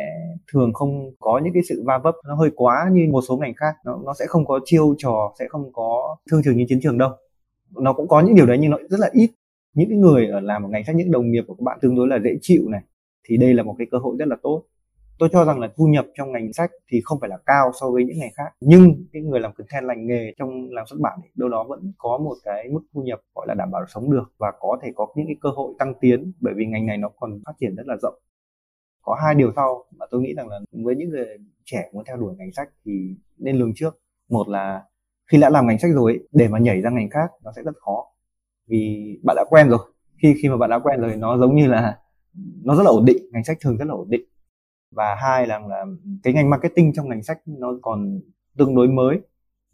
thường 0.53 0.73
không 0.73 1.11
có 1.19 1.41
những 1.43 1.53
cái 1.53 1.63
sự 1.69 1.83
va 1.85 1.97
vấp 2.03 2.15
nó 2.27 2.35
hơi 2.35 2.49
quá 2.55 2.89
như 2.91 3.07
một 3.11 3.21
số 3.27 3.37
ngành 3.37 3.53
khác. 3.55 3.75
Nó 3.85 4.01
nó 4.05 4.13
sẽ 4.19 4.25
không 4.27 4.45
có 4.45 4.59
chiêu 4.65 4.95
trò 4.97 5.33
sẽ 5.39 5.45
không 5.49 5.73
có 5.73 6.17
thương 6.31 6.41
trường 6.43 6.57
như 6.57 6.65
chiến 6.67 6.79
trường 6.81 6.97
đâu. 6.97 7.09
Nó 7.75 7.93
cũng 7.93 8.07
có 8.07 8.21
những 8.21 8.35
điều 8.35 8.45
đấy 8.45 8.57
nhưng 8.61 8.71
nó 8.71 8.77
rất 8.89 8.99
là 8.99 9.09
ít. 9.13 9.29
Những 9.73 10.01
người 10.01 10.27
ở 10.27 10.39
làm 10.39 10.63
một 10.63 10.69
ngành 10.71 10.83
sách 10.85 10.95
những 10.95 11.11
đồng 11.11 11.31
nghiệp 11.31 11.43
của 11.47 11.53
các 11.53 11.63
bạn 11.63 11.77
tương 11.81 11.95
đối 11.95 12.07
là 12.07 12.19
dễ 12.23 12.37
chịu 12.41 12.69
này 12.69 12.81
thì 13.27 13.37
đây 13.37 13.53
là 13.53 13.63
một 13.63 13.75
cái 13.77 13.87
cơ 13.91 13.97
hội 13.97 14.15
rất 14.19 14.27
là 14.27 14.35
tốt 14.43 14.63
tôi 15.19 15.29
cho 15.31 15.45
rằng 15.45 15.59
là 15.59 15.69
thu 15.77 15.85
nhập 15.85 16.05
trong 16.17 16.31
ngành 16.31 16.53
sách 16.53 16.71
thì 16.91 17.01
không 17.03 17.19
phải 17.19 17.29
là 17.29 17.37
cao 17.45 17.71
so 17.79 17.89
với 17.91 18.03
những 18.05 18.19
ngành 18.19 18.31
khác 18.35 18.53
nhưng 18.61 19.05
cái 19.13 19.21
người 19.21 19.39
làm 19.39 19.51
content 19.57 19.85
lành 19.85 20.07
nghề 20.07 20.33
trong 20.37 20.69
làm 20.69 20.85
xuất 20.85 20.99
bản 20.99 21.19
thì 21.23 21.29
đâu 21.35 21.49
đó 21.49 21.65
vẫn 21.69 21.93
có 21.97 22.17
một 22.17 22.35
cái 22.43 22.69
mức 22.71 22.81
thu 22.93 23.01
nhập 23.01 23.19
gọi 23.35 23.45
là 23.47 23.53
đảm 23.53 23.71
bảo 23.71 23.85
sống 23.87 24.11
được 24.11 24.33
và 24.37 24.51
có 24.59 24.79
thể 24.81 24.91
có 24.95 25.07
những 25.15 25.27
cái 25.27 25.35
cơ 25.41 25.49
hội 25.49 25.73
tăng 25.79 25.93
tiến 26.01 26.31
bởi 26.39 26.53
vì 26.57 26.65
ngành 26.65 26.85
này 26.85 26.97
nó 26.97 27.09
còn 27.19 27.41
phát 27.45 27.53
triển 27.59 27.75
rất 27.75 27.87
là 27.87 27.95
rộng. 28.01 28.15
Có 29.01 29.17
hai 29.23 29.35
điều 29.35 29.51
sau 29.55 29.85
mà 29.97 30.05
tôi 30.11 30.21
nghĩ 30.21 30.33
rằng 30.37 30.47
là 30.47 30.59
với 30.71 30.95
những 30.95 31.09
người 31.09 31.25
trẻ 31.65 31.89
muốn 31.93 32.03
theo 32.07 32.17
đuổi 32.17 32.35
ngành 32.37 32.51
sách 32.51 32.69
thì 32.85 33.15
nên 33.37 33.57
lường 33.57 33.73
trước. 33.75 33.99
Một 34.29 34.49
là 34.49 34.83
khi 35.31 35.37
đã 35.41 35.49
làm 35.49 35.67
ngành 35.67 35.79
sách 35.79 35.91
rồi 35.93 36.11
ấy, 36.11 36.27
để 36.31 36.47
mà 36.47 36.59
nhảy 36.59 36.81
ra 36.81 36.89
ngành 36.89 37.09
khác 37.09 37.31
nó 37.43 37.51
sẽ 37.55 37.61
rất 37.63 37.75
khó 37.79 38.05
vì 38.67 39.13
bạn 39.23 39.35
đã 39.35 39.45
quen 39.49 39.69
rồi. 39.69 39.79
Khi 40.21 40.35
khi 40.41 40.49
mà 40.49 40.57
bạn 40.57 40.69
đã 40.69 40.79
quen 40.79 41.01
rồi 41.01 41.15
nó 41.15 41.37
giống 41.37 41.55
như 41.55 41.67
là 41.67 41.97
nó 42.63 42.75
rất 42.75 42.83
là 42.83 42.89
ổn 42.89 43.05
định 43.05 43.17
ngành 43.31 43.43
sách 43.43 43.57
thường 43.61 43.77
rất 43.77 43.85
là 43.87 43.93
ổn 43.93 44.09
định 44.09 44.21
và 44.91 45.15
hai 45.15 45.47
là, 45.47 45.59
là 45.59 45.85
cái 46.23 46.33
ngành 46.33 46.49
marketing 46.49 46.93
trong 46.93 47.09
ngành 47.09 47.23
sách 47.23 47.37
nó 47.45 47.73
còn 47.81 48.19
tương 48.57 48.75
đối 48.75 48.87
mới. 48.87 49.19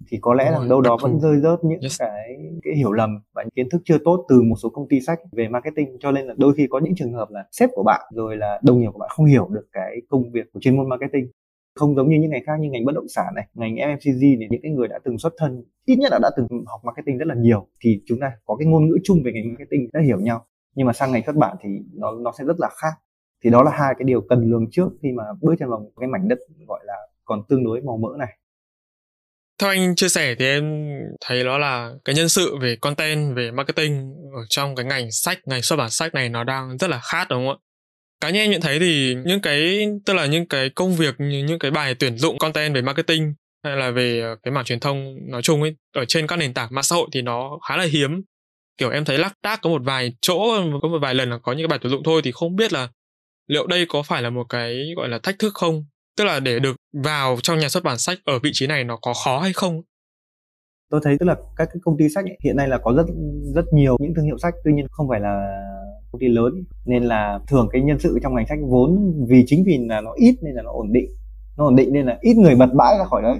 Thì 0.08 0.18
có 0.22 0.34
lẽ 0.34 0.52
là 0.52 0.60
đâu 0.70 0.82
đó 0.82 0.98
vẫn 1.02 1.20
rơi 1.20 1.40
rớt 1.40 1.60
những 1.64 1.82
yes. 1.82 2.00
cái 2.00 2.38
cái 2.64 2.74
hiểu 2.76 2.92
lầm 2.92 3.20
và 3.34 3.44
những 3.44 3.52
kiến 3.52 3.70
thức 3.70 3.82
chưa 3.86 3.98
tốt 4.06 4.26
từ 4.30 4.42
một 4.42 4.56
số 4.56 4.70
công 4.70 4.88
ty 4.90 5.02
sách 5.02 5.20
về 5.32 5.48
marketing. 5.48 5.98
Cho 6.00 6.12
nên 6.12 6.26
là 6.26 6.34
đôi 6.38 6.54
khi 6.58 6.68
có 6.70 6.80
những 6.80 6.96
trường 6.96 7.14
hợp 7.14 7.32
là 7.32 7.46
sếp 7.52 7.70
của 7.74 7.84
bạn 7.84 8.02
rồi 8.14 8.38
là 8.38 8.60
đồng 8.64 8.80
nghiệp 8.80 8.90
của 8.94 9.00
bạn 9.00 9.10
không 9.14 9.26
hiểu 9.26 9.48
được 9.52 9.68
cái 9.72 10.02
công 10.10 10.32
việc 10.32 10.54
của 10.54 10.60
chuyên 10.60 10.78
môn 10.78 10.90
marketing. 10.90 11.28
Không 11.76 11.96
giống 11.96 12.10
như 12.10 12.18
những 12.20 12.32
ngành 12.32 12.44
khác 12.46 12.54
như 12.60 12.70
ngành 12.70 12.86
bất 12.86 12.96
động 12.96 13.08
sản 13.16 13.26
này 13.36 13.48
ngành 13.54 13.76
FMCG 13.76 14.20
thì 14.40 14.48
những 14.50 14.62
cái 14.62 14.72
người 14.72 14.88
đã 14.88 15.00
từng 15.04 15.18
xuất 15.18 15.34
thân 15.38 15.64
ít 15.86 15.96
nhất 15.96 16.12
là 16.12 16.20
đã 16.22 16.30
từng 16.38 16.48
học 16.66 16.82
marketing 16.84 17.18
rất 17.18 17.28
là 17.28 17.36
nhiều. 17.36 17.68
Thì 17.84 18.02
chúng 18.06 18.20
ta 18.20 18.32
có 18.46 18.56
cái 18.56 18.66
ngôn 18.68 18.88
ngữ 18.88 18.98
chung 19.04 19.18
về 19.26 19.32
ngành 19.34 19.50
marketing 19.50 19.90
đã 19.94 20.02
hiểu 20.02 20.20
nhau. 20.20 20.46
Nhưng 20.76 20.88
mà 20.88 20.94
sang 20.94 21.12
ngành 21.12 21.24
xuất 21.26 21.36
bản 21.36 21.58
thì 21.62 21.70
nó 21.94 22.12
nó 22.12 22.32
sẽ 22.38 22.44
rất 22.46 22.60
là 22.60 22.70
khác 22.82 22.94
thì 23.44 23.50
đó 23.50 23.64
là 23.64 23.72
hai 23.72 23.94
cái 23.98 24.04
điều 24.06 24.22
cần 24.30 24.52
lường 24.52 24.66
trước 24.72 24.88
khi 25.04 25.10
mà 25.18 25.24
bước 25.42 25.56
chân 25.60 25.70
vào 25.70 25.92
cái 26.00 26.08
mảnh 26.08 26.28
đất 26.28 26.40
gọi 26.68 26.80
là 26.84 26.94
còn 27.26 27.44
tương 27.50 27.64
đối 27.64 27.82
màu 27.82 27.98
mỡ 27.98 28.10
này. 28.20 28.38
Theo 29.62 29.70
anh 29.70 29.96
chia 29.96 30.08
sẻ 30.10 30.36
thì 30.40 30.46
em 30.46 30.90
thấy 31.22 31.44
đó 31.44 31.58
là 31.58 31.94
cái 32.06 32.16
nhân 32.16 32.30
sự 32.30 32.58
về 32.62 32.76
content, 32.76 33.36
về 33.36 33.52
marketing 33.52 34.14
ở 34.36 34.42
trong 34.50 34.76
cái 34.76 34.86
ngành 34.86 35.12
sách, 35.12 35.40
ngành 35.46 35.62
xuất 35.62 35.76
bản 35.76 35.90
sách 35.90 36.14
này 36.14 36.30
nó 36.30 36.44
đang 36.44 36.78
rất 36.78 36.90
là 36.90 37.00
khát, 37.04 37.28
đúng 37.30 37.48
không 37.48 37.58
ạ? 37.58 37.64
Cá 38.22 38.30
nhân 38.30 38.42
em 38.42 38.52
nhận 38.52 38.62
thấy 38.62 38.80
thì 38.80 39.16
những 39.26 39.42
cái, 39.42 39.88
tức 40.06 40.14
là 40.14 40.26
những 40.26 40.48
cái 40.48 40.70
công 40.70 40.94
việc, 40.94 41.16
những 41.20 41.60
cái 41.60 41.72
bài 41.72 41.96
tuyển 42.00 42.18
dụng 42.18 42.38
content 42.38 42.76
về 42.76 42.82
marketing 42.82 43.34
hay 43.64 43.78
là 43.78 43.92
về 43.92 44.22
ờ, 44.22 44.36
cái 44.44 44.52
mảng 44.52 44.66
truyền 44.66 44.80
thông 44.80 45.16
nói 45.30 45.42
chung 45.42 45.62
ấy, 45.62 45.76
ở 45.94 46.06
trên 46.06 46.28
các 46.28 46.36
nền 46.36 46.54
tảng 46.54 46.68
mạng 46.72 46.84
xã 46.84 46.96
hội 46.96 47.08
thì 47.12 47.22
nó 47.22 47.60
khá 47.70 47.78
là 47.78 47.84
hiếm. 47.84 48.22
Kiểu 48.78 48.90
em 48.90 49.06
thấy 49.06 49.18
lác 49.18 49.34
đác 49.44 49.60
có 49.62 49.70
một 49.70 49.82
vài 49.86 50.14
chỗ, 50.22 50.40
có 50.82 50.88
một 50.88 51.00
vài 51.02 51.16
lần 51.16 51.30
là 51.30 51.38
có 51.38 51.52
những 51.52 51.62
cái 51.62 51.68
bài 51.68 51.80
tuyển 51.82 51.92
dụng 51.92 52.04
thôi 52.06 52.22
thì 52.24 52.32
không 52.32 52.56
biết 52.56 52.74
là 52.74 52.90
liệu 53.48 53.68
đây 53.68 53.86
có 53.90 54.04
phải 54.04 54.22
là 54.22 54.30
một 54.30 54.46
cái 54.50 54.94
gọi 54.98 55.10
là 55.10 55.20
thách 55.24 55.40
thức 55.40 55.54
không? 55.54 55.86
Tức 56.18 56.24
là 56.24 56.40
để 56.40 56.60
được 56.60 56.76
vào 57.04 57.38
trong 57.44 57.60
nhà 57.60 57.70
xuất 57.70 57.84
bản 57.84 57.98
sách 57.98 58.18
ở 58.26 58.40
vị 58.40 58.50
trí 58.54 58.68
này 58.68 58.84
nó 58.84 58.98
có 59.02 59.14
khó 59.26 59.40
hay 59.40 59.54
không? 59.54 59.82
Tôi 60.90 61.02
thấy 61.04 61.18
tức 61.20 61.26
là 61.26 61.36
các 61.56 61.66
cái 61.74 61.80
công 61.84 61.98
ty 61.98 62.06
sách 62.16 62.26
ấy, 62.26 62.38
hiện 62.44 62.56
nay 62.56 62.68
là 62.68 62.78
có 62.84 62.94
rất 62.98 63.06
rất 63.56 63.66
nhiều 63.74 63.98
những 64.00 64.14
thương 64.16 64.26
hiệu 64.26 64.38
sách 64.38 64.54
tuy 64.64 64.74
nhiên 64.74 64.86
không 64.92 65.10
phải 65.10 65.20
là 65.20 65.62
công 66.12 66.20
ty 66.20 66.28
lớn 66.28 66.54
nên 66.86 67.04
là 67.04 67.40
thường 67.48 67.68
cái 67.72 67.82
nhân 67.82 68.00
sự 68.00 68.20
trong 68.24 68.36
ngành 68.36 68.48
sách 68.50 68.60
vốn 68.70 69.14
vì 69.30 69.44
chính 69.48 69.64
vì 69.66 69.78
là 69.90 70.02
nó 70.02 70.12
ít 70.16 70.36
nên 70.42 70.56
là 70.56 70.62
nó 70.62 70.72
ổn 70.72 70.94
định. 70.94 71.06
Nó 71.58 71.66
ổn 71.66 71.76
định 71.76 71.94
nên 71.94 72.06
là 72.06 72.18
ít 72.22 72.38
người 72.38 72.56
bật 72.56 72.70
bãi 72.78 72.98
ra 72.98 73.06
khỏi 73.06 73.22
đấy. 73.22 73.38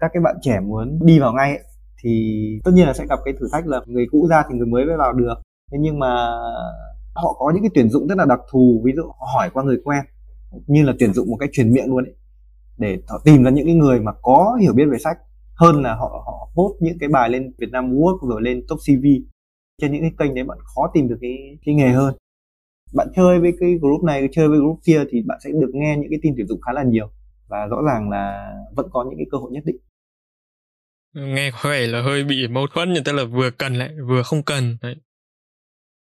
Các 0.00 0.10
cái 0.14 0.22
bạn 0.22 0.34
trẻ 0.42 0.60
muốn 0.60 0.98
đi 1.04 1.18
vào 1.18 1.32
ngay 1.32 1.50
ấy, 1.50 1.64
thì 2.02 2.42
tất 2.64 2.70
nhiên 2.74 2.86
là 2.86 2.92
sẽ 2.92 3.06
gặp 3.08 3.18
cái 3.24 3.34
thử 3.40 3.48
thách 3.52 3.66
là 3.66 3.80
người 3.86 4.06
cũ 4.10 4.26
ra 4.30 4.42
thì 4.48 4.54
người 4.58 4.66
mới 4.66 4.84
mới 4.84 4.96
vào 4.96 5.12
được. 5.12 5.34
Thế 5.72 5.78
nhưng 5.80 5.98
mà 5.98 6.38
họ 7.22 7.36
có 7.38 7.52
những 7.54 7.62
cái 7.62 7.70
tuyển 7.74 7.90
dụng 7.90 8.06
rất 8.08 8.18
là 8.18 8.24
đặc 8.24 8.40
thù, 8.50 8.82
ví 8.84 8.92
dụ 8.96 9.02
họ 9.02 9.26
hỏi 9.34 9.50
qua 9.52 9.64
người 9.64 9.78
quen, 9.84 10.04
như 10.66 10.82
là 10.84 10.92
tuyển 10.98 11.12
dụng 11.12 11.30
một 11.30 11.36
cách 11.40 11.50
truyền 11.52 11.72
miệng 11.72 11.86
luôn 11.86 12.04
ấy, 12.04 12.14
để 12.78 12.98
họ 13.08 13.22
tìm 13.24 13.44
ra 13.44 13.50
những 13.50 13.66
cái 13.66 13.74
người 13.74 14.00
mà 14.00 14.12
có 14.22 14.58
hiểu 14.60 14.72
biết 14.72 14.84
về 14.90 14.98
sách, 14.98 15.16
hơn 15.54 15.82
là 15.82 15.94
họ 15.94 16.22
họ 16.26 16.50
post 16.56 16.82
những 16.82 16.98
cái 17.00 17.08
bài 17.08 17.30
lên 17.30 17.52
Việt 17.58 17.70
Nam 17.72 17.90
Work 17.90 18.28
rồi 18.28 18.42
lên 18.42 18.62
top 18.68 18.78
CV 18.78 19.06
trên 19.82 19.92
những 19.92 20.02
cái 20.02 20.12
kênh 20.18 20.34
đấy 20.34 20.44
bạn 20.44 20.58
khó 20.74 20.90
tìm 20.94 21.08
được 21.08 21.18
cái 21.20 21.58
cái 21.64 21.74
nghề 21.74 21.88
hơn. 21.88 22.14
Bạn 22.94 23.08
chơi 23.16 23.40
với 23.40 23.52
cái 23.60 23.74
group 23.80 24.04
này, 24.04 24.28
chơi 24.32 24.48
với 24.48 24.58
group 24.58 24.78
kia 24.86 25.04
thì 25.10 25.22
bạn 25.26 25.38
sẽ 25.44 25.50
được 25.50 25.70
nghe 25.72 25.96
những 25.96 26.10
cái 26.10 26.18
tin 26.22 26.34
tuyển 26.36 26.46
dụng 26.46 26.60
khá 26.60 26.72
là 26.72 26.82
nhiều 26.82 27.10
và 27.48 27.66
rõ 27.66 27.76
ràng 27.86 28.10
là 28.10 28.52
vẫn 28.76 28.86
có 28.92 29.04
những 29.08 29.18
cái 29.18 29.26
cơ 29.30 29.38
hội 29.38 29.50
nhất 29.52 29.64
định. 29.64 29.76
Nghe 31.14 31.50
có 31.50 31.70
vẻ 31.70 31.86
là 31.86 32.02
hơi 32.02 32.24
bị 32.24 32.48
mâu 32.48 32.66
thuẫn, 32.74 32.92
nhưng 32.92 33.04
tức 33.04 33.12
là 33.12 33.24
vừa 33.24 33.50
cần 33.50 33.74
lại, 33.74 33.90
vừa 34.08 34.22
không 34.22 34.42
cần. 34.42 34.76
Đấy. 34.82 34.94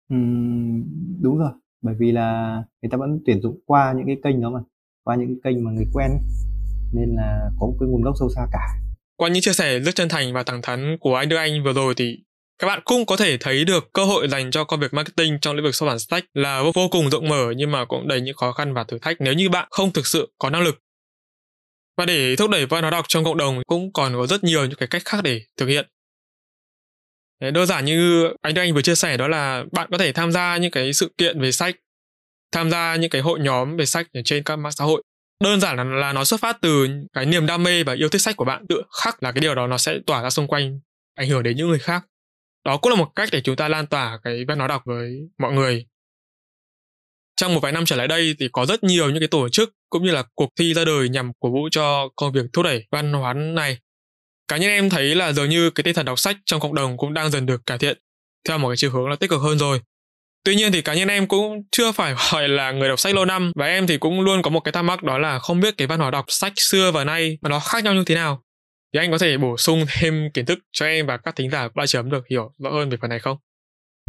Ừm, 0.10 0.84
đúng 1.22 1.38
rồi, 1.38 1.52
bởi 1.82 1.96
vì 2.00 2.12
là 2.12 2.56
người 2.82 2.89
ta 2.91 2.98
vẫn 2.98 3.20
tuyển 3.26 3.41
dụng 3.41 3.60
qua 3.65 3.94
những 3.98 4.06
cái 4.08 4.18
kênh 4.24 4.41
đó 4.41 4.50
mà, 4.50 4.60
qua 5.04 5.15
những 5.15 5.28
cái 5.28 5.54
kênh 5.54 5.63
mà 5.63 5.72
người 5.72 5.86
quen 5.94 6.12
nên 6.94 7.15
là 7.15 7.50
có 7.60 7.68
một 7.68 7.78
cái 7.80 7.89
nguồn 7.89 8.02
gốc 8.02 8.15
sâu 8.20 8.30
xa 8.36 8.48
cả. 8.52 8.60
Qua 9.18 9.30
những 9.30 9.41
chia 9.41 9.54
sẻ 9.54 9.80
rất 9.80 9.96
chân 9.96 10.10
thành 10.10 10.34
và 10.34 10.44
thẳng 10.44 10.62
thắn 10.62 10.98
của 11.00 11.15
anh 11.15 11.30
Đức 11.30 11.36
Anh 11.38 11.63
vừa 11.63 11.74
rồi 11.74 11.94
thì 11.98 12.18
các 12.60 12.68
bạn 12.68 12.82
cũng 12.86 13.06
có 13.06 13.18
thể 13.18 13.38
thấy 13.39 13.65
được 13.65 13.94
cơ 13.94 14.06
hội 14.06 14.28
dành 14.28 14.52
cho 14.52 14.63
công 14.63 14.80
việc 14.80 14.94
marketing 14.94 15.38
trong 15.41 15.56
lĩnh 15.56 15.63
vực 15.63 15.76
xuất 15.76 15.88
bản 15.88 16.00
sách 16.00 16.24
là 16.34 16.63
vô 16.76 16.88
cùng 16.91 17.10
rộng 17.10 17.30
mở 17.30 17.54
nhưng 17.58 17.72
mà 17.72 17.86
cũng 17.86 18.08
đầy 18.08 18.22
những 18.22 18.36
khó 18.36 18.52
khăn 18.52 18.74
và 18.74 18.84
thử 18.84 18.98
thách 19.02 19.18
nếu 19.20 19.34
như 19.34 19.50
bạn 19.50 19.68
không 19.72 19.94
thực 19.94 20.08
sự 20.08 20.34
có 20.39 20.50
năng 20.50 20.63
lực. 20.63 20.82
Và 21.98 22.06
để 22.06 22.36
thúc 22.36 22.50
đẩy 22.50 22.65
văn 22.65 22.82
hóa 22.82 22.91
đọc 22.91 23.06
trong 23.08 23.24
cộng 23.24 23.38
đồng 23.38 23.62
cũng 23.68 23.94
còn 23.94 24.13
có 24.13 24.28
rất 24.28 24.44
nhiều 24.44 24.65
những 24.65 24.78
cái 24.78 24.88
cách 24.88 25.02
khác 25.06 25.18
để 25.24 25.41
thực 25.58 25.65
hiện. 25.65 25.86
Đấy, 27.41 27.52
đơn 27.52 27.67
giản 27.67 27.86
như 27.86 28.30
anh 28.41 28.54
Đức 28.54 28.62
Anh 28.62 28.74
vừa 28.74 28.82
chia 28.82 28.95
sẻ 28.95 29.17
đó 29.17 29.28
là 29.28 29.63
bạn 29.71 29.88
có 29.91 29.98
thể 29.98 30.12
tham 30.12 30.32
gia 30.32 30.58
những 30.58 30.71
cái 30.71 30.93
sự 30.93 31.12
kiện 31.17 31.41
về 31.41 31.52
sách, 31.52 31.76
tham 32.52 32.71
gia 32.71 32.95
những 32.95 33.10
cái 33.10 33.21
hội 33.21 33.39
nhóm 33.39 33.78
về 33.78 33.86
sách 33.86 34.08
ở 34.13 34.21
trên 34.26 34.43
các 34.43 34.56
mạng 34.56 34.71
xã 34.71 34.84
hội. 34.84 35.04
Đơn 35.43 35.60
giản 35.60 35.78
là, 35.78 35.84
là 35.84 36.13
nó 36.13 36.24
xuất 36.24 36.39
phát 36.39 36.58
từ 36.62 36.88
cái 37.13 37.26
niềm 37.26 37.45
đam 37.45 37.63
mê 37.63 37.84
và 37.84 37.93
yêu 37.93 38.10
thích 38.10 38.21
sách 38.21 38.36
của 38.38 38.45
bạn 38.45 38.65
tự 38.69 38.82
khắc 39.04 39.24
là 39.24 39.32
cái 39.32 39.41
điều 39.41 39.56
đó 39.56 39.67
nó 39.67 39.78
sẽ 39.78 40.00
tỏa 40.06 40.21
ra 40.21 40.30
xung 40.30 40.48
quanh, 40.48 40.80
ảnh 41.15 41.30
hưởng 41.30 41.43
đến 41.43 41.58
những 41.58 41.67
người 41.67 41.80
khác. 41.80 42.06
Đó 42.65 42.78
cũng 42.78 42.91
là 42.91 42.98
một 42.98 43.12
cách 43.15 43.30
để 43.32 43.41
chúng 43.41 43.56
ta 43.56 43.67
lan 43.67 43.88
tỏa 43.88 44.19
cái 44.24 44.45
văn 44.48 44.60
hóa 44.60 44.67
đọc 44.67 44.82
với 44.86 45.19
mọi 45.38 45.54
người. 45.54 45.86
Trong 47.36 47.54
một 47.54 47.60
vài 47.60 47.71
năm 47.71 47.86
trở 47.86 47.95
lại 47.95 48.08
đây 48.08 48.36
thì 48.39 48.50
có 48.52 48.65
rất 48.65 48.84
nhiều 48.84 49.10
những 49.10 49.19
cái 49.19 49.28
tổ 49.28 49.50
chức 49.50 49.74
cũng 49.89 50.06
như 50.06 50.12
là 50.12 50.24
cuộc 50.36 50.50
thi 50.60 50.74
ra 50.74 50.86
đời 50.86 51.10
nhằm 51.10 51.32
cổ 51.39 51.52
vũ 51.52 51.69
cho 51.71 52.10
công 52.15 52.32
việc 52.32 52.45
thúc 52.54 52.65
đẩy 52.65 52.88
văn 52.91 53.13
hóa 53.13 53.34
này 53.34 53.78
cá 54.48 54.58
nhân 54.58 54.70
em 54.70 54.90
thấy 54.90 55.16
là 55.16 55.34
dường 55.34 55.50
như 55.50 55.70
cái 55.70 55.84
tinh 55.84 55.94
thần 55.94 56.06
đọc 56.06 56.20
sách 56.20 56.38
trong 56.46 56.60
cộng 56.60 56.76
đồng 56.76 56.98
cũng 56.98 57.14
đang 57.14 57.30
dần 57.32 57.46
được 57.46 57.66
cải 57.66 57.78
thiện 57.78 57.98
theo 58.48 58.58
một 58.58 58.70
cái 58.70 58.78
chiều 58.78 58.92
hướng 58.92 59.10
là 59.10 59.16
tích 59.16 59.30
cực 59.30 59.42
hơn 59.42 59.58
rồi. 59.58 59.80
Tuy 60.46 60.56
nhiên 60.56 60.72
thì 60.72 60.82
cá 60.82 60.94
nhân 60.94 61.08
em 61.08 61.28
cũng 61.28 61.64
chưa 61.72 61.92
phải 61.92 62.16
gọi 62.32 62.48
là 62.48 62.72
người 62.72 62.90
đọc 62.90 63.00
sách 63.00 63.16
lâu 63.16 63.26
năm 63.26 63.52
và 63.56 63.66
em 63.66 63.88
thì 63.88 63.98
cũng 63.98 64.22
luôn 64.22 64.42
có 64.42 64.50
một 64.50 64.60
cái 64.60 64.72
thắc 64.72 64.86
mắc 64.86 65.04
đó 65.04 65.18
là 65.18 65.40
không 65.40 65.60
biết 65.60 65.78
cái 65.78 65.88
văn 65.88 66.00
hóa 66.00 66.12
đọc 66.12 66.26
sách 66.28 66.54
xưa 66.56 66.92
và 66.92 67.04
nay 67.04 67.38
mà 67.42 67.50
nó 67.50 67.60
khác 67.60 67.84
nhau 67.84 67.94
như 67.94 68.04
thế 68.06 68.16
nào. 68.16 68.42
Thì 68.94 69.00
anh 69.00 69.12
có 69.12 69.18
thể 69.18 69.38
bổ 69.38 69.58
sung 69.58 69.86
thêm 70.00 70.30
kiến 70.34 70.46
thức 70.46 70.60
cho 70.72 70.86
em 70.86 71.06
và 71.06 71.18
các 71.18 71.36
thính 71.36 71.50
giả 71.50 71.70
ba 71.76 71.86
chấm 71.86 72.10
được 72.10 72.28
hiểu 72.30 72.52
rõ 72.58 72.70
hơn 72.72 72.90
về 72.90 72.98
phần 73.02 73.10
này 73.10 73.20
không? 73.20 73.38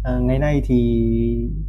À, 0.03 0.19
ngày 0.21 0.39
nay 0.39 0.61
thì 0.65 1.07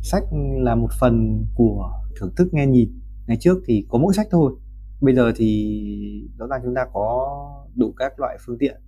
sách 0.02 0.22
là 0.64 0.74
một 0.74 0.88
phần 1.00 1.44
của 1.54 1.90
thưởng 2.20 2.32
thức 2.36 2.48
nghe 2.52 2.66
nhìn. 2.66 3.00
Ngày 3.26 3.36
trước 3.40 3.58
thì 3.66 3.84
có 3.88 3.98
mỗi 3.98 4.14
sách 4.14 4.26
thôi 4.30 4.52
bây 5.00 5.14
giờ 5.14 5.32
thì 5.36 6.28
rõ 6.38 6.46
ràng 6.46 6.60
chúng 6.64 6.74
ta 6.74 6.86
có 6.92 7.28
đủ 7.74 7.92
các 7.96 8.20
loại 8.20 8.36
phương 8.46 8.58
tiện 8.58 8.80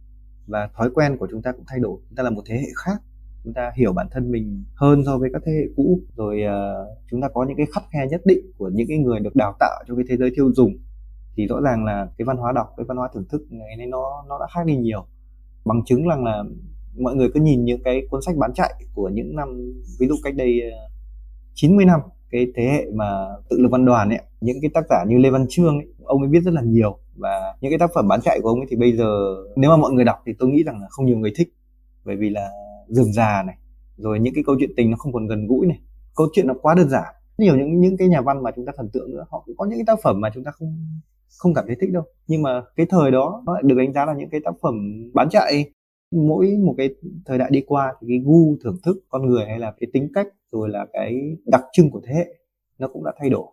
và 0.47 0.69
thói 0.77 0.91
quen 0.95 1.17
của 1.19 1.29
chúng 1.31 1.43
ta 1.43 1.53
cũng 1.53 1.65
thay 1.67 1.79
đổi. 1.79 2.01
Chúng 2.09 2.17
ta 2.17 2.23
là 2.23 2.31
một 2.31 2.43
thế 2.47 2.55
hệ 2.55 2.69
khác. 2.85 3.03
Chúng 3.45 3.55
ta 3.55 3.73
hiểu 3.77 3.93
bản 3.93 4.07
thân 4.11 4.31
mình 4.31 4.65
hơn 4.75 5.03
so 5.07 5.19
với 5.19 5.31
các 5.33 5.43
thế 5.47 5.53
hệ 5.53 5.73
cũ. 5.77 6.01
Rồi 6.17 6.43
uh, 6.47 6.99
chúng 7.11 7.21
ta 7.21 7.29
có 7.35 7.45
những 7.49 7.57
cái 7.57 7.67
khắt 7.75 7.83
khe 7.93 8.07
nhất 8.11 8.21
định 8.25 8.53
của 8.59 8.71
những 8.75 8.89
cái 8.89 8.99
người 8.99 9.21
được 9.21 9.37
đào 9.37 9.57
tạo 9.61 9.85
cho 9.89 9.95
cái 9.95 10.05
thế 10.09 10.17
giới 10.17 10.31
tiêu 10.37 10.53
dùng. 10.55 10.73
Thì 11.37 11.47
rõ 11.47 11.61
ràng 11.61 11.85
là 11.85 12.09
cái 12.19 12.25
văn 12.25 12.37
hóa 12.37 12.53
đọc 12.53 12.67
cái 12.77 12.85
văn 12.89 12.97
hóa 12.97 13.09
thưởng 13.15 13.25
thức 13.31 13.43
ngày 13.51 13.77
nay 13.77 13.87
nó 13.87 14.25
nó 14.29 14.39
đã 14.39 14.47
khác 14.55 14.61
đi 14.67 14.77
nhiều. 14.77 15.07
Bằng 15.65 15.85
chứng 15.87 16.09
rằng 16.09 16.25
là 16.25 16.45
mọi 16.99 17.15
người 17.15 17.29
cứ 17.35 17.41
nhìn 17.41 17.65
những 17.65 17.83
cái 17.83 18.03
cuốn 18.11 18.23
sách 18.23 18.37
bán 18.37 18.55
chạy 18.55 18.75
của 18.95 19.09
những 19.09 19.37
năm 19.37 19.49
ví 19.99 20.07
dụ 20.09 20.15
cách 20.23 20.35
đây 20.37 20.61
ờ, 20.71 20.89
90 21.55 21.85
năm 21.85 22.01
cái 22.31 22.47
thế 22.57 22.65
hệ 22.65 22.87
mà 22.95 23.27
tự 23.51 23.59
lực 23.61 23.69
văn 23.71 23.85
đoàn 23.85 24.09
ấy 24.09 24.19
những 24.41 24.57
cái 24.63 24.71
tác 24.75 24.85
giả 24.91 25.05
như 25.09 25.19
lê 25.19 25.31
văn 25.31 25.47
trương 25.49 25.79
ấy, 25.79 25.87
ông 26.05 26.23
ấy 26.23 26.29
viết 26.31 26.41
rất 26.41 26.55
là 26.55 26.63
nhiều. 26.63 26.99
Và 27.17 27.55
những 27.61 27.71
cái 27.71 27.79
tác 27.79 27.91
phẩm 27.95 28.09
bán 28.09 28.21
chạy 28.21 28.41
của 28.43 28.49
ông 28.49 28.61
ấy 28.61 28.67
thì 28.71 28.77
bây 28.77 28.97
giờ 28.97 29.37
nếu 29.57 29.71
mà 29.71 29.77
mọi 29.77 29.93
người 29.93 30.05
đọc 30.05 30.19
thì 30.27 30.33
tôi 30.39 30.49
nghĩ 30.49 30.63
rằng 30.63 30.81
là 30.81 30.87
không 30.91 31.07
nhiều 31.07 31.19
người 31.19 31.33
thích. 31.37 31.49
Bởi 32.05 32.17
vì 32.17 32.31
là 32.31 32.49
dườm 32.89 33.13
già 33.13 33.43
này 33.47 33.57
rồi 33.97 34.21
những 34.21 34.35
cái 34.35 34.45
câu 34.47 34.57
chuyện 34.59 34.71
tình 34.77 34.91
nó 34.91 34.97
không 34.97 35.13
còn 35.13 35.27
gần 35.27 35.47
gũi 35.47 35.67
này 35.67 35.81
câu 36.17 36.27
chuyện 36.33 36.47
nó 36.47 36.55
quá 36.63 36.75
đơn 36.75 36.89
giản. 36.89 37.15
Nhiều 37.39 37.57
những 37.57 37.81
những 37.81 37.97
cái 37.97 38.09
nhà 38.09 38.21
văn 38.21 38.43
mà 38.43 38.51
chúng 38.57 38.67
ta 38.67 38.73
thần 38.77 38.91
tượng 38.93 39.11
nữa 39.11 39.27
họ 39.31 39.43
cũng 39.47 39.57
có 39.57 39.65
những 39.65 39.79
cái 39.79 39.85
tác 39.87 39.99
phẩm 40.03 40.21
mà 40.21 40.31
chúng 40.35 40.45
ta 40.45 40.51
không 40.51 40.87
không 41.39 41.55
cảm 41.55 41.65
thấy 41.67 41.77
thích 41.81 41.91
đâu. 41.93 42.03
Nhưng 42.27 42.43
mà 42.43 42.63
cái 42.77 42.87
thời 42.91 43.11
đó 43.11 43.43
nó 43.47 43.55
lại 43.55 43.63
được 43.67 43.75
đánh 43.79 43.93
giá 43.93 44.05
là 44.05 44.15
những 44.15 44.31
cái 44.31 44.41
tác 44.45 44.55
phẩm 44.63 44.75
bán 45.15 45.29
chạy 45.31 45.65
mỗi 46.11 46.57
một 46.65 46.75
cái 46.79 46.95
thời 47.27 47.39
đại 47.39 47.51
đi 47.53 47.61
qua 47.67 47.95
thì 48.01 48.07
cái 48.09 48.21
gu 48.25 48.57
thưởng 48.65 48.77
thức 48.85 48.97
con 49.09 49.27
người 49.27 49.47
hay 49.47 49.59
là 49.59 49.75
cái 49.81 49.91
tính 49.93 50.09
cách 50.15 50.27
rồi 50.53 50.69
là 50.69 50.87
cái 50.93 51.37
đặc 51.47 51.65
trưng 51.73 51.91
của 51.91 52.01
thế 52.05 52.15
hệ 52.15 52.27
nó 52.79 52.89
cũng 52.89 53.05
đã 53.05 53.13
thay 53.19 53.31
đổi. 53.31 53.47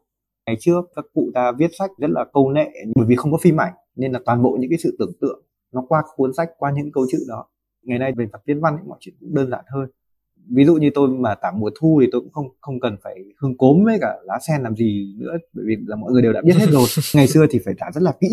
Ngày 0.46 0.58
trước 0.60 0.82
các 0.96 1.06
cụ 1.14 1.32
ta 1.34 1.52
viết 1.52 1.72
sách 1.80 1.92
rất 1.98 2.10
là 2.10 2.26
câu 2.34 2.52
nệ 2.52 2.70
bởi 2.96 3.06
vì 3.08 3.16
không 3.16 3.32
có 3.32 3.38
phim 3.42 3.62
ảnh 3.62 3.74
nên 3.96 4.12
là 4.12 4.20
toàn 4.26 4.44
bộ 4.44 4.58
những 4.60 4.70
cái 4.70 4.80
sự 4.80 4.96
tưởng 5.00 5.12
tượng 5.22 5.42
nó 5.72 5.86
qua 5.90 6.04
cuốn 6.16 6.34
sách 6.34 6.50
qua 6.58 6.72
những 6.72 6.92
câu 6.92 7.06
chữ 7.12 7.18
đó. 7.28 7.46
Ngày 7.84 8.00
nay 8.00 8.12
về 8.18 8.26
mặt 8.32 8.42
viết 8.46 8.54
văn 8.62 8.78
mọi 8.88 8.98
chuyện 9.02 9.16
cũng 9.20 9.36
đơn 9.36 9.50
giản 9.50 9.66
hơn. 9.68 9.90
Ví 10.50 10.66
dụ 10.66 10.76
như 10.76 10.90
tôi 10.94 11.10
mà 11.10 11.36
tả 11.36 11.52
mùa 11.56 11.70
thu 11.80 12.00
thì 12.02 12.08
tôi 12.12 12.22
cũng 12.22 12.32
không 12.32 12.48
không 12.62 12.80
cần 12.80 12.98
phải 13.04 13.16
hương 13.42 13.58
cốm 13.58 13.84
với 13.84 13.98
cả 14.02 14.16
lá 14.24 14.40
sen 14.48 14.62
làm 14.62 14.76
gì 14.76 15.16
nữa 15.18 15.38
bởi 15.54 15.66
vì 15.68 15.76
là 15.88 15.96
mọi 15.96 16.12
người 16.12 16.22
đều 16.22 16.34
đã 16.34 16.42
biết 16.42 16.56
hết 16.58 16.68
rồi. 16.70 16.86
Ngày 17.16 17.28
xưa 17.28 17.46
thì 17.50 17.60
phải 17.66 17.74
tả 17.80 17.92
rất 17.94 18.04
là 18.04 18.14
kỹ 18.20 18.28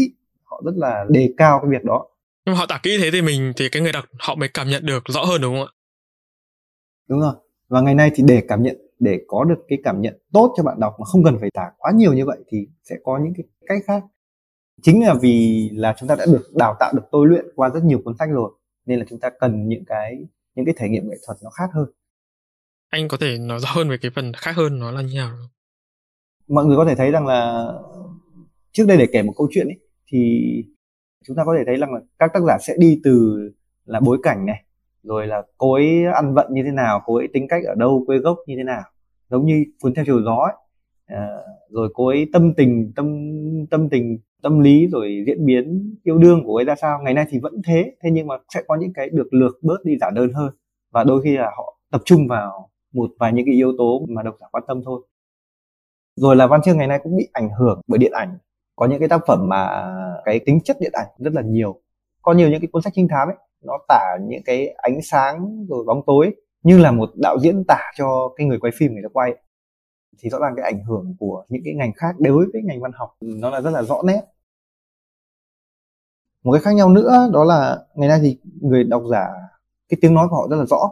họ 0.44 0.62
rất 0.64 0.74
là 0.76 1.04
đề 1.08 1.34
cao 1.36 1.58
cái 1.62 1.70
việc 1.70 1.84
đó 1.84 2.06
nhưng 2.44 2.54
mà 2.54 2.58
họ 2.58 2.66
tả 2.66 2.80
kỹ 2.82 2.98
thế 3.02 3.10
thì 3.10 3.22
mình 3.22 3.52
thì 3.56 3.68
cái 3.68 3.82
người 3.82 3.92
đọc 3.92 4.04
họ 4.18 4.34
mới 4.34 4.48
cảm 4.48 4.68
nhận 4.68 4.86
được 4.86 5.02
rõ 5.08 5.24
hơn 5.24 5.40
đúng 5.40 5.54
không 5.54 5.66
ạ? 5.66 5.72
Đúng 7.08 7.20
rồi. 7.20 7.34
Và 7.68 7.80
ngày 7.80 7.94
nay 7.94 8.10
thì 8.14 8.24
để 8.26 8.42
cảm 8.48 8.62
nhận 8.62 8.76
để 8.98 9.20
có 9.26 9.44
được 9.44 9.58
cái 9.68 9.78
cảm 9.84 10.00
nhận 10.00 10.18
tốt 10.32 10.54
cho 10.56 10.62
bạn 10.62 10.80
đọc 10.80 10.94
mà 11.00 11.04
không 11.04 11.24
cần 11.24 11.36
phải 11.40 11.50
tả 11.54 11.70
quá 11.78 11.92
nhiều 11.94 12.12
như 12.12 12.24
vậy 12.26 12.38
thì 12.48 12.58
sẽ 12.82 12.96
có 13.04 13.18
những 13.24 13.32
cái 13.36 13.44
cách 13.66 13.82
khác. 13.86 14.02
Chính 14.82 15.06
là 15.06 15.14
vì 15.22 15.68
là 15.72 15.94
chúng 15.98 16.08
ta 16.08 16.14
đã 16.14 16.26
được 16.26 16.50
đào 16.54 16.76
tạo 16.80 16.92
được 16.96 17.02
tôi 17.12 17.26
luyện 17.26 17.44
qua 17.56 17.70
rất 17.74 17.84
nhiều 17.84 18.00
cuốn 18.04 18.14
sách 18.18 18.28
rồi 18.32 18.52
nên 18.86 18.98
là 18.98 19.04
chúng 19.08 19.20
ta 19.20 19.30
cần 19.40 19.68
những 19.68 19.84
cái 19.86 20.14
những 20.54 20.64
cái 20.66 20.74
thể 20.78 20.88
nghiệm 20.88 21.08
nghệ 21.08 21.16
thuật 21.26 21.38
nó 21.42 21.50
khác 21.50 21.70
hơn. 21.74 21.86
Anh 22.90 23.08
có 23.08 23.16
thể 23.20 23.38
nói 23.38 23.58
rõ 23.58 23.68
hơn 23.72 23.88
về 23.88 23.96
cái 24.02 24.10
phần 24.14 24.32
khác 24.32 24.52
hơn 24.56 24.78
nó 24.78 24.90
là 24.90 25.02
như 25.02 25.14
nào 25.14 25.30
không? 25.30 25.48
mọi 26.48 26.64
người 26.64 26.76
có 26.76 26.84
thể 26.84 26.94
thấy 26.94 27.10
rằng 27.10 27.26
là 27.26 27.68
trước 28.72 28.84
đây 28.88 28.96
để 28.96 29.06
kể 29.12 29.22
một 29.22 29.32
câu 29.36 29.48
chuyện 29.50 29.66
ấy 29.66 29.78
thì 30.06 30.18
chúng 31.26 31.36
ta 31.36 31.44
có 31.44 31.54
thể 31.58 31.64
thấy 31.66 31.76
rằng 31.76 31.94
là 31.94 32.00
các 32.18 32.30
tác 32.34 32.40
giả 32.46 32.58
sẽ 32.60 32.74
đi 32.78 33.00
từ 33.04 33.38
là 33.84 34.00
bối 34.00 34.18
cảnh 34.22 34.46
này 34.46 34.64
rồi 35.02 35.26
là 35.26 35.42
cô 35.58 35.72
ấy 35.72 36.04
ăn 36.14 36.34
vận 36.34 36.46
như 36.54 36.62
thế 36.64 36.70
nào 36.70 37.02
cô 37.04 37.16
ấy 37.16 37.28
tính 37.32 37.48
cách 37.48 37.62
ở 37.64 37.74
đâu 37.74 38.04
quê 38.06 38.18
gốc 38.18 38.38
như 38.46 38.54
thế 38.56 38.62
nào 38.62 38.82
giống 39.30 39.46
như 39.46 39.64
cuốn 39.80 39.94
theo 39.94 40.04
chiều 40.04 40.22
gió 40.22 40.36
ấy. 40.36 40.54
À, 41.06 41.28
rồi 41.70 41.90
cô 41.94 42.06
ấy 42.06 42.26
tâm 42.32 42.54
tình 42.56 42.92
tâm 42.96 43.06
tâm 43.70 43.88
tình 43.88 44.18
tâm 44.42 44.60
lý 44.60 44.86
rồi 44.92 45.24
diễn 45.26 45.46
biến 45.46 45.94
yêu 46.02 46.18
đương 46.18 46.40
của 46.44 46.48
cô 46.48 46.56
ấy 46.56 46.64
ra 46.64 46.74
sao. 46.74 46.98
Ngày 47.02 47.14
nay 47.14 47.26
thì 47.30 47.38
vẫn 47.42 47.62
thế 47.66 47.94
thế 48.02 48.10
nhưng 48.12 48.26
mà 48.26 48.34
sẽ 48.54 48.62
có 48.66 48.76
những 48.76 48.92
cái 48.92 49.10
được 49.10 49.34
lược 49.34 49.52
bớt 49.62 49.84
đi 49.84 49.96
giản 50.00 50.14
đơn 50.14 50.32
hơn. 50.32 50.54
Và 50.92 51.04
đôi 51.04 51.22
khi 51.22 51.36
là 51.36 51.50
họ 51.56 51.78
tập 51.90 52.02
trung 52.04 52.28
vào 52.28 52.70
một 52.92 53.10
vài 53.18 53.32
những 53.32 53.46
cái 53.46 53.54
yếu 53.54 53.72
tố 53.78 54.06
mà 54.08 54.22
độc 54.22 54.36
giả 54.40 54.46
quan 54.52 54.64
tâm 54.68 54.82
thôi. 54.84 55.02
Rồi 56.16 56.36
là 56.36 56.46
văn 56.46 56.60
chương 56.64 56.76
ngày 56.76 56.86
nay 56.86 57.00
cũng 57.02 57.16
bị 57.16 57.28
ảnh 57.32 57.48
hưởng 57.58 57.80
bởi 57.86 57.98
điện 57.98 58.12
ảnh 58.12 58.38
có 58.76 58.86
những 58.86 58.98
cái 58.98 59.08
tác 59.08 59.20
phẩm 59.26 59.48
mà 59.48 59.92
cái 60.24 60.40
tính 60.46 60.60
chất 60.64 60.76
điện 60.80 60.92
ảnh 60.94 61.08
rất 61.18 61.32
là 61.34 61.42
nhiều. 61.42 61.80
Có 62.22 62.32
nhiều 62.32 62.48
những 62.48 62.60
cái 62.60 62.68
cuốn 62.72 62.82
sách 62.82 62.92
trinh 62.96 63.08
thám 63.08 63.28
ấy, 63.28 63.36
nó 63.64 63.78
tả 63.88 64.16
những 64.28 64.42
cái 64.44 64.68
ánh 64.76 65.02
sáng 65.02 65.66
rồi 65.68 65.84
bóng 65.84 66.02
tối 66.06 66.34
như 66.62 66.78
là 66.78 66.90
một 66.90 67.10
đạo 67.22 67.36
diễn 67.40 67.64
tả 67.68 67.92
cho 67.96 68.32
cái 68.36 68.46
người 68.46 68.58
quay 68.58 68.72
phim 68.76 68.92
người 68.92 69.02
ta 69.02 69.08
quay. 69.12 69.34
Thì 70.18 70.30
rõ 70.30 70.38
ràng 70.38 70.52
cái 70.56 70.64
ảnh 70.64 70.84
hưởng 70.84 71.16
của 71.18 71.44
những 71.48 71.62
cái 71.64 71.74
ngành 71.74 71.92
khác 71.96 72.14
đối 72.18 72.46
với 72.52 72.62
ngành 72.64 72.80
văn 72.80 72.90
học 72.94 73.16
ừ, 73.20 73.28
nó 73.36 73.50
là 73.50 73.60
rất 73.60 73.70
là 73.70 73.82
rõ 73.82 74.02
nét. 74.04 74.20
Một 76.44 76.52
cái 76.52 76.62
khác 76.62 76.74
nhau 76.74 76.88
nữa 76.88 77.30
đó 77.32 77.44
là 77.44 77.78
ngày 77.94 78.08
nay 78.08 78.18
thì 78.22 78.38
người 78.60 78.84
độc 78.84 79.02
giả, 79.10 79.26
cái 79.88 79.98
tiếng 80.00 80.14
nói 80.14 80.26
của 80.30 80.36
họ 80.36 80.48
rất 80.50 80.56
là 80.56 80.64
rõ. 80.64 80.90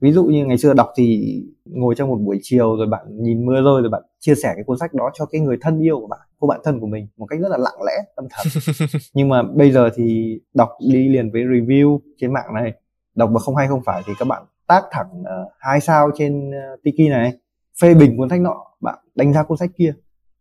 Ví 0.00 0.12
dụ 0.12 0.24
như 0.24 0.46
ngày 0.46 0.58
xưa 0.58 0.74
đọc 0.74 0.92
thì 0.96 1.36
ngồi 1.64 1.94
trong 1.94 2.08
một 2.08 2.18
buổi 2.20 2.38
chiều 2.42 2.76
rồi 2.76 2.86
bạn 2.86 3.06
nhìn 3.10 3.46
mưa 3.46 3.54
rơi 3.54 3.82
rồi 3.82 3.88
bạn 3.90 4.02
chia 4.18 4.34
sẻ 4.34 4.52
cái 4.54 4.64
cuốn 4.64 4.78
sách 4.78 4.94
đó 4.94 5.10
cho 5.14 5.26
cái 5.26 5.40
người 5.40 5.58
thân 5.60 5.80
yêu 5.80 6.00
của 6.00 6.06
bạn 6.06 6.20
cô 6.44 6.48
bạn 6.48 6.60
thân 6.64 6.80
của 6.80 6.86
mình 6.86 7.08
một 7.16 7.26
cách 7.26 7.40
rất 7.40 7.48
là 7.48 7.56
lặng 7.56 7.82
lẽ 7.86 7.92
âm 8.14 8.26
thầm 8.30 8.46
nhưng 9.14 9.28
mà 9.28 9.42
bây 9.42 9.72
giờ 9.72 9.90
thì 9.94 10.38
đọc 10.54 10.70
đi 10.90 11.08
liền 11.08 11.30
với 11.30 11.42
review 11.42 11.98
trên 12.16 12.32
mạng 12.32 12.54
này 12.54 12.72
đọc 13.14 13.30
mà 13.30 13.40
không 13.40 13.56
hay 13.56 13.68
không 13.68 13.82
phải 13.86 14.02
thì 14.06 14.12
các 14.18 14.28
bạn 14.28 14.44
tác 14.66 14.82
thẳng 14.90 15.20
uh, 15.20 15.52
hai 15.58 15.80
sao 15.80 16.10
trên 16.14 16.50
uh, 16.50 16.82
tiki 16.82 17.10
này 17.10 17.32
phê 17.80 17.94
bình 17.94 18.16
cuốn 18.16 18.28
sách 18.28 18.40
nọ 18.40 18.66
bạn 18.80 18.98
đánh 19.14 19.32
giá 19.32 19.42
cuốn 19.42 19.58
sách 19.58 19.70
kia 19.78 19.94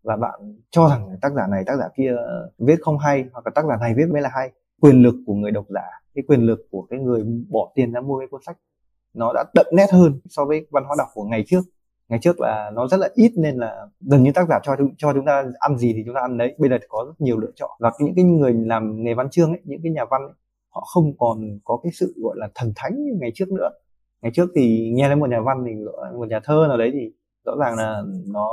và 0.03 0.15
bạn 0.15 0.39
cho 0.71 0.89
rằng 0.89 1.17
tác 1.21 1.33
giả 1.33 1.47
này 1.47 1.63
tác 1.65 1.75
giả 1.79 1.85
kia 1.97 2.11
viết 2.57 2.75
không 2.81 2.97
hay 2.97 3.25
hoặc 3.33 3.45
là 3.45 3.51
tác 3.55 3.65
giả 3.65 3.77
này 3.81 3.93
viết 3.97 4.05
mới 4.11 4.21
là 4.21 4.29
hay. 4.33 4.51
Quyền 4.81 5.01
lực 5.01 5.15
của 5.25 5.33
người 5.33 5.51
độc 5.51 5.65
giả 5.69 5.85
cái 6.15 6.23
quyền 6.27 6.41
lực 6.41 6.67
của 6.71 6.87
cái 6.89 6.99
người 6.99 7.23
bỏ 7.49 7.71
tiền 7.75 7.91
ra 7.91 8.01
mua 8.01 8.19
cái 8.19 8.27
cuốn 8.31 8.41
sách 8.45 8.57
nó 9.13 9.33
đã 9.33 9.43
đậm 9.53 9.65
nét 9.73 9.87
hơn 9.91 10.19
so 10.29 10.45
với 10.45 10.67
văn 10.71 10.83
hóa 10.83 10.95
đọc 10.97 11.07
của 11.13 11.23
ngày 11.23 11.43
trước 11.47 11.61
ngày 12.09 12.19
trước 12.21 12.39
là 12.39 12.71
nó 12.73 12.87
rất 12.87 12.97
là 12.97 13.09
ít 13.13 13.31
nên 13.37 13.55
là 13.55 13.87
gần 13.99 14.23
như 14.23 14.31
tác 14.31 14.47
giả 14.49 14.59
cho 14.63 14.75
cho 14.97 15.13
chúng 15.13 15.25
ta 15.25 15.43
ăn 15.59 15.77
gì 15.77 15.93
thì 15.93 16.03
chúng 16.05 16.15
ta 16.15 16.21
ăn 16.21 16.37
đấy. 16.37 16.55
Bây 16.57 16.69
giờ 16.69 16.77
thì 16.81 16.85
có 16.89 17.05
rất 17.07 17.13
nhiều 17.21 17.37
lựa 17.37 17.51
chọn. 17.55 17.69
Và 17.79 17.91
những 17.99 18.15
cái 18.15 18.25
người 18.25 18.53
làm 18.53 19.03
nghề 19.03 19.13
văn 19.13 19.29
chương 19.29 19.49
ấy 19.49 19.61
những 19.63 19.79
cái 19.83 19.91
nhà 19.91 20.05
văn 20.05 20.21
ấy, 20.21 20.33
họ 20.69 20.83
không 20.93 21.17
còn 21.17 21.59
có 21.63 21.79
cái 21.83 21.91
sự 21.99 22.13
gọi 22.17 22.35
là 22.37 22.49
thần 22.55 22.73
thánh 22.75 23.03
như 23.03 23.11
ngày 23.21 23.31
trước 23.35 23.51
nữa. 23.51 23.69
Ngày 24.21 24.31
trước 24.35 24.49
thì 24.55 24.91
nghe 24.93 25.09
đến 25.09 25.19
một 25.19 25.29
nhà 25.29 25.41
văn 25.41 25.63
thì 25.67 25.71
một 26.17 26.27
nhà 26.29 26.39
thơ 26.43 26.65
nào 26.67 26.77
đấy 26.77 26.89
thì 26.93 27.11
rõ 27.45 27.55
ràng 27.59 27.77
là 27.77 28.03
nó 28.27 28.49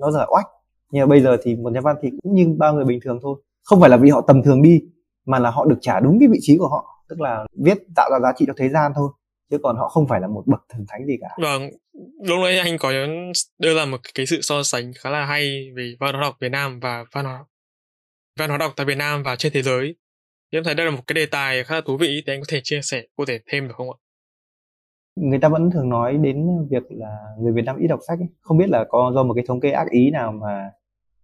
nó 0.00 0.10
rất 0.10 0.18
là 0.18 0.26
oách. 0.30 0.46
Nhưng 0.90 1.02
mà 1.02 1.06
bây 1.06 1.20
giờ 1.20 1.36
thì 1.42 1.56
một 1.56 1.72
nhà 1.72 1.80
văn 1.80 1.96
thì 2.02 2.10
cũng 2.22 2.34
như 2.34 2.54
bao 2.58 2.74
người 2.74 2.84
bình 2.84 3.00
thường 3.04 3.18
thôi. 3.22 3.42
Không 3.64 3.80
phải 3.80 3.90
là 3.90 3.96
vì 3.96 4.10
họ 4.10 4.20
tầm 4.20 4.42
thường 4.42 4.62
đi 4.62 4.80
mà 5.26 5.38
là 5.38 5.50
họ 5.50 5.64
được 5.64 5.78
trả 5.80 6.00
đúng 6.00 6.18
cái 6.20 6.28
vị 6.28 6.38
trí 6.40 6.56
của 6.58 6.68
họ. 6.68 7.04
Tức 7.08 7.20
là 7.20 7.46
viết 7.64 7.78
tạo 7.96 8.10
ra 8.12 8.18
giá 8.22 8.32
trị 8.36 8.44
cho 8.46 8.52
thế 8.56 8.68
gian 8.68 8.92
thôi 8.94 9.10
chứ 9.50 9.58
còn 9.62 9.76
họ 9.76 9.88
không 9.88 10.08
phải 10.08 10.20
là 10.20 10.26
một 10.26 10.42
bậc 10.46 10.60
thần 10.68 10.84
thánh 10.88 11.06
gì 11.06 11.16
cả. 11.20 11.28
Vâng 11.42 11.70
lúc 12.22 12.38
nãy 12.42 12.58
anh 12.58 12.78
có 12.78 12.92
đưa 13.58 13.76
ra 13.76 13.84
một 13.84 14.00
cái 14.14 14.26
sự 14.26 14.40
so 14.42 14.62
sánh 14.62 14.92
khá 14.98 15.10
là 15.10 15.26
hay 15.26 15.70
về 15.76 15.94
văn 16.00 16.14
hóa 16.14 16.22
đọc 16.22 16.36
Việt 16.40 16.48
Nam 16.48 16.80
và 16.80 17.04
văn 17.12 17.24
hóa 17.24 17.44
văn 18.38 18.48
hóa 18.48 18.58
đọc 18.58 18.72
tại 18.76 18.86
Việt 18.86 18.98
Nam 18.98 19.22
và 19.22 19.36
trên 19.36 19.52
thế 19.52 19.62
giới. 19.62 19.94
Em 20.50 20.64
thấy 20.64 20.74
đây 20.74 20.86
là 20.86 20.92
một 20.92 21.02
cái 21.06 21.14
đề 21.14 21.26
tài 21.26 21.64
khá 21.64 21.74
là 21.74 21.80
thú 21.80 21.96
vị 21.96 22.22
thì 22.26 22.32
anh 22.32 22.40
có 22.40 22.46
thể 22.48 22.60
chia 22.64 22.80
sẻ 22.82 23.02
cụ 23.16 23.24
thể 23.24 23.40
thêm 23.46 23.68
được 23.68 23.74
không 23.76 23.90
ạ? 23.90 23.98
Người 25.16 25.38
ta 25.38 25.48
vẫn 25.48 25.70
thường 25.70 25.88
nói 25.88 26.16
đến 26.16 26.46
việc 26.70 26.82
là 26.88 27.16
người 27.38 27.52
Việt 27.52 27.64
Nam 27.64 27.76
ít 27.78 27.86
đọc 27.86 28.00
sách 28.08 28.18
ấy. 28.18 28.28
không 28.40 28.58
biết 28.58 28.68
là 28.68 28.84
có 28.88 29.12
do 29.14 29.22
một 29.22 29.34
cái 29.34 29.44
thống 29.48 29.60
kê 29.60 29.70
ác 29.70 29.90
ý 29.90 30.10
nào 30.10 30.32
mà 30.32 30.70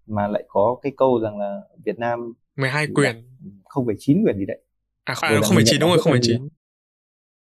mà 0.07 0.29
lại 0.29 0.45
có 0.49 0.77
cái 0.83 0.93
câu 0.97 1.20
rằng 1.20 1.39
là 1.39 1.61
Việt 1.85 1.99
Nam 1.99 2.33
12 2.57 2.87
quyển 2.95 3.29
không 3.64 3.87
phải 3.87 3.95
chín 3.99 4.22
quyển 4.24 4.39
gì 4.39 4.47
đấy. 4.47 4.62
À 5.05 5.14
không 5.14 5.55
phải 5.55 5.64
chín 5.66 5.81
đúng 5.81 5.91
rồi 5.91 5.99
không 5.99 6.12
phải 6.12 6.20
chín. 6.22 6.49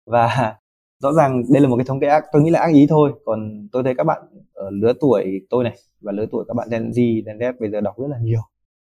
và 0.05 0.55
rõ 0.99 1.13
ràng 1.13 1.43
đây 1.53 1.61
là 1.61 1.67
một 1.67 1.77
cái 1.77 1.85
thống 1.85 1.99
kê 1.99 2.07
ác 2.07 2.25
tôi 2.31 2.41
nghĩ 2.41 2.49
là 2.49 2.59
ác 2.59 2.73
ý 2.73 2.85
thôi. 2.89 3.13
Còn 3.25 3.67
tôi 3.71 3.83
thấy 3.83 3.95
các 3.97 4.03
bạn 4.03 4.21
ở 4.53 4.69
lứa 4.69 4.93
tuổi 4.99 5.41
tôi 5.49 5.63
này 5.63 5.77
và 6.01 6.11
lứa 6.11 6.25
tuổi 6.31 6.45
các 6.47 6.53
bạn 6.53 6.67
Gen 6.71 6.89
Z 6.89 7.25
Gen 7.25 7.37
Z 7.37 7.53
bây 7.59 7.71
giờ 7.71 7.81
đọc 7.81 7.99
rất 7.99 8.07
là 8.07 8.17
nhiều. 8.21 8.39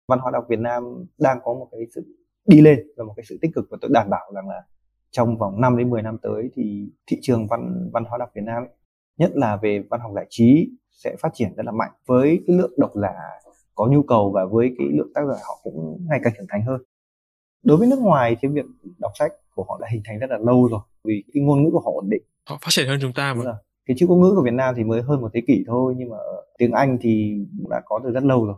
Văn 0.08 0.18
hóa 0.18 0.30
đọc 0.30 0.44
Việt 0.48 0.58
Nam 0.58 1.04
đang 1.18 1.38
có 1.44 1.54
một 1.54 1.68
cái 1.72 1.80
sự 1.94 2.02
đi 2.46 2.60
lên 2.60 2.78
và 2.96 3.04
một 3.04 3.12
cái 3.16 3.24
sự 3.28 3.38
tích 3.42 3.50
cực 3.54 3.64
và 3.70 3.78
tôi 3.80 3.90
đảm 3.94 4.10
bảo 4.10 4.32
rằng 4.34 4.48
là 4.48 4.62
trong 5.10 5.38
vòng 5.38 5.60
5 5.60 5.76
đến 5.76 5.90
10 5.90 6.02
năm 6.02 6.18
tới 6.22 6.50
thì 6.54 6.88
thị 7.06 7.18
trường 7.22 7.46
văn 7.46 7.90
văn 7.92 8.04
hóa 8.04 8.18
đọc 8.18 8.28
Việt 8.34 8.42
Nam 8.44 8.62
ấy, 8.62 8.74
nhất 9.16 9.30
là 9.34 9.56
về 9.56 9.84
văn 9.90 10.00
học 10.00 10.12
giải 10.14 10.26
trí 10.28 10.70
sẽ 10.90 11.16
phát 11.20 11.28
triển 11.34 11.54
rất 11.56 11.66
là 11.66 11.72
mạnh 11.72 11.90
với 12.06 12.44
cái 12.46 12.56
lượng 12.56 12.72
độc 12.76 12.90
giả 12.94 13.14
có 13.74 13.88
nhu 13.90 14.02
cầu 14.02 14.30
và 14.34 14.44
với 14.44 14.74
cái 14.78 14.86
lượng 14.92 15.12
tác 15.14 15.22
giả 15.28 15.34
họ 15.48 15.60
cũng 15.62 16.06
ngày 16.10 16.20
càng 16.24 16.32
trưởng 16.36 16.46
thành 16.48 16.64
hơn. 16.66 16.82
Đối 17.62 17.76
với 17.76 17.88
nước 17.88 17.98
ngoài 17.98 18.36
thì 18.40 18.48
việc 18.48 18.64
đọc 18.98 19.12
sách 19.18 19.32
của 19.54 19.64
họ 19.68 19.78
đã 19.82 19.88
hình 19.92 20.02
thành 20.04 20.18
rất 20.18 20.30
là 20.30 20.38
lâu 20.38 20.68
rồi 20.70 20.80
vì 21.04 21.24
cái 21.34 21.42
ngôn 21.42 21.62
ngữ 21.62 21.70
của 21.72 21.80
họ 21.80 21.90
ổn 21.94 22.08
định. 22.10 22.22
Họ 22.48 22.58
phát 22.60 22.68
triển 22.70 22.86
hơn 22.88 22.98
chúng 23.02 23.12
ta 23.12 23.34
mà. 23.34 23.44
Cái 23.86 23.96
chữ 23.98 24.06
ngôn 24.08 24.20
ngữ 24.20 24.32
của 24.36 24.42
Việt 24.44 24.54
Nam 24.54 24.74
thì 24.76 24.84
mới 24.84 25.02
hơn 25.02 25.20
một 25.20 25.30
thế 25.34 25.40
kỷ 25.46 25.64
thôi 25.66 25.94
nhưng 25.96 26.10
mà 26.10 26.16
tiếng 26.58 26.72
Anh 26.72 26.98
thì 27.00 27.38
đã 27.70 27.82
có 27.84 28.00
từ 28.04 28.10
rất 28.10 28.24
lâu 28.24 28.46
rồi. 28.46 28.56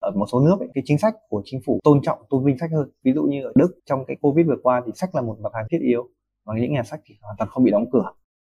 Ở 0.00 0.10
một 0.10 0.26
số 0.32 0.40
nước 0.40 0.56
ấy, 0.58 0.68
cái 0.74 0.82
chính 0.86 0.98
sách 0.98 1.14
của 1.28 1.42
chính 1.44 1.60
phủ 1.66 1.80
tôn 1.84 2.02
trọng 2.02 2.18
tôn 2.30 2.44
vinh 2.44 2.58
sách 2.58 2.70
hơn. 2.72 2.90
Ví 3.04 3.12
dụ 3.12 3.22
như 3.22 3.44
ở 3.44 3.52
Đức 3.54 3.80
trong 3.86 4.04
cái 4.06 4.16
Covid 4.20 4.46
vừa 4.46 4.56
qua 4.62 4.82
thì 4.86 4.92
sách 4.94 5.14
là 5.14 5.22
một 5.22 5.36
mặt 5.40 5.52
hàng 5.54 5.66
thiết 5.70 5.80
yếu 5.80 6.08
và 6.44 6.54
những 6.58 6.72
nhà 6.72 6.82
sách 6.82 7.00
thì 7.04 7.14
hoàn 7.20 7.36
toàn 7.38 7.50
không 7.50 7.64
bị 7.64 7.70
đóng 7.70 7.90
cửa. 7.92 8.12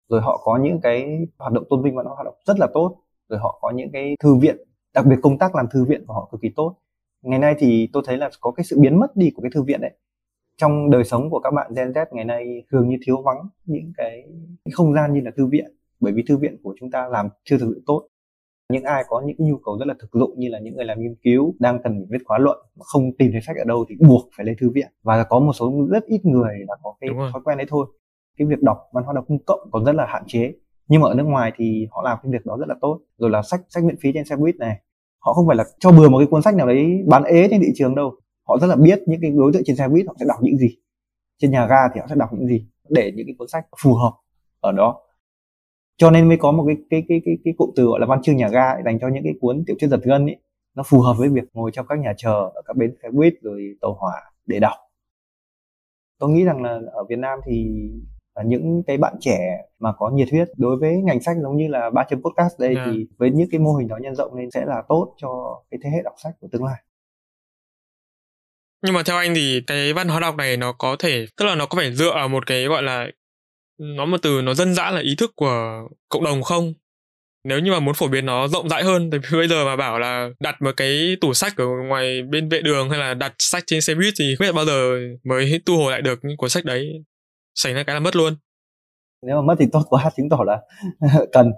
Rồi 0.08 0.20
họ 0.20 0.40
có 0.44 0.58
những 0.62 0.80
cái 0.80 1.18
hoạt 1.38 1.52
động 1.52 1.64
tôn 1.70 1.82
vinh 1.82 1.96
và 1.96 2.02
nó 2.02 2.14
hoạt 2.14 2.24
động 2.24 2.34
rất 2.46 2.58
là 2.58 2.66
tốt. 2.74 2.96
Rồi 3.28 3.38
họ 3.38 3.58
có 3.62 3.70
những 3.70 3.90
cái 3.92 4.16
thư 4.22 4.34
viện 4.34 4.56
đặc 4.94 5.06
biệt 5.06 5.16
công 5.22 5.38
tác 5.38 5.54
làm 5.54 5.66
thư 5.72 5.84
viện 5.84 6.04
của 6.06 6.14
họ 6.14 6.28
cực 6.32 6.40
kỳ 6.40 6.48
tốt. 6.56 6.76
Ngày 7.22 7.38
nay 7.38 7.54
thì 7.58 7.88
tôi 7.92 8.02
thấy 8.06 8.16
là 8.16 8.30
có 8.40 8.50
cái 8.50 8.64
sự 8.64 8.78
biến 8.80 9.00
mất 9.00 9.16
đi 9.16 9.30
của 9.36 9.42
cái 9.42 9.50
thư 9.54 9.62
viện 9.62 9.80
đấy 9.80 9.90
trong 10.62 10.90
đời 10.90 11.04
sống 11.04 11.30
của 11.30 11.40
các 11.40 11.50
bạn 11.50 11.72
Gen 11.76 11.92
Z 11.92 12.06
ngày 12.10 12.24
nay 12.24 12.64
thường 12.72 12.88
như 12.88 12.96
thiếu 13.06 13.22
vắng 13.22 13.36
những 13.64 13.92
cái 13.96 14.22
không 14.72 14.94
gian 14.94 15.12
như 15.12 15.20
là 15.24 15.30
thư 15.36 15.46
viện 15.46 15.76
bởi 16.00 16.12
vì 16.12 16.22
thư 16.28 16.36
viện 16.36 16.56
của 16.62 16.74
chúng 16.80 16.90
ta 16.90 17.08
làm 17.08 17.28
chưa 17.44 17.58
thực 17.58 17.66
sự 17.74 17.82
tốt. 17.86 18.08
Những 18.72 18.82
ai 18.82 19.04
có 19.08 19.22
những 19.26 19.36
nhu 19.38 19.56
cầu 19.64 19.78
rất 19.78 19.88
là 19.88 19.94
thực 20.00 20.12
dụng 20.12 20.34
như 20.36 20.48
là 20.48 20.58
những 20.58 20.76
người 20.76 20.84
làm 20.84 21.00
nghiên 21.00 21.14
cứu 21.22 21.54
đang 21.58 21.82
cần 21.84 22.06
viết 22.10 22.18
khóa 22.24 22.38
luận 22.38 22.58
mà 22.76 22.82
không 22.84 23.02
tìm 23.18 23.32
thấy 23.32 23.40
sách 23.40 23.56
ở 23.56 23.64
đâu 23.64 23.84
thì 23.88 23.94
buộc 24.08 24.28
phải 24.36 24.46
lên 24.46 24.56
thư 24.60 24.70
viện. 24.70 24.86
Và 25.02 25.24
có 25.24 25.38
một 25.38 25.52
số 25.52 25.86
rất 25.90 26.04
ít 26.04 26.24
người 26.24 26.54
đã 26.68 26.74
có 26.82 26.94
cái 27.00 27.10
thói 27.32 27.42
quen 27.44 27.58
đấy 27.58 27.66
thôi. 27.70 27.86
Cái 28.38 28.48
việc 28.48 28.62
đọc 28.62 28.78
văn 28.92 29.04
hóa 29.04 29.14
đọc 29.14 29.24
công 29.28 29.38
cộng 29.46 29.68
còn 29.72 29.84
rất 29.84 29.94
là 29.94 30.06
hạn 30.08 30.22
chế. 30.26 30.52
Nhưng 30.88 31.00
mà 31.00 31.08
ở 31.08 31.14
nước 31.14 31.26
ngoài 31.26 31.52
thì 31.56 31.86
họ 31.90 32.02
làm 32.04 32.18
cái 32.22 32.32
việc 32.32 32.46
đó 32.46 32.56
rất 32.60 32.68
là 32.68 32.74
tốt. 32.80 33.00
Rồi 33.18 33.30
là 33.30 33.42
sách 33.42 33.60
sách 33.68 33.84
miễn 33.84 33.96
phí 34.02 34.12
trên 34.12 34.24
xe 34.24 34.36
buýt 34.36 34.56
này. 34.56 34.76
Họ 35.18 35.32
không 35.32 35.46
phải 35.46 35.56
là 35.56 35.64
cho 35.78 35.92
bừa 35.92 36.08
một 36.08 36.18
cái 36.18 36.26
cuốn 36.30 36.42
sách 36.42 36.54
nào 36.54 36.66
đấy 36.66 37.04
bán 37.06 37.24
ế 37.24 37.48
trên 37.50 37.60
thị 37.60 37.68
trường 37.74 37.94
đâu 37.94 38.14
họ 38.48 38.58
rất 38.60 38.66
là 38.66 38.76
biết 38.76 39.02
những 39.06 39.20
cái 39.20 39.30
đối 39.30 39.52
tượng 39.52 39.62
trên 39.66 39.76
xe 39.76 39.88
buýt 39.88 40.06
họ 40.06 40.14
sẽ 40.20 40.26
đọc 40.28 40.38
những 40.40 40.56
gì. 40.58 40.78
Trên 41.38 41.50
nhà 41.50 41.66
ga 41.66 41.88
thì 41.94 42.00
họ 42.00 42.06
sẽ 42.08 42.14
đọc 42.14 42.28
những 42.32 42.46
gì 42.46 42.66
để 42.88 43.12
những 43.16 43.26
cái 43.26 43.34
cuốn 43.38 43.48
sách 43.48 43.66
phù 43.82 43.94
hợp 43.94 44.12
ở 44.60 44.72
đó. 44.72 45.00
Cho 45.96 46.10
nên 46.10 46.28
mới 46.28 46.36
có 46.36 46.52
một 46.52 46.64
cái 46.66 46.76
cái 46.90 47.04
cái 47.08 47.20
cái 47.24 47.34
cái 47.44 47.54
cụm 47.58 47.70
từ 47.76 47.84
gọi 47.84 48.00
là 48.00 48.06
văn 48.06 48.22
chương 48.22 48.36
nhà 48.36 48.48
ga 48.48 48.82
dành 48.84 48.98
cho 49.00 49.08
những 49.08 49.24
cái 49.24 49.34
cuốn 49.40 49.64
tiểu 49.66 49.76
thuyết 49.80 49.88
giật 49.88 50.00
gân 50.02 50.26
ấy. 50.26 50.36
Nó 50.74 50.82
phù 50.86 51.00
hợp 51.00 51.14
với 51.18 51.28
việc 51.28 51.44
ngồi 51.52 51.70
trong 51.74 51.86
các 51.88 51.98
nhà 51.98 52.12
chờ 52.16 52.50
ở 52.54 52.62
các 52.64 52.76
bến 52.76 52.94
xe 53.02 53.08
buýt 53.10 53.34
rồi 53.42 53.76
tàu 53.80 53.94
hỏa 54.00 54.32
để 54.46 54.60
đọc. 54.60 54.76
Tôi 56.18 56.30
nghĩ 56.30 56.44
rằng 56.44 56.62
là 56.62 56.80
ở 56.92 57.04
Việt 57.04 57.18
Nam 57.18 57.38
thì 57.46 57.88
những 58.44 58.82
cái 58.86 58.96
bạn 58.96 59.14
trẻ 59.20 59.38
mà 59.78 59.92
có 59.98 60.10
nhiệt 60.10 60.28
huyết 60.30 60.48
đối 60.56 60.76
với 60.76 60.96
ngành 60.96 61.22
sách 61.22 61.36
giống 61.42 61.56
như 61.56 61.68
là 61.68 61.90
ba 61.90 62.04
chấm 62.08 62.22
podcast 62.22 62.60
đây 62.60 62.74
yeah. 62.74 62.88
thì 62.90 63.06
với 63.18 63.30
những 63.30 63.48
cái 63.50 63.60
mô 63.60 63.74
hình 63.74 63.88
đó 63.88 63.96
nhân 64.02 64.14
rộng 64.14 64.34
lên 64.34 64.50
sẽ 64.50 64.64
là 64.66 64.82
tốt 64.88 65.14
cho 65.16 65.62
cái 65.70 65.80
thế 65.82 65.90
hệ 65.90 66.02
đọc 66.02 66.14
sách 66.22 66.34
của 66.40 66.48
tương 66.52 66.64
lai 66.64 66.82
nhưng 68.82 68.94
mà 68.94 69.02
theo 69.02 69.16
anh 69.16 69.34
thì 69.34 69.60
cái 69.66 69.92
văn 69.92 70.08
hóa 70.08 70.20
đọc 70.20 70.36
này 70.36 70.56
nó 70.56 70.72
có 70.72 70.96
thể, 70.98 71.26
tức 71.36 71.44
là 71.44 71.54
nó 71.54 71.66
có 71.66 71.76
phải 71.76 71.94
dựa 71.94 72.10
ở 72.10 72.28
một 72.28 72.46
cái, 72.46 72.64
gọi 72.64 72.82
là, 72.82 73.06
nó 73.78 74.04
một 74.04 74.16
từ 74.22 74.42
nó 74.42 74.54
dân 74.54 74.74
dã 74.74 74.90
là 74.90 75.00
ý 75.00 75.14
thức 75.18 75.32
của 75.36 75.88
cộng 76.08 76.24
đồng 76.24 76.42
không? 76.42 76.72
Nếu 77.44 77.58
như 77.58 77.72
mà 77.72 77.80
muốn 77.80 77.94
phổ 77.94 78.08
biến 78.08 78.26
nó 78.26 78.48
rộng 78.48 78.68
rãi 78.68 78.82
hơn, 78.84 79.10
thì 79.10 79.18
bây 79.32 79.48
giờ 79.48 79.64
mà 79.64 79.76
bảo 79.76 79.98
là 79.98 80.28
đặt 80.40 80.62
một 80.62 80.70
cái 80.76 81.16
tủ 81.20 81.34
sách 81.34 81.56
ở 81.56 81.66
ngoài 81.88 82.22
bên 82.22 82.48
vệ 82.48 82.62
đường 82.62 82.90
hay 82.90 82.98
là 82.98 83.14
đặt 83.14 83.34
sách 83.38 83.62
trên 83.66 83.80
xe 83.80 83.94
buýt 83.94 84.14
thì 84.18 84.34
không 84.38 84.46
biết 84.46 84.52
bao 84.52 84.64
giờ 84.64 84.98
mới 85.24 85.60
tu 85.66 85.76
hồi 85.76 85.92
lại 85.92 86.02
được 86.02 86.18
những 86.22 86.36
cuốn 86.36 86.50
sách 86.50 86.64
đấy. 86.64 87.04
Xảy 87.54 87.74
ra 87.74 87.82
cái 87.82 87.94
là 87.94 88.00
mất 88.00 88.16
luôn. 88.16 88.36
Nếu 89.26 89.36
mà 89.36 89.42
mất 89.42 89.54
thì 89.58 89.66
tốt 89.72 89.82
quá, 89.88 90.10
chứng 90.16 90.28
tỏ 90.28 90.38
là 90.46 90.60
cần. 91.32 91.52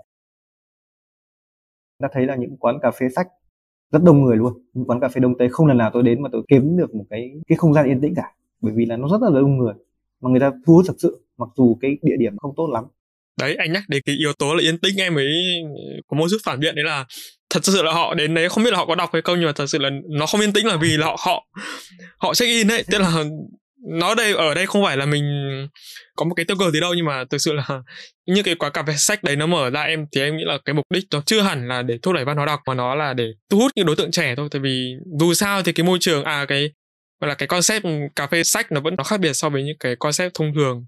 Ta 2.02 2.08
thấy 2.12 2.26
là 2.26 2.36
những 2.36 2.56
quán 2.60 2.78
cà 2.82 2.90
phê 2.90 3.06
sách 3.16 3.26
rất 3.94 4.02
đông 4.02 4.24
người 4.24 4.36
luôn. 4.36 4.52
Những 4.72 4.86
quán 4.86 5.00
cà 5.00 5.08
phê 5.08 5.20
đông 5.20 5.38
tây 5.38 5.48
không 5.50 5.66
lần 5.66 5.78
nào 5.78 5.90
tôi 5.94 6.02
đến 6.02 6.22
mà 6.22 6.28
tôi 6.32 6.42
kiếm 6.48 6.76
được 6.76 6.94
một 6.94 7.04
cái 7.10 7.30
cái 7.48 7.58
không 7.58 7.74
gian 7.74 7.86
yên 7.86 8.00
tĩnh 8.00 8.14
cả. 8.16 8.32
Bởi 8.60 8.72
vì 8.76 8.86
là 8.86 8.96
nó 8.96 9.08
rất 9.08 9.22
là 9.22 9.30
đông 9.40 9.58
người, 9.58 9.74
mà 10.20 10.30
người 10.30 10.40
ta 10.40 10.52
thu 10.66 10.74
hút 10.74 10.84
thật 10.88 10.94
sự, 10.98 11.20
mặc 11.38 11.48
dù 11.56 11.78
cái 11.80 11.98
địa 12.02 12.16
điểm 12.18 12.36
không 12.36 12.54
tốt 12.56 12.70
lắm. 12.72 12.84
Đấy, 13.40 13.56
anh 13.58 13.72
nhắc 13.72 13.82
đến 13.88 14.02
cái 14.06 14.16
yếu 14.18 14.32
tố 14.38 14.54
là 14.54 14.62
yên 14.62 14.78
tĩnh, 14.78 14.96
em 14.96 15.14
mới 15.14 15.26
có 16.08 16.16
một 16.16 16.26
chút 16.30 16.36
phản 16.44 16.60
biện 16.60 16.74
đấy 16.74 16.84
là 16.84 17.04
thật 17.50 17.64
sự 17.64 17.82
là 17.82 17.92
họ 17.92 18.14
đến 18.14 18.34
đấy 18.34 18.48
không 18.48 18.64
biết 18.64 18.70
là 18.70 18.78
họ 18.78 18.86
có 18.86 18.94
đọc 18.94 19.10
hay 19.12 19.22
không, 19.22 19.38
nhưng 19.38 19.46
mà 19.46 19.52
thật 19.52 19.66
sự 19.66 19.78
là 19.78 19.90
nó 20.08 20.26
không 20.26 20.40
yên 20.40 20.52
tĩnh 20.52 20.66
là 20.66 20.76
vì 20.76 20.96
là 20.96 21.06
họ 21.06 21.16
họ 21.26 21.46
họ 22.18 22.34
check 22.34 22.48
in 22.48 22.68
đấy 22.68 22.84
tức 22.90 22.98
là 22.98 23.24
nó 23.86 24.14
đây, 24.14 24.32
ở 24.32 24.54
đây 24.54 24.66
không 24.66 24.84
phải 24.84 24.96
là 24.96 25.06
mình 25.06 25.24
có 26.16 26.24
một 26.24 26.34
cái 26.34 26.44
tiêu 26.48 26.56
cực 26.60 26.72
gì 26.72 26.80
đâu, 26.80 26.94
nhưng 26.94 27.06
mà 27.06 27.24
thực 27.30 27.38
sự 27.38 27.52
là 27.52 27.64
như 28.26 28.42
cái 28.42 28.54
quá 28.54 28.70
cà 28.70 28.82
phê 28.82 28.92
sách 28.96 29.22
đấy 29.22 29.36
nó 29.36 29.46
mở 29.46 29.70
ra, 29.70 29.82
em 29.82 30.06
thì 30.12 30.20
em 30.20 30.36
nghĩ 30.36 30.44
là 30.46 30.58
cái 30.64 30.74
mục 30.74 30.84
đích 30.94 31.04
nó 31.12 31.20
chưa 31.26 31.40
hẳn 31.40 31.68
là 31.68 31.82
để 31.82 31.98
thúc 32.02 32.14
đẩy 32.14 32.24
văn 32.24 32.36
hóa 32.36 32.46
đọc, 32.46 32.60
mà 32.66 32.74
nó 32.74 32.94
là 32.94 33.14
để 33.14 33.26
thu 33.50 33.58
hút 33.58 33.72
những 33.76 33.86
đối 33.86 33.96
tượng 33.96 34.10
trẻ 34.10 34.34
thôi. 34.36 34.48
Tại 34.50 34.60
vì 34.60 34.94
dù 35.20 35.34
sao 35.34 35.62
thì 35.62 35.72
cái 35.72 35.86
môi 35.86 35.98
trường 36.00 36.24
à 36.24 36.44
cái, 36.48 36.70
gọi 37.20 37.28
là 37.28 37.34
cái 37.34 37.48
concept 37.48 37.84
cà 38.16 38.26
phê 38.26 38.42
sách 38.44 38.72
nó 38.72 38.80
vẫn, 38.80 38.94
nó 38.96 39.04
khác 39.04 39.20
biệt 39.20 39.32
so 39.32 39.48
với 39.48 39.62
những 39.62 39.76
cái 39.80 39.96
concept 39.96 40.34
thông 40.34 40.54
thường. 40.54 40.84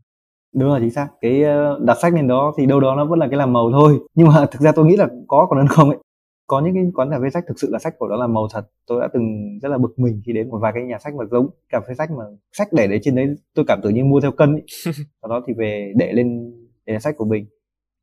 Đúng 0.57 0.68
rồi, 0.68 0.80
chính 0.80 0.90
xác. 0.90 1.07
Cái 1.20 1.42
ờ, 1.42 1.78
đặt 1.84 1.97
sách 2.03 2.14
lên 2.14 2.28
đó 2.28 2.55
thì 2.59 2.66
đâu 2.66 2.80
đó 2.80 2.94
nó 2.97 3.05
vẫn 3.05 3.18
là 3.18 3.26
cái 3.30 3.38
làm 3.38 3.53
màu 3.53 3.70
thôi. 3.72 3.99
Nhưng 4.14 4.28
mà 4.28 4.47
thực 4.47 4.61
ra 4.61 4.72
tôi 4.72 4.86
nghĩ 4.86 4.97
là 4.97 5.07
có 5.28 5.47
còn 5.51 5.59
hơn 5.59 5.68
không 5.68 5.90
ấy 5.90 5.99
có 6.47 6.61
những 6.61 6.74
cái 6.74 6.84
quán 6.94 7.11
cà 7.11 7.18
phê 7.22 7.30
sách 7.30 7.44
thực 7.49 7.59
sự 7.59 7.68
là 7.70 7.78
sách 7.78 7.94
của 7.99 8.09
nó 8.09 8.16
là 8.16 8.26
màu 8.26 8.49
thật. 8.53 8.70
Tôi 8.86 9.01
đã 9.01 9.09
từng 9.12 9.59
rất 9.62 9.68
là 9.68 9.78
bực 9.78 9.99
mình 9.99 10.22
khi 10.26 10.32
đến 10.32 10.51
một 10.51 10.59
vài 10.62 10.72
cái 10.74 10.84
nhà 10.84 10.99
sách 10.99 11.14
mà 11.14 11.24
giống 11.30 11.51
cà 11.68 11.80
phê 11.88 11.94
sách 11.94 12.11
mà 12.11 12.24
sách 12.53 12.68
để 12.72 12.86
đấy 12.86 12.99
trên 13.03 13.14
đấy 13.14 13.26
tôi 13.55 13.64
cảm 13.68 13.80
tưởng 13.82 13.94
như 13.94 14.05
mua 14.05 14.20
theo 14.20 14.32
cân 14.32 14.53
ấy. 14.53 14.64
sau 15.22 15.28
đó 15.28 15.42
thì 15.47 15.55
về 15.59 15.92
để 15.97 16.12
lên 16.12 16.53
để 16.86 16.92
là 16.92 16.99
sách 16.99 17.14
của 17.18 17.24
mình. 17.24 17.47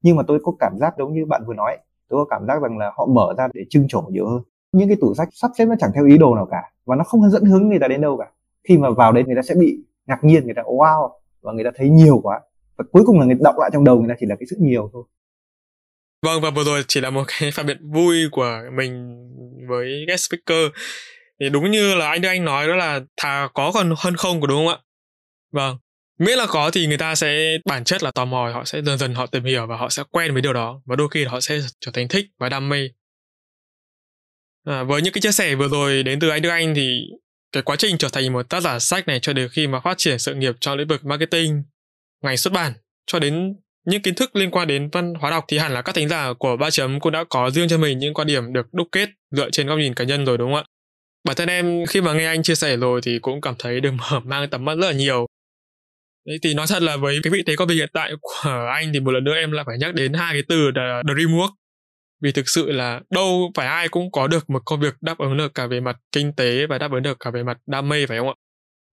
Nhưng 0.02 0.16
mà 0.16 0.24
tôi 0.28 0.40
có 0.44 0.54
cảm 0.60 0.78
giác 0.80 0.94
giống 0.98 1.14
như 1.14 1.26
bạn 1.26 1.44
vừa 1.48 1.54
nói 1.54 1.78
tôi 2.10 2.26
có 2.26 2.38
cảm 2.38 2.48
giác 2.48 2.62
rằng 2.62 2.78
là 2.78 2.92
họ 2.96 3.06
mở 3.06 3.34
ra 3.38 3.48
để 3.54 3.66
trưng 3.70 3.88
trổ 3.88 4.02
nhiều 4.10 4.28
hơn. 4.28 4.42
Những 4.72 4.88
cái 4.88 4.98
tủ 5.02 5.14
sách 5.14 5.28
sắp 5.32 5.52
xếp 5.58 5.66
nó 5.66 5.76
chẳng 5.80 5.92
theo 5.96 6.06
ý 6.06 6.18
đồ 6.18 6.36
nào 6.36 6.48
cả 6.52 6.62
và 6.86 6.96
nó 6.96 7.04
không 7.04 7.30
dẫn 7.30 7.46
hướng 7.46 7.70
người 7.70 7.80
ta 7.80 7.88
đến 7.88 8.02
đâu 8.02 8.18
cả. 8.18 8.32
Khi 8.68 8.78
mà 8.78 8.90
vào 8.90 9.12
đấy 9.12 9.24
người 9.28 9.36
ta 9.36 9.42
sẽ 9.42 9.56
bị 9.60 9.78
ngạc 10.08 10.24
nhiên 10.24 10.46
người 10.46 10.54
ta 10.54 10.62
wow! 10.62 11.10
Và 11.42 11.52
người 11.52 11.64
ta 11.64 11.72
thấy 11.76 11.90
nhiều 11.90 12.20
quá. 12.24 12.42
Và 12.78 12.86
cuối 12.92 13.04
cùng 13.06 13.20
là 13.20 13.26
người 13.26 13.36
đọc 13.40 13.56
lại 13.58 13.70
trong 13.74 13.84
đầu 13.84 14.00
người 14.00 14.10
ta 14.10 14.16
chỉ 14.20 14.26
là 14.26 14.36
cái 14.36 14.46
sự 14.50 14.56
nhiều 14.60 14.90
thôi 14.94 15.04
Vâng 16.24 16.42
và 16.42 16.50
vừa 16.50 16.64
rồi 16.64 16.84
chỉ 16.88 17.02
là 17.02 17.10
một 17.10 17.24
cái 17.28 17.52
phản 17.54 17.66
biện 17.66 17.92
vui 17.94 18.30
của 18.32 18.62
mình 18.78 19.16
với 19.70 20.06
guest 20.08 20.30
speaker. 20.30 20.72
Thì 21.40 21.50
đúng 21.50 21.72
như 21.72 21.96
là 21.96 22.10
anh 22.10 22.22
Đức 22.22 22.30
Anh 22.30 22.46
nói 22.46 22.68
đó 22.68 22.76
là 22.76 23.02
thà 23.18 23.48
có 23.54 23.72
còn 23.74 23.94
hơn 23.98 24.16
không 24.16 24.42
của 24.42 24.48
đúng 24.48 24.68
không 24.68 24.76
ạ? 24.76 24.78
Vâng. 25.52 25.78
Miễn 26.20 26.38
là 26.38 26.46
có 26.50 26.72
thì 26.72 26.88
người 26.88 26.98
ta 26.98 27.16
sẽ 27.16 27.58
bản 27.66 27.84
chất 27.84 28.04
là 28.04 28.12
tò 28.12 28.26
mò, 28.26 28.52
họ 28.54 28.66
sẽ 28.66 28.82
dần 28.82 28.98
dần 28.98 29.14
họ 29.14 29.26
tìm 29.26 29.44
hiểu 29.44 29.68
và 29.68 29.78
họ 29.78 29.90
sẽ 29.90 30.04
quen 30.12 30.34
với 30.34 30.42
điều 30.42 30.54
đó 30.54 30.82
và 30.86 30.96
đôi 30.96 31.08
khi 31.12 31.24
họ 31.24 31.40
sẽ 31.40 31.60
trở 31.80 31.92
thành 31.92 32.08
thích 32.08 32.26
và 32.40 32.50
đam 32.50 32.70
mê. 32.70 32.90
À, 34.66 34.84
với 34.84 35.02
những 35.02 35.14
cái 35.14 35.22
chia 35.22 35.32
sẻ 35.32 35.56
vừa 35.56 35.68
rồi 35.68 36.04
đến 36.04 36.20
từ 36.20 36.30
anh 36.30 36.42
Đức 36.42 36.50
Anh 36.50 36.76
thì 36.76 37.02
cái 37.52 37.64
quá 37.64 37.76
trình 37.76 37.98
trở 37.98 38.10
thành 38.10 38.34
một 38.34 38.50
tác 38.50 38.60
giả 38.60 38.80
sách 38.80 39.08
này 39.08 39.20
cho 39.20 39.34
đến 39.34 39.50
khi 39.52 39.68
mà 39.68 39.80
phát 39.80 39.98
triển 39.98 40.20
sự 40.20 40.36
nghiệp 40.36 40.56
trong 40.60 40.78
lĩnh 40.78 40.88
vực 40.88 41.06
marketing, 41.06 41.64
ngành 42.22 42.38
xuất 42.38 42.54
bản 42.54 42.74
cho 43.06 43.20
đến 43.20 43.56
những 43.86 44.02
kiến 44.02 44.16
thức 44.16 44.36
liên 44.36 44.52
quan 44.52 44.68
đến 44.68 44.90
văn 44.92 45.14
hóa 45.14 45.32
đọc 45.32 45.46
thì 45.48 45.58
hẳn 45.58 45.74
là 45.74 45.82
các 45.82 45.96
thính 45.96 46.10
giả 46.10 46.34
của 46.40 46.58
ba 46.58 46.70
chấm 46.70 47.00
cũng 47.00 47.12
đã 47.12 47.24
có 47.30 47.50
riêng 47.50 47.68
cho 47.68 47.78
mình 47.78 48.00
những 48.00 48.14
quan 48.14 48.28
điểm 48.28 48.54
được 48.54 48.74
đúc 48.74 48.88
kết 48.92 49.10
dựa 49.32 49.50
trên 49.50 49.68
góc 49.68 49.80
nhìn 49.80 49.94
cá 49.94 50.04
nhân 50.04 50.26
rồi, 50.26 50.38
đúng 50.38 50.54
không 50.54 50.64
ạ? 50.64 50.70
Bản 51.24 51.36
thân 51.36 51.50
em 51.50 51.86
khi 51.86 52.02
mà 52.02 52.14
nghe 52.14 52.26
anh 52.26 52.44
chia 52.44 52.56
sẻ 52.56 52.78
rồi 52.78 53.02
thì 53.04 53.20
cũng 53.20 53.42
cảm 53.42 53.56
thấy 53.60 53.82
được 53.82 53.92
mở 53.92 54.20
mang 54.26 54.50
tầm 54.50 54.66
mắt 54.66 54.76
rất 54.76 54.88
là 54.88 54.94
nhiều. 54.94 55.28
Đấy, 56.26 56.38
thì 56.44 56.54
nói 56.54 56.66
thật 56.70 56.84
là 56.84 56.98
với 56.98 57.20
cái 57.24 57.32
vị 57.32 57.44
thế 57.48 57.56
công 57.56 57.68
việc 57.68 57.76
hiện 57.76 57.90
tại 57.94 58.12
của 58.22 58.68
anh 58.74 58.94
thì 58.94 59.00
một 59.00 59.12
lần 59.12 59.24
nữa 59.24 59.36
em 59.36 59.52
lại 59.52 59.64
phải 59.68 59.78
nhắc 59.80 59.94
đến 59.94 60.14
hai 60.14 60.34
cái 60.34 60.44
từ 60.50 60.72
là 60.76 61.02
dreamwork. 61.06 61.50
Vì 62.22 62.32
thực 62.32 62.50
sự 62.50 62.72
là 62.72 63.02
đâu 63.10 63.52
phải 63.56 63.68
ai 63.68 63.90
cũng 63.90 64.12
có 64.12 64.28
được 64.28 64.50
một 64.50 64.62
công 64.66 64.80
việc 64.80 64.94
đáp 65.02 65.18
ứng 65.18 65.38
được 65.38 65.54
cả 65.56 65.68
về 65.68 65.80
mặt 65.80 65.98
kinh 66.12 66.34
tế 66.34 66.68
và 66.68 66.78
đáp 66.78 66.92
ứng 66.92 67.04
được 67.04 67.18
cả 67.20 67.32
về 67.32 67.44
mặt 67.44 67.58
đam 67.68 67.90
mê, 67.90 68.06
phải 68.06 68.18
không 68.18 68.28
ạ? 68.28 68.36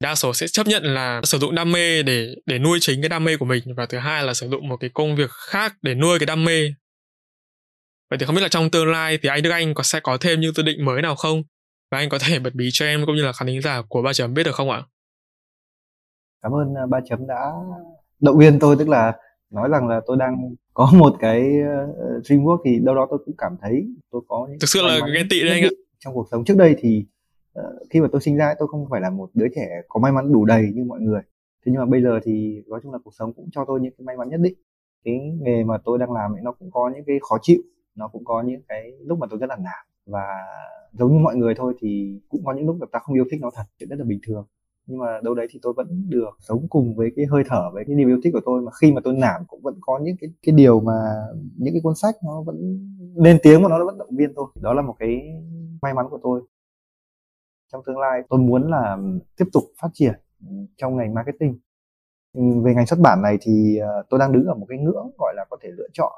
Đa 0.01 0.15
số 0.15 0.35
sẽ 0.35 0.47
chấp 0.49 0.67
nhận 0.67 0.83
là 0.85 1.21
sử 1.25 1.39
dụng 1.39 1.55
đam 1.55 1.73
mê 1.73 2.03
để 2.03 2.35
để 2.47 2.59
nuôi 2.59 2.79
chính 2.81 3.03
cái 3.03 3.09
đam 3.09 3.25
mê 3.25 3.37
của 3.37 3.45
mình 3.45 3.63
và 3.77 3.87
thứ 3.87 3.99
hai 3.99 4.25
là 4.25 4.35
sử 4.35 4.49
dụng 4.49 4.69
một 4.69 4.77
cái 4.77 4.91
công 4.95 5.17
việc 5.17 5.31
khác 5.31 5.75
để 5.83 5.95
nuôi 5.95 6.19
cái 6.19 6.27
đam 6.27 6.45
mê. 6.45 6.75
Vậy 8.11 8.19
thì 8.19 8.27
không 8.27 8.35
biết 8.35 8.43
là 8.43 8.49
trong 8.49 8.71
tương 8.71 8.91
lai 8.91 9.19
thì 9.23 9.29
anh 9.29 9.43
Đức 9.43 9.51
Anh 9.51 9.75
có 9.75 9.83
sẽ 9.83 10.01
có 10.01 10.19
thêm 10.21 10.41
những 10.41 10.55
dự 10.55 10.63
định 10.63 10.85
mới 10.85 11.03
nào 11.03 11.15
không? 11.15 11.43
Và 11.91 11.99
anh 11.99 12.09
có 12.09 12.19
thể 12.19 12.39
bật 12.39 12.55
bí 12.55 12.69
cho 12.73 12.87
em 12.87 13.07
cũng 13.07 13.17
như 13.17 13.23
là 13.23 13.33
khán 13.33 13.49
thính 13.49 13.63
giả 13.63 13.83
của 13.89 14.03
ba 14.03 14.13
chấm 14.13 14.35
biết 14.35 14.45
được 14.45 14.55
không 14.55 14.71
ạ? 14.71 14.83
Cảm 16.43 16.53
ơn 16.53 16.75
à, 16.75 16.87
ba 16.91 16.99
chấm 17.09 17.27
đã 17.27 17.51
động 18.21 18.39
viên 18.39 18.59
tôi 18.59 18.77
tức 18.79 18.89
là 18.89 19.13
nói 19.51 19.69
rằng 19.69 19.89
là 19.89 20.01
tôi 20.07 20.17
đang 20.17 20.37
có 20.75 20.91
một 20.99 21.17
cái 21.21 21.41
uh, 21.41 22.25
dreamwork 22.25 22.59
thì 22.65 22.79
đâu 22.83 22.95
đó 22.95 23.07
tôi 23.11 23.19
cũng 23.25 23.35
cảm 23.39 23.53
thấy 23.63 23.73
tôi 24.11 24.23
có 24.29 24.47
những 24.51 24.59
thực 24.59 24.71
sự 24.71 24.83
là 24.83 25.01
ghen 25.15 25.29
tị 25.29 25.41
đấy 25.41 25.51
anh 25.51 25.63
ạ. 25.63 25.71
trong 25.99 26.15
cuộc 26.15 26.29
sống 26.31 26.45
trước 26.45 26.57
đây 26.57 26.77
thì 26.79 27.05
Ờ, 27.20 27.20
Ờ, 27.53 27.79
khi 27.91 28.01
mà 28.01 28.09
tôi 28.13 28.21
sinh 28.21 28.37
ra 28.37 28.55
tôi 28.59 28.69
không 28.69 28.87
phải 28.91 29.01
là 29.01 29.11
một 29.11 29.31
đứa 29.35 29.47
trẻ 29.55 29.69
có 29.89 30.01
may 30.01 30.13
mắn 30.13 30.33
đủ 30.33 30.45
đầy 30.45 30.73
như 30.75 30.85
mọi 30.85 31.01
người. 31.01 31.21
Thế 31.67 31.73
nhưng 31.73 31.81
mà 31.81 31.87
bây 31.87 32.03
giờ 32.03 32.21
thì 32.23 32.63
nói 32.67 32.81
chung 32.83 32.93
là 32.93 32.99
cuộc 33.05 33.15
sống 33.19 33.33
cũng 33.33 33.49
cho 33.53 33.65
tôi 33.65 33.81
những 33.81 33.93
cái 33.99 34.05
may 34.05 34.17
mắn 34.17 34.29
nhất 34.29 34.41
định. 34.41 34.55
Cái 35.05 35.37
nghề 35.41 35.65
mà 35.65 35.79
tôi 35.85 35.99
đang 35.99 36.13
làm 36.13 36.33
ấy, 36.33 36.43
nó 36.43 36.53
cũng 36.53 36.71
có 36.71 36.91
những 36.95 37.05
cái 37.07 37.19
khó 37.29 37.39
chịu, 37.43 37.63
nó 37.95 38.09
cũng 38.09 38.25
có 38.25 38.43
những 38.43 38.61
cái 38.69 38.93
lúc 39.05 39.19
mà 39.19 39.27
tôi 39.31 39.39
rất 39.39 39.47
là 39.47 39.57
nản. 39.57 39.87
Và 40.07 40.27
giống 40.93 41.13
như 41.13 41.19
mọi 41.19 41.37
người 41.37 41.55
thôi 41.55 41.75
thì 41.81 42.21
cũng 42.29 42.45
có 42.45 42.53
những 42.53 42.67
lúc 42.67 42.77
mà 42.81 42.87
ta 42.93 42.99
không 42.99 43.17
yêu 43.17 43.25
thích 43.31 43.41
nó 43.41 43.51
thật, 43.55 43.65
chuyện 43.79 43.89
rất 43.89 43.99
là 43.99 44.05
bình 44.05 44.21
thường. 44.27 44.47
Nhưng 44.87 44.99
mà 44.99 45.21
đâu 45.23 45.35
đấy 45.35 45.47
thì 45.51 45.59
tôi 45.63 45.73
vẫn 45.77 45.87
được 46.09 46.31
sống 46.41 46.67
cùng 46.71 46.95
với 46.95 47.11
cái 47.17 47.27
hơi 47.27 47.43
thở, 47.49 47.71
với 47.73 47.85
cái 47.87 47.97
niềm 47.97 48.09
yêu 48.09 48.21
thích 48.25 48.31
của 48.33 48.41
tôi. 48.45 48.63
Mà 48.63 48.73
khi 48.81 48.93
mà 48.93 49.01
tôi 49.05 49.15
nản 49.15 49.43
cũng 49.49 49.61
vẫn 49.63 49.75
có 49.81 49.99
những 50.03 50.17
cái 50.21 50.31
cái 50.43 50.55
điều 50.55 50.81
mà 50.81 50.93
những 51.59 51.75
cái 51.75 51.81
cuốn 51.83 51.95
sách 51.95 52.15
nó 52.25 52.43
vẫn 52.43 52.57
lên 53.15 53.39
tiếng 53.43 53.63
mà 53.63 53.69
nó 53.69 53.85
vẫn 53.85 53.99
động 53.99 54.17
viên 54.17 54.35
tôi. 54.35 54.47
Đó 54.63 54.75
là 54.75 54.83
một 54.83 54.95
cái 54.99 55.21
may 55.83 55.95
mắn 55.95 56.07
của 56.11 56.19
tôi 56.23 56.43
trong 57.73 57.83
tương 57.87 57.99
lai. 57.99 58.23
Tôi 58.29 58.41
muốn 58.41 58.71
là 58.71 58.95
ừ, 58.95 59.19
tiếp 59.37 59.45
tục 59.53 59.65
phát 59.83 59.89
triển 59.95 60.13
ừ, 60.41 60.47
trong 60.77 60.97
ngành 60.97 61.15
marketing. 61.15 61.59
Ừ, 62.33 62.43
về 62.65 62.75
ngành 62.75 62.87
xuất 62.87 63.01
bản 63.01 63.23
này 63.23 63.39
thì 63.43 63.79
ờ, 63.79 64.03
tôi 64.11 64.21
đang 64.21 64.33
đứng 64.33 64.47
ở 64.47 64.55
một 64.55 64.67
cái 64.69 64.79
ngưỡng 64.79 65.11
gọi 65.19 65.35
là 65.37 65.45
có 65.51 65.57
thể 65.63 65.69
lựa 65.73 65.89
chọn 65.93 66.13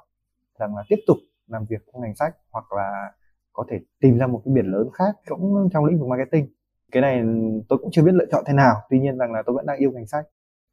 rằng 0.58 0.76
là 0.76 0.82
tiếp 0.88 0.98
tục 1.06 1.16
làm 1.46 1.64
việc 1.70 1.78
trong 1.92 2.02
ngành 2.02 2.14
sách 2.14 2.36
hoặc 2.52 2.72
là 2.72 3.12
có 3.52 3.64
thể 3.70 3.80
tìm 4.00 4.18
ra 4.18 4.26
một 4.26 4.42
cái 4.44 4.54
biển 4.54 4.66
lớn 4.66 4.88
khác 4.94 5.16
cũng 5.28 5.68
trong 5.72 5.84
lĩnh 5.84 5.98
vực 5.98 6.08
marketing. 6.08 6.46
Cái 6.92 7.02
này 7.02 7.22
tôi 7.68 7.78
cũng 7.78 7.90
chưa 7.92 8.02
biết 8.02 8.12
lựa 8.14 8.26
chọn 8.32 8.44
thế 8.46 8.52
nào, 8.54 8.76
tuy 8.90 8.98
nhiên 9.00 9.18
rằng 9.18 9.32
là 9.32 9.42
tôi 9.46 9.54
vẫn 9.56 9.66
đang 9.66 9.78
yêu 9.78 9.90
ngành 9.92 10.06
sách. 10.06 10.24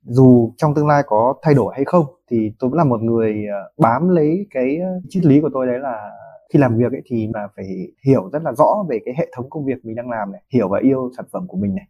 Dù 0.04 0.54
trong 0.58 0.76
tương 0.76 0.88
lai 0.88 1.04
có 1.08 1.36
thay 1.42 1.54
đổi 1.54 1.74
hay 1.76 1.86
không 1.86 2.06
thì 2.32 2.54
tôi 2.60 2.70
vẫn 2.70 2.78
là 2.78 2.84
một 2.84 3.02
người 3.02 3.46
ờ, 3.52 3.72
bám 3.78 4.10
lấy 4.10 4.48
cái 4.52 4.78
ờ, 4.78 4.90
triết 5.10 5.26
lý 5.26 5.42
của 5.42 5.50
tôi 5.54 5.68
đấy 5.68 5.80
là 5.80 6.12
khi 6.54 6.60
làm 6.60 6.78
việc 6.78 6.92
ấy 6.92 7.02
thì 7.06 7.28
mà 7.34 7.40
phải 7.56 7.66
hiểu 8.06 8.30
rất 8.34 8.44
là 8.44 8.52
rõ 8.58 8.86
về 8.90 9.00
cái 9.06 9.14
hệ 9.18 9.28
thống 9.36 9.50
công 9.50 9.66
việc 9.66 9.86
mình 9.86 9.96
đang 9.96 10.10
làm 10.10 10.32
này 10.32 10.44
hiểu 10.54 10.70
và 10.70 10.80
yêu 10.80 11.12
sản 11.18 11.26
phẩm 11.32 11.48
của 11.48 11.58
mình 11.58 11.76
này. 11.76 11.88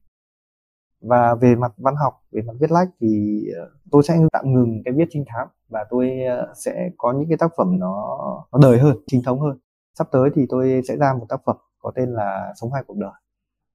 Và 1.02 1.36
về 1.36 1.56
mặt 1.56 1.72
văn 1.78 1.96
học 1.96 2.14
về 2.32 2.42
mặt 2.42 2.54
viết 2.60 2.72
lách 2.72 2.88
thì 3.02 3.44
ờ, 3.58 3.72
tôi 3.92 4.04
sẽ 4.04 4.18
tạm 4.32 4.54
ngừng 4.54 4.82
cái 4.86 4.94
viết 4.94 5.06
trinh 5.10 5.24
thám 5.28 5.48
và 5.70 5.86
tôi 5.90 6.20
ờ, 6.30 6.54
sẽ 6.56 6.90
có 6.98 7.14
những 7.14 7.30
cái 7.30 7.38
tác 7.38 7.52
phẩm 7.58 7.80
nó 7.80 8.18
nó 8.52 8.60
đời 8.62 8.80
hơn 8.80 8.98
chính 9.08 9.24
thống 9.24 9.40
hơn. 9.40 9.58
Sắp 9.98 10.08
tới 10.12 10.30
thì 10.36 10.46
tôi 10.50 10.82
sẽ 10.88 10.98
ra 10.98 11.14
một 11.20 11.26
tác 11.30 11.42
phẩm 11.46 11.56
có 11.80 11.92
tên 11.96 12.14
là 12.14 12.54
sống 12.62 12.74
hai 12.74 12.84
cuộc 12.88 12.98
đời. 12.98 13.12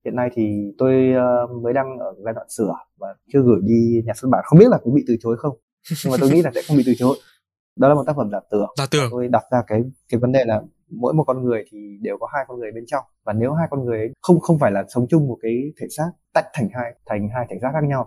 Hiện 0.05 0.16
nay 0.16 0.30
thì 0.35 0.72
tôi 0.78 1.12
ờ, 1.12 1.47
mới 1.62 1.72
đang 1.72 1.99
ở 1.99 2.14
giai 2.24 2.35
đoạn 2.35 2.47
sửa 2.51 2.74
và 2.99 3.14
chưa 3.32 3.43
gửi 3.43 3.61
đi 3.62 4.03
nhà 4.07 4.12
xuất 4.16 4.28
bản. 4.28 4.43
Không 4.45 4.59
biết 4.59 4.68
là 4.68 4.78
có 4.85 4.91
bị 4.91 5.05
từ 5.09 5.16
chối 5.20 5.37
không 5.39 5.57
nhưng 6.05 6.11
mà 6.12 6.16
tôi 6.20 6.30
nghĩ 6.30 6.43
là 6.43 6.51
sẽ 6.55 6.62
không 6.68 6.76
bị 6.76 6.82
từ 6.87 6.93
chối. 6.99 7.16
Đó 7.76 7.89
là 7.89 7.95
một 7.95 8.05
tác 8.07 8.16
phẩm 8.16 8.30
giả 8.30 8.41
tưởng. 8.51 8.68
Giả 8.78 8.87
tưởng. 8.91 9.09
Tôi 9.11 9.28
đặt 9.28 9.45
ra 9.51 9.62
cái 9.66 9.82
cái 10.09 10.20
vấn 10.20 10.32
đề 10.32 10.45
là 10.45 10.62
mỗi 10.97 11.14
một 11.14 11.24
con 11.24 11.45
người 11.45 11.64
thì 11.70 11.99
đều 12.01 12.16
có 12.20 12.28
hai 12.34 12.45
con 12.49 12.59
người 12.59 12.72
bên 12.72 12.84
trong. 12.86 13.05
Và 13.24 13.32
nếu 13.32 13.53
hai 13.53 13.68
con 13.70 13.84
người 13.84 13.99
ấy 13.99 14.12
không 14.22 14.40
không 14.40 14.59
phải 14.59 14.72
là 14.72 14.84
sống 14.88 15.07
chung 15.09 15.28
một 15.28 15.38
cái 15.42 15.72
thể 15.80 15.86
xác 15.97 16.11
tách 16.34 16.47
thành 16.55 16.68
hai 16.72 16.95
thành 17.07 17.28
hai 17.34 17.47
thể 17.51 17.57
xác 17.62 17.70
khác 17.72 17.84
nhau 17.84 18.07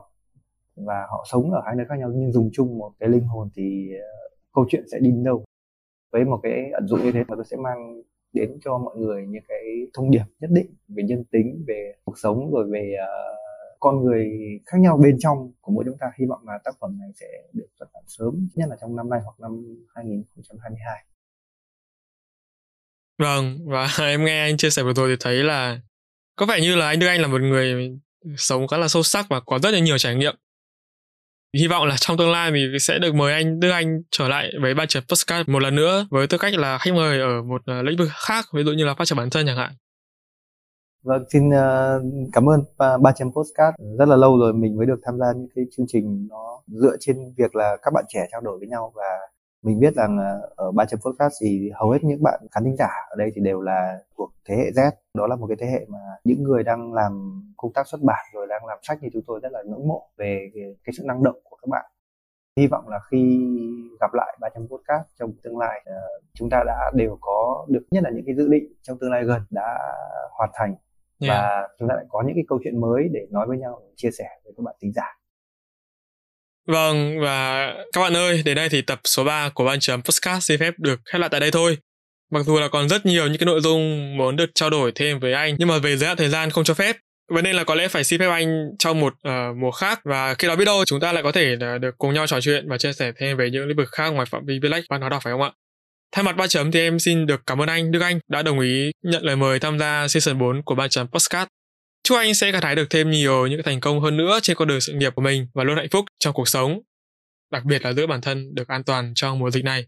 và 0.75 1.05
họ 1.09 1.25
sống 1.31 1.51
ở 1.51 1.61
hai 1.65 1.75
nơi 1.75 1.85
khác 1.89 1.95
nhau 1.99 2.11
nhưng 2.15 2.31
dùng 2.31 2.49
chung 2.53 2.77
một 2.77 2.91
cái 2.99 3.09
linh 3.09 3.27
hồn 3.27 3.49
thì 3.55 3.89
uh, 3.95 4.31
câu 4.53 4.65
chuyện 4.69 4.83
sẽ 4.91 4.97
đi 4.99 5.11
đến 5.11 5.23
đâu? 5.23 5.43
Với 6.11 6.25
một 6.25 6.39
cái 6.43 6.71
ẩn 6.73 6.87
dụ 6.87 6.97
như 6.97 7.11
thế 7.11 7.23
mà 7.27 7.35
tôi 7.35 7.45
sẽ 7.45 7.57
mang 7.57 8.01
đến 8.33 8.57
cho 8.61 8.77
mọi 8.77 8.95
người 8.97 9.27
những 9.27 9.43
cái 9.47 9.59
thông 9.93 10.11
điệp 10.11 10.23
nhất 10.39 10.49
định 10.53 10.67
về 10.87 11.03
nhân 11.03 11.23
tính 11.31 11.63
về 11.67 11.93
cuộc 12.05 12.17
sống 12.17 12.51
rồi 12.51 12.65
về 12.71 12.95
uh, 13.03 13.37
con 13.79 14.03
người 14.03 14.29
khác 14.65 14.77
nhau 14.79 14.97
bên 15.03 15.15
trong 15.19 15.51
của 15.61 15.71
mỗi 15.71 15.83
chúng 15.87 15.97
ta. 15.99 16.11
Hy 16.19 16.25
vọng 16.25 16.41
là 16.47 16.59
tác 16.63 16.75
phẩm 16.79 16.97
này 16.99 17.09
sẽ 17.15 17.27
được 17.53 17.67
xuất 17.79 17.85
bản 17.93 18.03
sớm 18.07 18.47
nhất 18.55 18.69
là 18.69 18.75
trong 18.81 18.95
năm 18.95 19.09
nay 19.09 19.19
hoặc 19.23 19.39
năm 19.39 19.85
2022 19.95 21.03
Vâng, 23.17 23.57
và 23.65 23.89
em 23.99 24.25
nghe 24.25 24.41
anh 24.41 24.57
chia 24.57 24.69
sẻ 24.69 24.83
vừa 24.83 24.93
rồi 24.93 25.09
thì 25.09 25.15
thấy 25.19 25.35
là 25.35 25.79
có 26.35 26.45
vẻ 26.45 26.61
như 26.61 26.75
là 26.75 26.87
anh 26.87 26.99
Đức 26.99 27.07
Anh 27.07 27.21
là 27.21 27.27
một 27.27 27.41
người 27.41 27.97
sống 28.37 28.67
khá 28.67 28.77
là 28.77 28.87
sâu 28.87 29.03
sắc 29.03 29.25
và 29.29 29.39
có 29.39 29.59
rất 29.59 29.71
là 29.71 29.79
nhiều 29.79 29.97
trải 29.97 30.15
nghiệm. 30.15 30.35
Hy 31.53 31.67
vọng 31.67 31.87
là 31.87 31.95
trong 31.97 32.17
tương 32.17 32.31
lai 32.31 32.51
mình 32.51 32.79
sẽ 32.79 32.99
được 32.99 33.15
mời 33.15 33.33
anh 33.33 33.59
Đức 33.59 33.71
Anh 33.71 34.01
trở 34.11 34.27
lại 34.27 34.51
với 34.61 34.73
ba 34.73 34.85
chấm 34.85 35.03
postcard 35.09 35.49
một 35.49 35.59
lần 35.59 35.75
nữa 35.75 36.07
với 36.11 36.27
tư 36.27 36.37
cách 36.37 36.53
là 36.55 36.77
khách 36.77 36.93
mời 36.93 37.19
ở 37.19 37.41
một 37.41 37.61
ờ, 37.65 37.81
lĩnh 37.81 37.97
vực 37.97 38.09
khác, 38.11 38.45
ví 38.53 38.63
dụ 38.63 38.71
như 38.71 38.85
là 38.85 38.95
phát 38.95 39.05
triển 39.05 39.17
bản 39.17 39.29
thân 39.29 39.45
chẳng 39.45 39.57
hạn. 39.57 39.71
Vâng, 41.03 41.23
xin 41.33 41.49
ờ, 41.49 41.99
cảm 42.33 42.49
ơn 42.49 42.59
ba 43.01 43.11
chấm 43.11 43.31
postcard. 43.31 43.75
Rất 43.99 44.07
là 44.07 44.15
lâu 44.15 44.37
rồi 44.39 44.53
mình 44.53 44.77
mới 44.77 44.85
được 44.85 44.99
tham 45.05 45.19
gia 45.19 45.25
những 45.35 45.49
cái 45.55 45.65
chương 45.77 45.85
trình 45.89 46.27
nó 46.29 46.61
dựa 46.67 46.95
trên 46.99 47.17
việc 47.37 47.55
là 47.55 47.77
các 47.81 47.91
bạn 47.93 48.05
trẻ 48.07 48.27
trao 48.31 48.41
đổi 48.41 48.59
với 48.59 48.67
nhau 48.67 48.91
và 48.95 49.03
mình 49.63 49.79
biết 49.79 49.95
rằng 49.95 50.17
ờ, 50.17 50.49
ở 50.55 50.71
ba 50.71 50.85
chấm 50.85 50.99
podcast 50.99 51.33
thì 51.41 51.71
hầu 51.75 51.91
hết 51.91 51.99
những 52.03 52.23
bạn 52.23 52.39
khán 52.51 52.63
thính 52.63 52.75
giả 52.75 52.89
ở 53.09 53.15
đây 53.17 53.31
thì 53.35 53.41
đều 53.41 53.61
là 53.61 53.99
thuộc 54.17 54.33
thế 54.45 54.55
hệ 54.55 54.71
Z. 54.71 54.91
Đó 55.13 55.27
là 55.27 55.35
một 55.35 55.47
cái 55.47 55.57
thế 55.59 55.67
hệ 55.67 55.85
mà 55.87 55.99
những 56.23 56.43
người 56.43 56.63
đang 56.63 56.93
làm 56.93 57.41
công 57.57 57.73
tác 57.73 57.87
xuất 57.87 58.01
bản 58.01 58.25
rồi 58.33 58.47
đang 58.47 58.65
làm 58.65 58.77
sách 58.81 58.97
như 59.01 59.09
chúng 59.13 59.23
tôi 59.27 59.39
rất 59.43 59.51
là 59.51 59.63
ngưỡng 59.65 59.87
mộ 59.87 60.09
về 60.17 60.51
cái 60.55 60.93
sự 60.97 61.03
năng 61.05 61.23
động 61.23 61.39
của 61.43 61.55
các 61.55 61.69
bạn. 61.69 61.85
Hy 62.57 62.67
vọng 62.67 62.87
là 62.87 62.99
khi 63.11 63.49
gặp 63.99 64.13
lại 64.13 64.37
ba 64.41 64.49
chấm 64.53 64.67
podcast 64.67 65.07
trong 65.19 65.31
tương 65.43 65.57
lai 65.57 65.81
ờ, 65.85 65.95
chúng 66.33 66.49
ta 66.49 66.63
đã 66.65 66.91
đều 66.93 67.17
có 67.21 67.65
được 67.69 67.83
nhất 67.91 68.03
là 68.03 68.09
những 68.09 68.25
cái 68.25 68.35
dự 68.35 68.47
định 68.47 68.73
trong 68.81 68.97
tương 68.99 69.11
lai 69.11 69.23
gần 69.23 69.41
đã 69.49 69.79
hoàn 70.31 70.49
thành. 70.53 70.75
Yeah. 71.19 71.29
và 71.29 71.67
chúng 71.79 71.89
ta 71.89 71.95
lại 71.95 72.05
có 72.09 72.23
những 72.25 72.35
cái 72.35 72.43
câu 72.47 72.59
chuyện 72.63 72.81
mới 72.81 73.09
để 73.11 73.27
nói 73.31 73.47
với 73.47 73.57
nhau 73.57 73.81
chia 73.95 74.11
sẻ 74.11 74.25
với 74.43 74.53
các 74.57 74.63
bạn 74.63 74.75
thính 74.81 74.93
giả 74.93 75.17
Vâng, 76.67 77.19
và 77.19 77.67
các 77.93 78.01
bạn 78.01 78.13
ơi, 78.17 78.41
đến 78.45 78.55
đây 78.55 78.69
thì 78.69 78.81
tập 78.81 78.99
số 79.03 79.23
3 79.23 79.49
của 79.49 79.65
Ban 79.65 79.79
chấm 79.79 80.01
Podcast 80.01 80.43
xin 80.43 80.59
phép 80.59 80.73
được 80.77 80.99
khép 81.05 81.19
lại 81.19 81.29
tại 81.29 81.39
đây 81.39 81.51
thôi. 81.51 81.77
Mặc 82.31 82.45
dù 82.45 82.59
là 82.59 82.67
còn 82.67 82.89
rất 82.89 83.05
nhiều 83.05 83.27
những 83.27 83.37
cái 83.37 83.45
nội 83.45 83.61
dung 83.61 84.17
muốn 84.17 84.35
được 84.35 84.49
trao 84.55 84.69
đổi 84.69 84.91
thêm 84.95 85.19
với 85.19 85.33
anh, 85.33 85.55
nhưng 85.59 85.67
mà 85.67 85.77
về 85.77 85.97
giới 85.97 86.07
hạn 86.07 86.17
thời 86.17 86.29
gian 86.29 86.49
không 86.49 86.63
cho 86.63 86.73
phép. 86.73 86.97
Vậy 87.31 87.41
nên 87.43 87.55
là 87.55 87.63
có 87.63 87.75
lẽ 87.75 87.87
phải 87.87 88.03
xin 88.03 88.19
phép 88.19 88.29
anh 88.29 88.69
trong 88.79 88.99
một 88.99 89.13
uh, 89.13 89.57
mùa 89.57 89.71
khác 89.71 90.01
và 90.03 90.33
khi 90.33 90.47
đó 90.47 90.55
biết 90.55 90.65
đâu 90.65 90.85
chúng 90.85 90.99
ta 90.99 91.13
lại 91.13 91.23
có 91.23 91.31
thể 91.31 91.53
uh, 91.53 91.81
được 91.81 91.97
cùng 91.97 92.13
nhau 92.13 92.27
trò 92.27 92.41
chuyện 92.41 92.69
và 92.69 92.77
chia 92.77 92.93
sẻ 92.93 93.11
thêm 93.19 93.37
về 93.37 93.49
những 93.49 93.67
lĩnh 93.67 93.77
vực 93.77 93.89
khác 93.91 94.09
ngoài 94.09 94.25
phạm 94.25 94.45
vi 94.45 94.59
viết 94.61 94.69
lách 94.69 94.83
văn 94.89 95.01
hóa 95.01 95.09
đọc 95.09 95.21
phải 95.23 95.33
không 95.33 95.41
ạ? 95.41 95.51
Thay 96.11 96.23
mặt 96.23 96.35
ba 96.35 96.47
chấm 96.47 96.71
thì 96.71 96.79
em 96.79 96.99
xin 96.99 97.25
được 97.25 97.41
cảm 97.45 97.61
ơn 97.61 97.69
anh 97.69 97.91
Đức 97.91 98.01
Anh 98.01 98.19
đã 98.27 98.41
đồng 98.41 98.59
ý 98.59 98.91
nhận 99.03 99.23
lời 99.23 99.35
mời 99.35 99.59
tham 99.59 99.79
gia 99.79 100.07
season 100.07 100.39
4 100.39 100.63
của 100.63 100.75
ba 100.75 100.87
chấm 100.87 101.07
Podcast. 101.07 101.47
Chúc 102.07 102.17
anh 102.17 102.33
sẽ 102.33 102.51
gặt 102.51 102.63
hái 102.63 102.75
được 102.75 102.87
thêm 102.89 103.09
nhiều 103.09 103.47
những 103.47 103.61
thành 103.65 103.79
công 103.79 103.99
hơn 103.99 104.17
nữa 104.17 104.39
trên 104.41 104.57
con 104.57 104.67
đường 104.67 104.81
sự 104.81 104.93
nghiệp 104.93 105.15
của 105.15 105.21
mình 105.21 105.47
và 105.53 105.63
luôn 105.63 105.77
hạnh 105.77 105.87
phúc 105.91 106.05
trong 106.19 106.33
cuộc 106.33 106.47
sống. 106.47 106.79
Đặc 107.51 107.65
biệt 107.65 107.81
là 107.85 107.93
giữ 107.93 108.07
bản 108.07 108.21
thân 108.21 108.55
được 108.55 108.67
an 108.67 108.83
toàn 108.83 109.13
trong 109.15 109.39
mùa 109.39 109.51
dịch 109.51 109.63
này. 109.63 109.85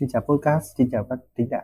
Xin 0.00 0.08
chào 0.12 0.22
podcast, 0.28 0.64
xin 0.78 0.88
chào 0.92 1.06
các 1.10 1.18
thính 1.38 1.46
giả. 1.50 1.58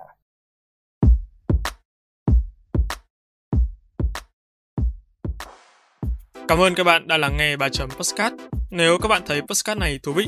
Cảm 6.48 6.58
ơn 6.58 6.74
các 6.74 6.84
bạn 6.84 7.08
đã 7.08 7.18
lắng 7.18 7.36
nghe 7.38 7.56
3 7.56 7.68
chấm 7.68 7.90
podcast. 7.90 8.34
Nếu 8.70 8.98
các 9.02 9.08
bạn 9.08 9.22
thấy 9.26 9.40
podcast 9.40 9.78
này 9.78 9.98
thú 10.02 10.12
vị, 10.12 10.26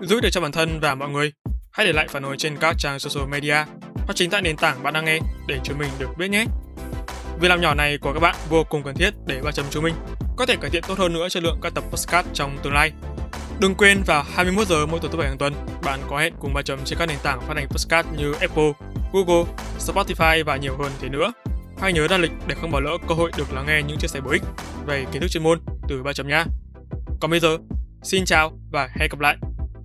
giúp 0.00 0.20
được 0.22 0.30
cho 0.32 0.40
bản 0.40 0.52
thân 0.52 0.80
và 0.80 0.94
mọi 0.94 1.08
người, 1.08 1.32
hãy 1.72 1.86
để 1.86 1.92
lại 1.92 2.08
phản 2.08 2.22
hồi 2.22 2.36
trên 2.38 2.56
các 2.56 2.76
trang 2.78 2.98
social 2.98 3.28
media 3.28 3.64
hoặc 3.94 4.14
chính 4.14 4.30
tại 4.30 4.42
nền 4.42 4.56
tảng 4.56 4.82
bạn 4.82 4.94
đang 4.94 5.04
nghe 5.04 5.18
để 5.48 5.60
chúng 5.64 5.78
mình 5.78 5.90
được 5.98 6.08
biết 6.18 6.28
nhé. 6.28 6.44
Việc 7.40 7.48
làm 7.48 7.60
nhỏ 7.60 7.74
này 7.74 7.98
của 7.98 8.12
các 8.12 8.20
bạn 8.20 8.36
vô 8.48 8.64
cùng 8.64 8.82
cần 8.82 8.94
thiết 8.94 9.14
để 9.26 9.40
ba 9.44 9.52
chấm 9.52 9.66
chúng 9.70 9.84
mình 9.84 9.94
có 10.36 10.46
thể 10.46 10.56
cải 10.56 10.70
thiện 10.70 10.82
tốt 10.88 10.98
hơn 10.98 11.12
nữa 11.12 11.28
chất 11.28 11.42
lượng 11.42 11.58
các 11.62 11.74
tập 11.74 11.84
podcast 11.90 12.26
trong 12.32 12.58
tương 12.62 12.72
lai. 12.72 12.92
Đừng 13.60 13.74
quên 13.74 14.02
vào 14.06 14.24
21 14.34 14.66
giờ 14.66 14.86
mỗi 14.86 15.00
tuần 15.00 15.12
thứ 15.12 15.18
bảy 15.18 15.28
hàng 15.28 15.38
tuần, 15.38 15.54
bạn 15.84 16.00
có 16.10 16.18
hẹn 16.18 16.34
cùng 16.40 16.54
ba 16.54 16.62
chấm 16.62 16.78
trên 16.84 16.98
các 16.98 17.06
nền 17.06 17.18
tảng 17.22 17.40
phát 17.40 17.56
hành 17.56 17.68
podcast 17.68 18.06
như 18.16 18.32
Apple, 18.40 18.72
Google, 19.12 19.44
Spotify 19.78 20.44
và 20.44 20.56
nhiều 20.56 20.76
hơn 20.78 20.92
thế 21.00 21.08
nữa. 21.08 21.32
Hãy 21.80 21.92
nhớ 21.92 22.06
đăng 22.10 22.20
lịch 22.20 22.32
để 22.46 22.54
không 22.60 22.70
bỏ 22.70 22.80
lỡ 22.80 22.90
cơ 23.08 23.14
hội 23.14 23.30
được 23.36 23.52
lắng 23.52 23.64
nghe 23.66 23.82
những 23.82 23.98
chia 23.98 24.08
sẻ 24.08 24.20
bổ 24.20 24.30
ích 24.30 24.42
về 24.86 25.04
kiến 25.12 25.22
thức 25.22 25.28
chuyên 25.28 25.42
môn 25.42 25.60
từ 25.88 26.02
ba 26.02 26.12
chấm 26.12 26.28
nhá. 26.28 26.44
Còn 27.20 27.30
bây 27.30 27.40
giờ, 27.40 27.58
xin 28.02 28.24
chào 28.24 28.52
và 28.72 28.88
hẹn 28.96 29.08
gặp 29.10 29.20
lại. 29.20 29.36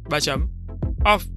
Ba 0.09 0.19
chấm 0.19 0.47
off. 1.05 1.32